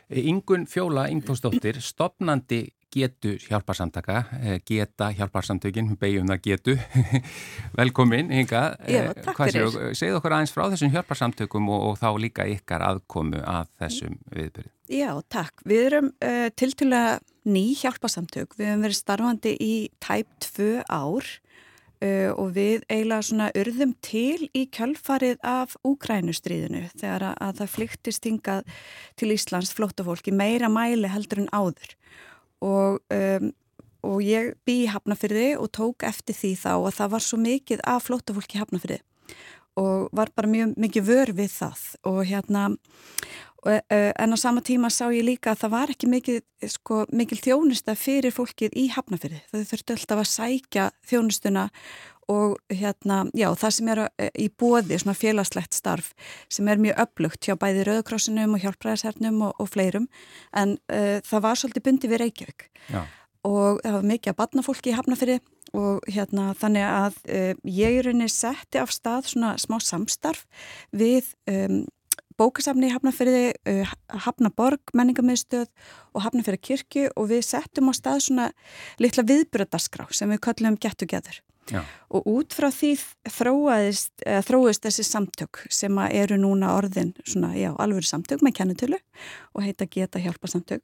Ingun 0.10 0.66
Fjóla 0.68 1.08
Ingtósdóttir, 1.08 1.80
stopnandi 1.82 2.68
getu 2.90 3.36
hjálparsamtaka, 3.38 4.24
eh, 4.42 4.60
geta 4.66 5.12
hjálparsamtökin, 5.14 5.94
beigjum 6.00 6.28
það 6.28 6.42
getu, 6.44 6.76
velkomin 7.80 8.32
Inga. 8.34 8.64
Eh. 8.88 9.12
Segð 9.94 10.18
okkur 10.18 10.36
aðeins 10.36 10.54
frá 10.56 10.66
þessum 10.72 10.92
hjálparsamtökum 10.96 11.70
og, 11.70 11.86
og 11.92 12.00
þá 12.02 12.10
líka 12.22 12.48
ykkar 12.50 12.86
aðkomu 12.88 13.44
að 13.46 13.70
þessum 13.84 14.18
viðbyrju. 14.34 14.74
Já, 14.90 15.12
takk. 15.30 15.62
Við 15.70 15.84
erum 15.86 16.10
uh, 16.26 16.48
tiltúlega 16.58 17.20
ný 17.46 17.76
hjálparsamtök. 17.78 18.58
Við 18.58 18.72
hefum 18.72 18.88
verið 18.88 18.98
starfandi 18.98 19.54
í 19.62 19.74
tæp 20.02 20.32
tvö 20.50 20.72
ár 20.90 21.30
Uh, 22.00 22.32
og 22.40 22.54
við 22.56 22.86
eiginlega 22.88 23.26
svona 23.28 23.50
urðum 23.60 23.90
til 24.00 24.46
í 24.56 24.62
kjölfarið 24.72 25.42
af 25.44 25.74
Úkrænustríðinu 25.84 26.86
þegar 26.94 27.26
að, 27.28 27.34
að 27.44 27.58
það 27.58 27.74
flyktist 27.74 28.28
hingað 28.30 28.70
til 29.20 29.34
Íslands 29.36 29.74
flóttafólki 29.76 30.32
meira 30.32 30.70
mæli 30.72 31.12
heldur 31.12 31.44
en 31.44 31.52
áður. 31.52 31.98
Og, 32.64 33.02
um, 33.12 33.52
og 34.08 34.24
ég 34.24 34.54
bý 34.64 34.78
í 34.86 34.90
Hafnafyrði 34.94 35.50
og 35.60 35.74
tók 35.76 36.08
eftir 36.08 36.40
því 36.40 36.54
þá 36.62 36.72
að 36.78 36.96
það 37.02 37.14
var 37.18 37.28
svo 37.28 37.42
mikið 37.44 37.84
af 37.84 38.08
flóttafólki 38.08 38.56
í 38.56 38.64
Hafnafyrði 38.64 39.02
og 39.80 40.10
var 40.16 40.32
bara 40.36 40.50
mjög 40.50 40.76
mikið 40.80 41.08
vör 41.08 41.32
við 41.36 41.52
það. 41.54 41.84
Og 42.10 42.20
hérna 42.28 42.64
en 43.68 44.32
á 44.32 44.38
sama 44.40 44.62
tíma 44.64 44.88
sá 44.94 45.10
ég 45.12 45.26
líka 45.28 45.52
að 45.52 45.66
það 45.66 45.74
var 45.74 45.92
ekki 45.92 46.08
mikil, 46.08 46.38
sko, 46.64 47.02
mikil 47.12 47.40
þjónusta 47.42 47.96
fyrir 48.00 48.32
fólkið 48.32 48.78
í 48.80 48.86
hafnafyrði. 48.94 49.42
Það 49.52 49.66
þurfti 49.74 49.96
alltaf 49.98 50.22
að 50.24 50.32
sækja 50.32 50.86
þjónustuna 51.10 51.66
og 52.30 52.58
hérna, 52.70 53.24
já, 53.34 53.50
það 53.58 53.76
sem 53.76 53.92
er 53.94 54.02
eh, 54.06 54.32
í 54.38 54.48
bóði, 54.54 54.98
svona 55.02 55.18
félagslegt 55.18 55.76
starf 55.78 56.12
sem 56.52 56.68
er 56.70 56.82
mjög 56.82 57.02
upplugt 57.04 57.48
hjá 57.48 57.56
bæði 57.60 57.88
Rauðkrossinum 57.88 58.56
og 58.56 58.64
hjálpræðishernum 58.64 59.40
og, 59.48 59.56
og 59.58 59.70
fleirum 59.72 60.06
en 60.58 60.78
uh, 60.94 61.18
það 61.26 61.46
var 61.48 61.62
svolítið 61.62 61.88
bundi 61.88 62.12
við 62.12 62.22
Reykjavík 62.24 62.68
já. 62.94 63.02
og 63.50 63.82
það 63.82 63.96
var 63.98 64.10
mikið 64.12 64.34
að 64.34 64.40
batna 64.44 64.66
fólki 64.66 64.94
í 64.94 64.98
hafnafyrði 64.98 65.40
og 65.80 66.06
hérna 66.10 66.52
þannig 66.58 66.86
að 66.90 67.18
uh, 67.26 67.54
ég 67.66 67.98
er 67.98 68.10
rauninni 68.10 68.30
setti 68.34 68.82
af 68.82 68.94
stað 68.94 69.32
svona 69.34 69.56
smá 69.62 69.80
samstarf 69.82 70.46
við 70.94 71.34
um, 71.50 71.82
bókasafni 72.40 72.90
í 72.90 72.94
Hafnafyrði, 72.94 73.44
uh, 73.70 73.92
Hafnaborg, 74.26 74.94
menningamöðstöð 74.98 75.68
og 76.16 76.26
Hafnafyrði 76.26 76.64
kirkju 76.70 77.12
og 77.16 77.30
við 77.34 77.46
settum 77.50 77.92
á 77.92 77.94
stað 77.98 78.26
svona 78.30 78.50
litla 79.02 79.26
viðbröðaskrá 79.28 80.08
sem 80.16 80.32
við 80.34 80.44
kallum 80.48 80.80
Get 80.80 81.00
Together. 81.00 81.42
Já. 81.70 81.84
Og 82.10 82.26
út 82.26 82.56
frá 82.58 82.72
því 82.74 82.96
þróaðist, 83.30 84.14
uh, 84.26 84.42
þróist 84.48 84.88
þessi 84.88 85.06
samtök 85.06 85.64
sem 85.70 86.02
eru 86.10 86.40
núna 86.42 86.74
orðin 86.80 87.14
svona, 87.22 87.54
já, 87.60 87.76
alveg 87.78 88.08
samtök 88.10 88.42
með 88.46 88.58
kennutölu 88.62 89.02
og 89.54 89.68
heita 89.68 89.86
Geta 89.86 90.22
hjálpa 90.24 90.50
samtök 90.50 90.82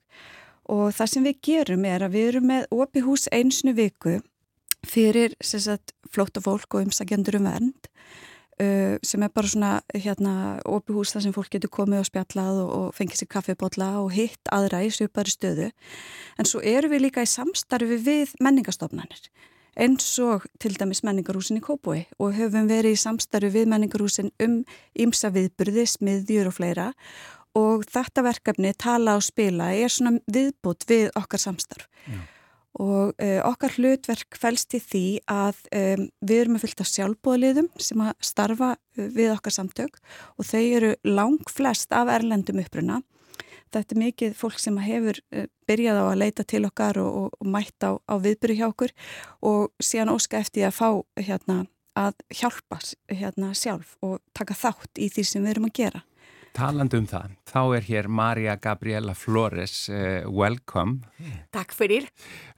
og 0.72 0.94
það 0.98 1.12
sem 1.12 1.26
við 1.26 1.42
gerum 1.46 1.86
er 1.88 2.06
að 2.06 2.16
við 2.18 2.30
erum 2.32 2.48
með 2.50 2.68
opi 2.74 3.04
hús 3.06 3.28
einsnu 3.34 3.76
viku 3.78 4.20
fyrir 4.86 5.36
sagt, 5.42 5.94
flóta 6.12 6.42
fólk 6.44 6.78
og 6.78 6.88
umsækjandur 6.88 7.40
um 7.40 7.50
vernd 7.50 7.90
uh, 8.62 8.96
sem 9.06 9.26
er 9.26 9.34
bara 9.34 9.52
svona 9.52 9.72
hérna 9.94 10.36
opi 10.70 10.96
hús 10.96 11.16
þar 11.16 11.26
sem 11.26 11.36
fólk 11.36 11.52
getur 11.56 11.72
komið 11.74 12.04
og 12.04 12.10
spjallað 12.10 12.62
og, 12.64 12.70
og 12.78 12.96
fengið 12.98 13.24
sér 13.24 13.32
kaffibotla 13.36 13.90
og 14.02 14.14
hitt 14.16 14.54
aðra 14.56 14.84
í 14.86 14.92
svipari 14.94 15.34
stöðu. 15.34 15.72
En 16.40 16.50
svo 16.50 16.62
eru 16.64 16.92
við 16.92 17.08
líka 17.08 17.26
í 17.26 17.30
samstarfi 17.30 18.00
við 18.06 18.36
menningastofnanir 18.44 19.30
eins 19.76 20.08
og 20.24 20.46
til 20.64 20.76
dæmis 20.80 21.02
menningarhúsin 21.04 21.60
í 21.60 21.64
Kópói 21.64 22.06
og 22.16 22.36
höfum 22.38 22.70
verið 22.70 22.96
í 22.96 23.00
samstarfi 23.02 23.52
við 23.52 23.68
menningarhúsin 23.74 24.32
um 24.40 24.62
ímsa 24.96 25.34
viðburði, 25.36 25.84
smiðjur 25.84 26.48
og 26.48 26.56
fleira. 26.56 26.94
Og 27.56 27.84
þetta 27.92 28.24
verkefni 28.24 28.72
tala 28.80 29.18
og 29.20 29.24
spila 29.24 29.74
er 29.76 29.92
svona 29.92 30.20
viðbútt 30.32 30.88
við 30.88 31.12
okkar 31.20 31.44
samstarf. 31.44 31.90
Já. 32.08 32.24
Og 32.82 33.16
uh, 33.16 33.42
okkar 33.48 33.76
hlutverk 33.78 34.38
fælst 34.40 34.76
í 34.76 34.82
því 34.84 35.04
að 35.32 35.60
um, 35.72 36.08
við 36.20 36.42
erum 36.44 36.58
að 36.58 36.66
fylta 36.66 36.88
sjálfbóðaliðum 36.90 37.70
sem 37.82 38.02
að 38.04 38.16
starfa 38.28 38.72
uh, 38.76 39.06
við 39.16 39.32
okkar 39.36 39.56
samtök 39.56 40.00
og 40.36 40.48
þau 40.50 40.64
eru 40.64 40.96
lang 41.08 41.52
flest 41.52 41.96
af 41.96 42.12
erlendum 42.12 42.60
uppruna. 42.64 43.02
Þetta 43.74 43.96
er 43.96 44.02
mikið 44.02 44.36
fólk 44.40 44.60
sem 44.62 44.80
hefur 44.84 45.22
uh, 45.36 45.48
byrjað 45.70 46.02
á 46.04 46.06
að 46.10 46.20
leita 46.24 46.48
til 46.48 46.66
okkar 46.68 47.00
og, 47.04 47.22
og, 47.22 47.38
og 47.40 47.54
mætt 47.56 47.88
á, 47.88 47.96
á 47.96 48.16
viðbyrju 48.20 48.60
hjá 48.60 48.68
okkur 48.68 48.96
og 49.48 49.72
síðan 49.84 50.12
óska 50.16 50.44
eftir 50.44 50.68
að 50.68 50.76
fá 50.82 50.90
hérna, 51.22 51.64
að 51.96 52.20
hjálpa 52.42 52.82
hérna, 53.08 53.54
sjálf 53.56 53.96
og 54.04 54.20
taka 54.36 54.58
þátt 54.58 55.00
í 55.00 55.08
því 55.14 55.28
sem 55.30 55.48
við 55.48 55.56
erum 55.56 55.70
að 55.72 55.78
gera 55.80 56.04
Taland 56.56 56.94
um 56.96 57.04
það, 57.10 57.34
þá 57.52 57.62
er 57.76 57.86
hér 57.90 58.08
Maria 58.08 58.54
Gabriela 58.56 59.14
Flores, 59.14 59.90
uh, 59.90 60.24
welcome. 60.32 61.02
Takk 61.52 61.76
fyrir. 61.76 62.08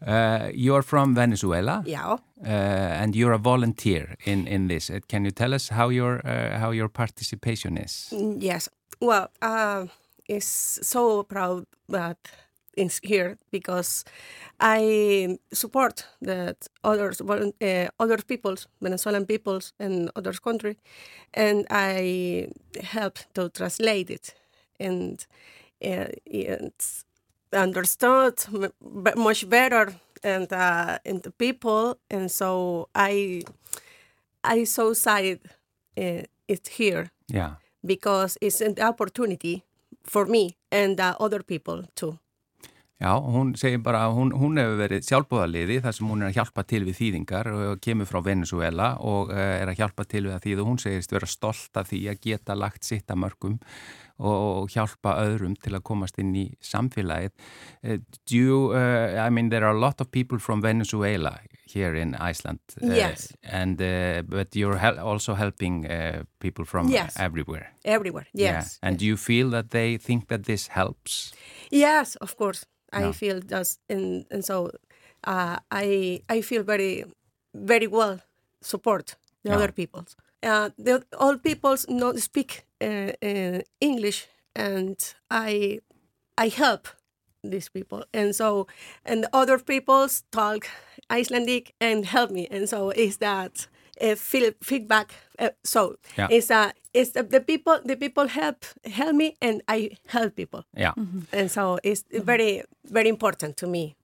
Uh, 0.05 0.51
you're 0.53 0.83
from 0.83 1.15
Venezuela. 1.15 1.81
Já. 1.87 2.13
Uh, 2.13 3.01
and 3.01 3.15
you're 3.15 3.33
a 3.33 3.39
volunteer 3.39 4.15
in, 4.25 4.45
in 4.47 4.67
this. 4.67 4.91
Can 5.07 5.25
you 5.25 5.31
tell 5.31 5.53
us 5.53 5.69
how 5.69 5.89
your, 5.89 6.21
how 6.25 6.69
your 6.69 6.89
participation 6.89 7.77
is? 7.77 8.09
Mm, 8.13 8.37
yes. 8.39 8.69
Well, 9.01 9.29
uh, 9.41 9.87
it's 10.27 10.79
so 10.83 11.23
proud 11.23 11.65
that 11.89 12.17
it's 12.77 12.99
here 13.03 13.37
because 13.51 14.05
I 14.59 15.37
support 15.53 16.05
that 16.21 16.67
others, 16.83 17.21
uh, 17.21 17.87
other 17.99 18.17
peoples, 18.17 18.67
Venezuelan 18.81 19.25
peoples 19.25 19.73
and 19.79 20.09
other 20.15 20.33
country, 20.33 20.77
and 21.33 21.65
I 21.69 22.49
help 22.83 23.19
to 23.33 23.49
translate 23.49 24.09
it 24.09 24.35
and 24.79 25.25
uh, 25.83 26.05
it's 26.25 27.05
understood 27.53 28.35
much 29.15 29.49
better 29.49 29.93
and 30.23 30.51
uh, 30.51 30.99
in 31.05 31.21
the 31.21 31.31
people, 31.31 31.97
and 32.09 32.31
so 32.31 32.89
I 32.95 33.41
I 34.43 34.63
so 34.65 34.93
sad 34.93 35.39
uh, 35.97 36.23
it's 36.47 36.69
here. 36.69 37.11
Yeah, 37.27 37.55
because 37.83 38.37
it's 38.41 38.61
an 38.61 38.75
opportunity 38.81 39.63
for 40.03 40.25
me 40.25 40.57
and 40.71 40.99
uh, 40.99 41.15
other 41.19 41.43
people 41.43 41.83
too. 41.95 42.17
Já, 42.97 43.11
hún 43.21 43.51
segir 43.53 43.83
bara 43.85 44.07
að 44.07 44.15
hún, 44.17 44.31
hún 44.33 44.57
hefur 44.57 44.79
verið 44.79 45.03
sjálfbúðaliði 45.05 45.75
þar 45.83 45.93
sem 45.93 46.07
hún 46.09 46.23
er 46.23 46.31
að 46.31 46.39
hjálpa 46.39 46.63
til 46.65 46.79
við 46.87 46.95
þýðingar 46.97 47.49
og 47.53 47.81
kemur 47.85 48.09
frá 48.09 48.23
Venezuela 48.25 48.87
og 49.05 49.29
eh, 49.35 49.59
er 49.61 49.69
að 49.69 49.83
hjálpa 49.83 50.05
til 50.09 50.23
við 50.25 50.33
að 50.33 50.47
þýða 50.47 50.63
og 50.63 50.71
hún 50.71 50.81
segist 50.81 51.13
vera 51.13 51.29
stolt 51.29 51.77
af 51.77 51.91
því 51.91 51.99
að 52.09 52.23
geta 52.25 52.55
lagt 52.57 52.87
sitt 52.89 53.13
að 53.13 53.21
mörgum 53.21 53.59
og 54.17 54.71
hjálpa 54.73 55.13
öðrum 55.21 55.53
til 55.61 55.75
að 55.77 55.83
komast 55.85 56.17
inn 56.17 56.31
í 56.35 56.47
samfélagið. 56.63 57.35
Uh, 57.83 57.99
do 58.25 58.39
you, 58.39 58.57
uh, 58.73 59.13
I 59.21 59.29
mean 59.29 59.49
there 59.49 59.65
are 59.65 59.75
a 59.75 59.79
lot 59.79 60.01
of 60.01 60.09
people 60.11 60.39
from 60.39 60.61
Venezuela 60.61 61.37
here 61.69 61.93
in 61.93 62.15
Iceland. 62.15 62.59
Uh, 62.81 62.95
yes. 62.95 63.31
And, 63.43 63.77
but 64.27 64.55
you're 64.55 64.77
hel 64.77 64.97
also 64.97 65.35
helping 65.35 65.85
people 66.39 66.65
from 66.65 66.89
yes. 66.89 67.15
everywhere. 67.19 67.73
Everywhere, 67.85 68.25
yes. 68.33 68.79
Yeah. 68.81 68.89
And 68.89 68.97
do 68.97 69.05
you 69.05 69.17
feel 69.17 69.51
that 69.51 69.69
they 69.69 69.97
think 69.97 70.29
that 70.29 70.45
this 70.45 70.67
helps? 70.67 71.33
Yes, 71.69 72.15
of 72.15 72.35
course. 72.37 72.65
I 72.91 73.11
feel 73.11 73.39
just 73.41 73.79
and 73.89 74.25
and 74.31 74.43
so 74.45 74.71
uh, 75.23 75.57
I 75.71 76.21
I 76.29 76.41
feel 76.41 76.63
very 76.63 77.05
very 77.53 77.87
well 77.87 78.19
support 78.61 79.15
the 79.43 79.51
other 79.55 79.71
peoples. 79.71 80.15
Uh, 80.43 80.69
the 80.77 81.03
all 81.19 81.37
peoples 81.37 81.85
not 81.89 82.17
speak 82.19 82.65
uh, 82.81 83.11
uh, 83.21 83.59
English, 83.79 84.27
and 84.55 84.97
I 85.31 85.79
I 86.37 86.47
help 86.49 86.87
these 87.43 87.69
people, 87.69 88.03
and 88.13 88.35
so 88.35 88.67
and 89.05 89.25
other 89.33 89.57
peoples 89.59 90.23
talk 90.31 90.67
Icelandic 91.09 91.73
and 91.79 92.05
help 92.05 92.31
me, 92.31 92.47
and 92.51 92.69
so 92.69 92.89
is 92.91 93.17
that 93.17 93.67
uh, 94.01 94.15
feedback. 94.61 95.13
Uh, 95.39 95.49
so 95.63 95.95
yeah. 96.17 96.27
it's 96.29 96.51
uh, 96.51 96.71
it's 96.93 97.11
the, 97.11 97.23
the, 97.23 97.41
people 97.41 97.79
the 97.85 97.95
people 97.95 98.27
help 98.27 98.65
help 98.85 99.15
me 99.15 99.37
and 99.41 99.61
I 99.67 99.97
help 100.07 100.35
people. 100.35 100.63
Yeah. 100.73 100.93
Mm 100.97 101.07
-hmm. 101.07 101.39
And 101.39 101.51
so 101.51 101.77
it's 101.83 102.03
very 102.11 102.63
very 102.83 103.09
important 103.09 103.57
to 103.57 103.67
me. 103.67 103.95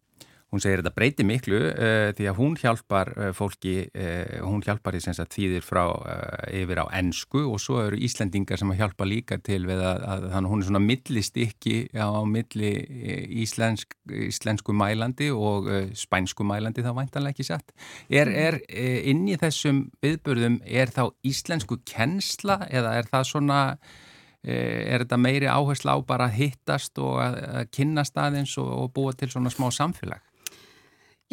Hún 0.53 0.61
segir 0.61 0.83
að 0.83 0.83
þetta 0.83 0.97
breyti 0.99 1.25
miklu 1.25 1.59
uh, 1.71 2.11
því 2.13 2.25
að 2.29 2.35
hún 2.37 2.51
hjálpar 2.61 3.09
uh, 3.17 3.29
fólki, 3.33 3.87
uh, 3.89 4.43
hún 4.45 4.61
hjálpar 4.61 4.93
því 4.93 5.13
að 5.23 5.31
þýðir 5.33 5.65
frá 5.65 5.81
yfir 6.53 6.81
á 6.83 6.85
ennsku 6.93 7.41
og 7.49 7.57
svo 7.61 7.79
eru 7.81 7.97
Íslendingar 7.97 8.61
sem 8.61 8.69
að 8.69 8.83
hjálpa 8.83 9.07
líka 9.09 9.39
til 9.41 9.63
við 9.65 9.81
að, 9.81 10.03
að 10.05 10.27
þannig 10.35 10.51
hún 10.51 10.61
er 10.61 10.67
svona 10.67 10.81
millistikki 10.83 11.77
á 11.97 12.21
milli 12.29 12.71
íslensk, 13.41 13.95
íslensku 14.27 14.75
mælandi 14.77 15.31
og 15.33 15.71
spænsku 15.97 16.45
mælandi 16.45 16.85
þá 16.85 16.91
væntanlega 16.99 17.33
ekki 17.33 17.47
satt. 17.47 17.73
Er, 18.11 18.29
mm. 18.29 18.37
er 18.43 18.59
inn 19.09 19.23
í 19.31 19.37
þessum 19.41 19.87
viðbörðum, 20.05 20.59
er 20.69 20.93
þá 20.93 21.07
íslensku 21.25 21.79
kennsla 21.89 22.59
eða 22.69 22.93
er 22.99 23.09
það 23.09 23.29
svona 23.31 23.61
er 24.43 25.05
þetta 25.05 25.17
meiri 25.17 25.49
áherslu 25.49 25.95
á 25.95 25.97
bara 26.05 26.27
að 26.29 26.37
hittast 26.41 26.99
og 27.01 27.17
að, 27.23 27.39
að 27.47 27.73
kynast 27.73 28.17
aðeins 28.19 28.53
og, 28.61 28.69
og 28.83 28.93
búa 28.93 29.15
til 29.17 29.31
svona 29.33 29.53
smá 29.53 29.69
samfélag? 29.73 30.21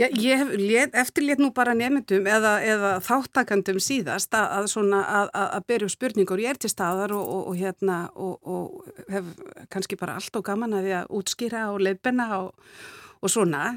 Já, 0.01 0.07
ég 0.17 0.41
hef 0.41 0.95
eftirlétt 0.97 1.43
nú 1.43 1.51
bara 1.53 1.75
nefndum 1.77 2.25
eða, 2.25 2.55
eða 2.65 2.93
þáttakandum 3.05 3.81
síðast 3.85 4.33
að, 4.33 4.47
að, 4.57 4.69
svona, 4.73 5.01
að, 5.19 5.29
að 5.43 5.67
berju 5.69 5.91
spurningur 5.93 6.41
ég 6.41 6.55
er 6.55 6.61
til 6.63 6.71
staðar 6.73 7.13
og, 7.13 7.27
og, 7.27 7.43
og, 7.51 7.59
hérna, 7.61 7.99
og 8.17 9.05
hef 9.13 9.29
kannski 9.73 9.99
bara 10.01 10.17
allt 10.17 10.41
og 10.41 10.47
gaman 10.47 10.79
að 10.79 10.89
því 10.89 10.97
að 11.03 11.15
útskýra 11.21 11.67
og 11.75 11.85
leifbena 11.85 12.31
og 12.41 13.29
svona. 13.29 13.77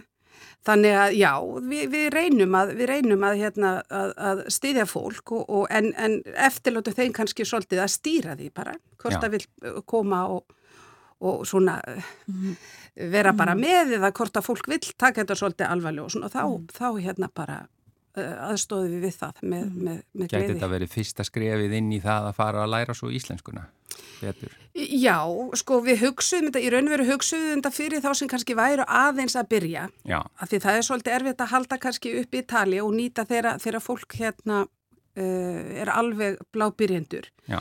Þannig 0.64 0.96
að 0.96 1.18
já, 1.20 1.32
við, 1.68 1.86
við 1.92 2.10
reynum 2.16 2.56
að, 2.56 2.76
við 2.80 2.92
reynum 2.94 3.28
að, 3.28 3.40
hérna, 3.44 3.76
að 4.32 4.46
stýðja 4.56 4.88
fólk 4.88 5.36
en, 5.76 5.92
en 6.00 6.22
eftirlótu 6.40 6.96
þeim 6.96 7.12
kannski 7.20 7.44
svolítið 7.44 7.84
að 7.84 7.96
stýra 7.98 8.38
því 8.40 8.52
bara, 8.56 8.78
hvort 9.04 9.28
að 9.28 9.36
vil 9.36 9.48
koma 9.84 10.24
og 10.32 10.46
og 11.24 11.48
svona 11.48 11.78
mm. 12.28 12.56
Vera 12.96 13.34
bara 13.34 13.56
mhm. 13.56 13.64
með 13.64 13.96
eða 14.00 14.12
hvort 14.14 14.38
að 14.38 14.50
fólk 14.50 14.68
vil 14.70 14.82
taka 14.92 15.24
þetta 15.24 15.38
svolítið 15.40 15.70
alvarlega 15.70 16.08
og 16.08 16.14
svona 16.14 16.32
þá, 16.34 16.44
mm. 16.44 16.66
þá 16.78 16.88
hérna 17.02 17.30
bara 17.34 17.56
uh, 17.66 18.36
aðstóðu 18.50 18.92
við 18.92 19.08
við 19.08 19.16
það 19.22 19.40
með, 19.42 19.64
mhm. 19.64 19.86
með, 19.88 20.02
með 20.12 20.28
gleði. 20.34 20.44
Gæti 20.44 20.58
þetta 20.58 20.74
verið 20.76 20.92
fyrsta 20.98 21.26
skrefið 21.30 21.80
inn 21.80 21.96
í 21.96 22.02
það 22.04 22.30
að 22.30 22.38
fara 22.42 22.66
að 22.66 22.76
læra 22.76 22.98
svo 22.98 23.10
íslenskuna? 23.14 23.66
Betur. 24.24 24.54
Já, 24.74 25.18
sko 25.60 25.80
við 25.84 26.06
hugsuðum 26.06 26.48
þetta, 26.48 26.62
í 26.64 26.70
raun 26.72 26.88
og 26.88 26.94
veru 26.96 27.08
hugsuðum 27.10 27.60
þetta 27.60 27.72
fyrir 27.76 28.02
þá 28.02 28.08
sem 28.18 28.30
kannski 28.32 28.56
væru 28.58 28.86
aðeins 28.88 29.36
að 29.38 29.50
byrja 29.52 29.84
Já. 30.08 30.20
af 30.24 30.50
því 30.50 30.60
það 30.64 30.78
er 30.78 30.88
svolítið 30.88 31.18
erfitt 31.18 31.44
að 31.44 31.52
halda 31.52 31.80
kannski 31.84 32.14
upp 32.22 32.38
í 32.38 32.44
tali 32.48 32.80
og 32.82 32.94
nýta 32.96 33.26
þegar 33.28 33.84
fólk 33.84 34.16
hérna 34.18 34.64
er 35.22 35.90
alveg 35.94 36.40
blábyrjendur. 36.56 37.28
Já 37.48 37.60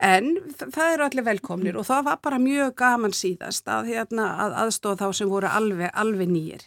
En 0.00 0.30
það 0.56 0.94
eru 0.94 1.04
allir 1.04 1.24
velkomnir 1.26 1.76
og 1.76 1.84
það 1.84 2.06
var 2.06 2.20
bara 2.24 2.40
mjög 2.40 2.72
gaman 2.80 3.12
síðast 3.12 3.68
að, 3.68 3.90
hérna, 3.92 4.30
að 4.46 4.54
aðstofa 4.62 5.04
þá 5.10 5.18
sem 5.18 5.28
voru 5.28 5.50
alveg, 5.50 5.90
alveg 5.92 6.30
nýjir. 6.32 6.62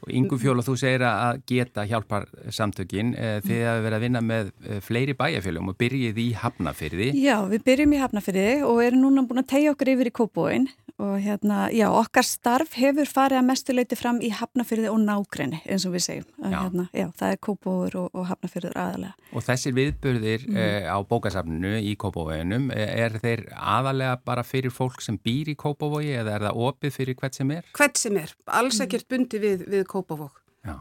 Og 0.00 0.12
Ingu 0.16 0.38
Fjóla, 0.40 0.64
þú 0.64 0.76
segir 0.80 1.04
að 1.04 1.42
geta 1.50 1.84
hjálpar 1.88 2.28
samtökin. 2.48 3.12
Eh, 3.14 3.40
þið 3.44 3.64
hafi 3.68 3.84
verið 3.86 3.98
að 3.98 4.04
vinna 4.06 4.22
með 4.24 4.52
eh, 4.64 4.82
fleiri 4.84 5.16
bæjarfjölum 5.18 5.72
og 5.72 5.78
byrjið 5.80 6.20
í 6.22 6.28
Hafnafyrði. 6.40 7.10
Já, 7.20 7.36
við 7.50 7.66
byrjum 7.68 7.96
í 7.96 8.00
Hafnafyrði 8.00 8.48
og 8.68 8.84
erum 8.84 9.04
núna 9.04 9.26
búin 9.28 9.44
að 9.44 9.50
tegja 9.54 9.74
okkur 9.74 9.92
yfir 9.94 10.12
í 10.12 10.14
Kópóin 10.20 10.70
og 11.00 11.20
hérna, 11.20 11.68
já, 11.72 11.88
okkar 11.88 12.26
starf 12.26 12.74
hefur 12.76 13.08
farið 13.08 13.40
að 13.40 13.46
mestuleiti 13.48 13.96
fram 13.96 14.20
í 14.20 14.30
hafnafyrði 14.34 14.90
og 14.92 14.98
nákrenni, 15.00 15.60
eins 15.64 15.86
og 15.88 15.94
við 15.94 16.04
segjum. 16.04 16.26
Að, 16.42 16.52
já. 16.52 16.58
Hérna, 16.58 16.84
já, 16.92 17.06
það 17.20 17.34
er 17.34 17.40
kópóður 17.46 17.96
og, 18.02 18.08
og 18.12 18.26
hafnafyrður 18.28 18.76
aðalega. 18.82 19.28
Og 19.30 19.46
þessir 19.46 19.76
viðburðir 19.78 20.46
mm. 20.50 20.58
uh, 20.60 20.90
á 20.92 20.96
bókasafninu 21.08 21.72
í 21.80 21.94
kópóveginum, 22.00 22.68
eh, 22.74 22.92
er 23.06 23.16
þeir 23.22 23.46
aðalega 23.56 24.18
bara 24.28 24.44
fyrir 24.44 24.74
fólk 24.74 25.00
sem 25.04 25.16
býr 25.16 25.52
í 25.54 25.56
kópóvogi 25.60 26.12
eða 26.20 26.36
er 26.36 26.46
það 26.48 26.60
opið 26.68 26.96
fyrir 26.98 27.18
hvert 27.22 27.40
sem 27.40 27.54
er? 27.56 27.72
Hvert 27.78 28.02
sem 28.02 28.20
er, 28.20 28.36
alls 28.60 28.82
ekkert 28.84 29.08
bundi 29.10 29.40
við, 29.40 29.64
við 29.72 29.86
kópóvog. 30.00 30.40
Já 30.64 30.80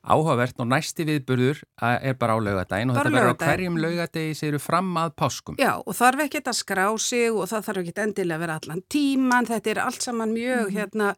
áhugavert 0.00 0.56
og 0.62 0.68
næsti 0.70 1.04
viðburður 1.08 1.60
er 1.80 2.16
bara 2.18 2.36
á 2.36 2.38
laugadaginn 2.40 2.92
og 2.92 2.96
bara 2.96 3.10
þetta 3.10 3.18
verður 3.18 3.36
á 3.36 3.42
hverjum 3.44 3.78
laugadegi 3.82 4.36
séru 4.38 4.60
fram 4.62 4.90
að 4.96 5.12
páskum. 5.20 5.58
Já 5.60 5.74
og 5.76 5.92
þarf 5.96 6.24
ekki 6.24 6.40
að 6.40 6.56
skrá 6.56 6.84
sig 6.96 7.28
og 7.28 7.48
það 7.50 7.66
þarf 7.68 7.82
ekki 7.82 8.04
endilega 8.06 8.38
að 8.38 8.44
vera 8.46 8.58
allan 8.60 8.84
tíman, 8.88 9.48
þetta 9.50 9.72
er 9.74 9.82
allt 9.84 10.06
saman 10.06 10.34
mjög 10.36 10.62
mm. 10.62 10.76
hérna 10.78 11.12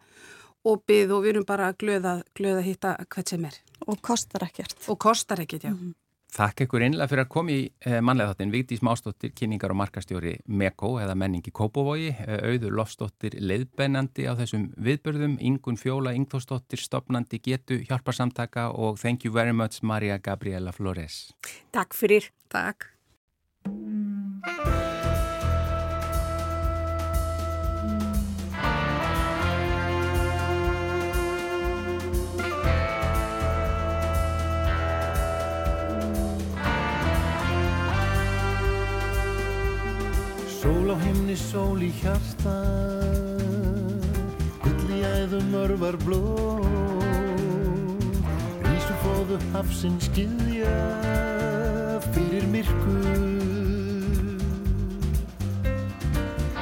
opið 0.72 1.14
og 1.14 1.24
við 1.24 1.34
erum 1.34 1.46
bara 1.46 1.72
glöða, 1.78 2.16
glöða 2.38 2.62
að 2.62 2.68
hitta 2.70 2.94
hvert 3.06 3.34
sem 3.34 3.46
er. 3.46 3.58
Og 3.86 3.98
kostar 4.02 4.46
ekkert. 4.46 4.76
Og 4.90 4.98
kostar 5.02 5.42
ekkert, 5.42 5.66
já. 5.66 5.74
Mm. 5.74 5.94
Þakk 6.32 6.64
ykkur 6.64 6.84
einlega 6.86 7.10
fyrir 7.10 7.26
að 7.26 7.32
koma 7.34 7.52
í 7.52 7.64
eh, 7.84 7.98
mannlega 8.00 8.32
þáttin 8.32 8.52
Vigdís 8.54 8.80
Mástóttir, 8.86 9.34
kynningar 9.36 9.74
og 9.74 9.78
markastjóri 9.82 10.38
MEKO 10.48 10.94
eða 11.02 11.16
menningi 11.20 11.52
Kópavogi. 11.52 12.08
Eh, 12.24 12.38
Auður 12.48 12.78
Lofstóttir, 12.78 13.36
leiðbennandi 13.36 14.24
á 14.24 14.32
þessum 14.40 14.70
viðbörðum, 14.80 15.36
Ingun 15.44 15.76
Fjóla 15.80 16.14
Ingþórstóttir, 16.16 16.80
stopnandi 16.80 17.42
getu 17.44 17.82
hjálparsamtaka 17.84 18.70
og 18.72 18.96
thank 19.02 19.26
you 19.28 19.34
very 19.34 19.52
much 19.52 19.84
Maria 19.84 20.16
Gabriela 20.16 20.72
Flores. 20.72 21.34
Takk 21.76 21.92
fyrir. 22.00 22.32
Takk 22.48 22.88
Sól 40.62 40.94
á 40.94 40.96
himni, 41.02 41.34
sól 41.34 41.80
í 41.82 41.88
hjarta. 41.98 42.54
Gulli 44.62 45.00
æðum 45.02 45.56
örvar 45.58 45.96
blóð 46.04 46.68
Rísu 48.62 48.94
fóðu 49.02 49.40
hafsinn 49.56 49.98
skiðja 50.04 50.76
Fyrir 52.14 52.46
myrkur 52.52 53.10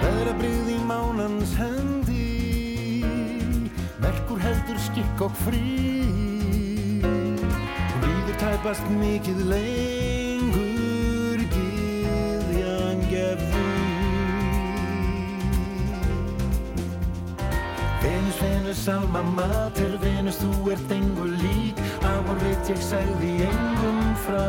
Veðra 0.01 0.33
brið 0.41 0.73
í 0.73 0.79
mánans 0.89 1.53
hendi. 1.61 3.05
Merkur 4.01 4.41
heldur 4.41 4.81
skikk 4.89 5.27
og 5.29 5.37
frí. 5.45 5.61
Víður 8.01 8.41
tæpast 8.47 8.89
mikið 8.97 9.45
lengur 9.53 10.30
Venus, 18.39 18.89
alma 18.89 19.23
mater, 19.23 19.99
Venus, 20.03 20.39
þú 20.43 20.71
ert 20.73 20.93
engur 20.95 21.31
lík. 21.41 21.81
Amor 22.13 22.39
veit 22.45 22.71
ég 22.71 22.81
sagði 22.85 23.33
engum 23.49 24.01
frá. 24.27 24.47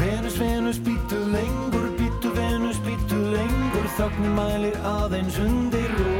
Venus, 0.00 0.38
Venus, 0.40 0.80
býtu 0.82 1.20
lengur, 1.30 1.88
býtu 2.00 2.34
Venus, 2.34 2.82
býtu 2.86 3.20
lengur. 3.30 3.86
Þögnin 3.96 4.34
mælir 4.36 4.76
aðeins 4.96 5.38
undir 5.40 5.92
ró 6.00 6.15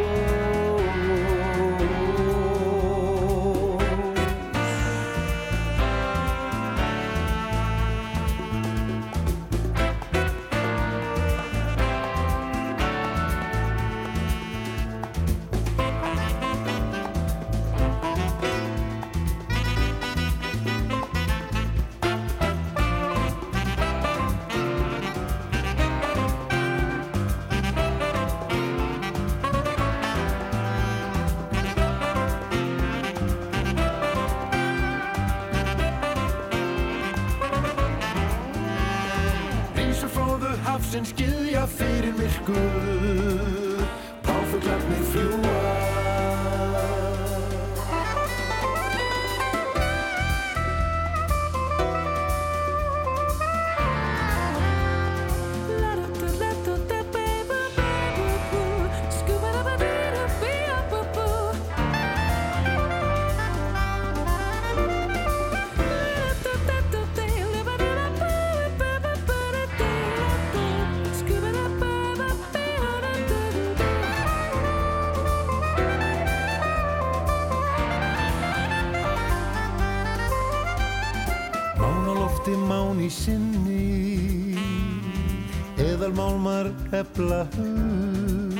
efla 87.37 87.63
hug 87.63 88.59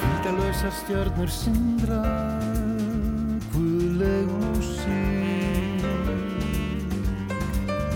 Hvítalösa 0.00 0.70
stjörnur 0.70 1.28
sindra 1.28 2.02
Guðleg 3.52 4.26
músík 4.40 5.84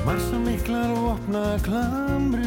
Marsa 0.07 0.39
miklar 0.39 0.91
og 0.91 1.09
opna 1.17 1.59
klamri 1.63 2.46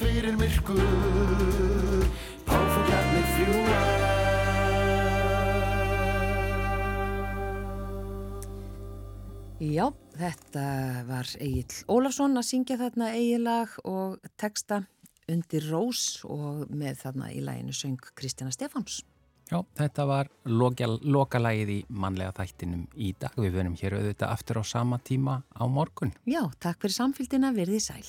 fyrir 0.00 0.36
myrkur 0.40 0.80
Páfuglarnir 2.48 3.26
fljúa 3.34 3.80
Já, 9.60 9.90
þetta 10.16 10.64
var 11.04 11.28
Egil 11.36 11.84
Ólafsson 11.92 12.40
að 12.40 12.46
syngja 12.48 12.78
þarna 12.80 13.10
eigilag 13.12 13.74
og 13.84 14.16
texta 14.40 14.80
undir 15.30 15.66
rós 15.68 16.22
og 16.24 16.64
með 16.72 17.02
þarna 17.04 17.28
í 17.34 17.42
læginu 17.44 17.76
söng 17.76 18.00
Kristjana 18.16 18.54
Stefáns. 18.56 19.02
Já, 19.50 19.58
þetta 19.76 20.06
var 20.06 20.30
lokalægið 20.46 21.74
í 21.74 21.78
mannlega 21.90 22.32
þættinum 22.38 22.86
í 22.94 23.12
dag. 23.20 23.34
Við 23.36 23.56
verðum 23.58 23.76
hér 23.82 23.98
auðvitað 23.98 24.32
aftur 24.32 24.62
á 24.62 24.64
sama 24.72 25.00
tíma 25.02 25.40
á 25.52 25.64
morgun. 25.66 26.14
Já, 26.24 26.44
takk 26.62 26.80
fyrir 26.86 26.96
samfélgina, 26.96 27.52
verðið 27.52 27.84
sæl. 27.90 28.06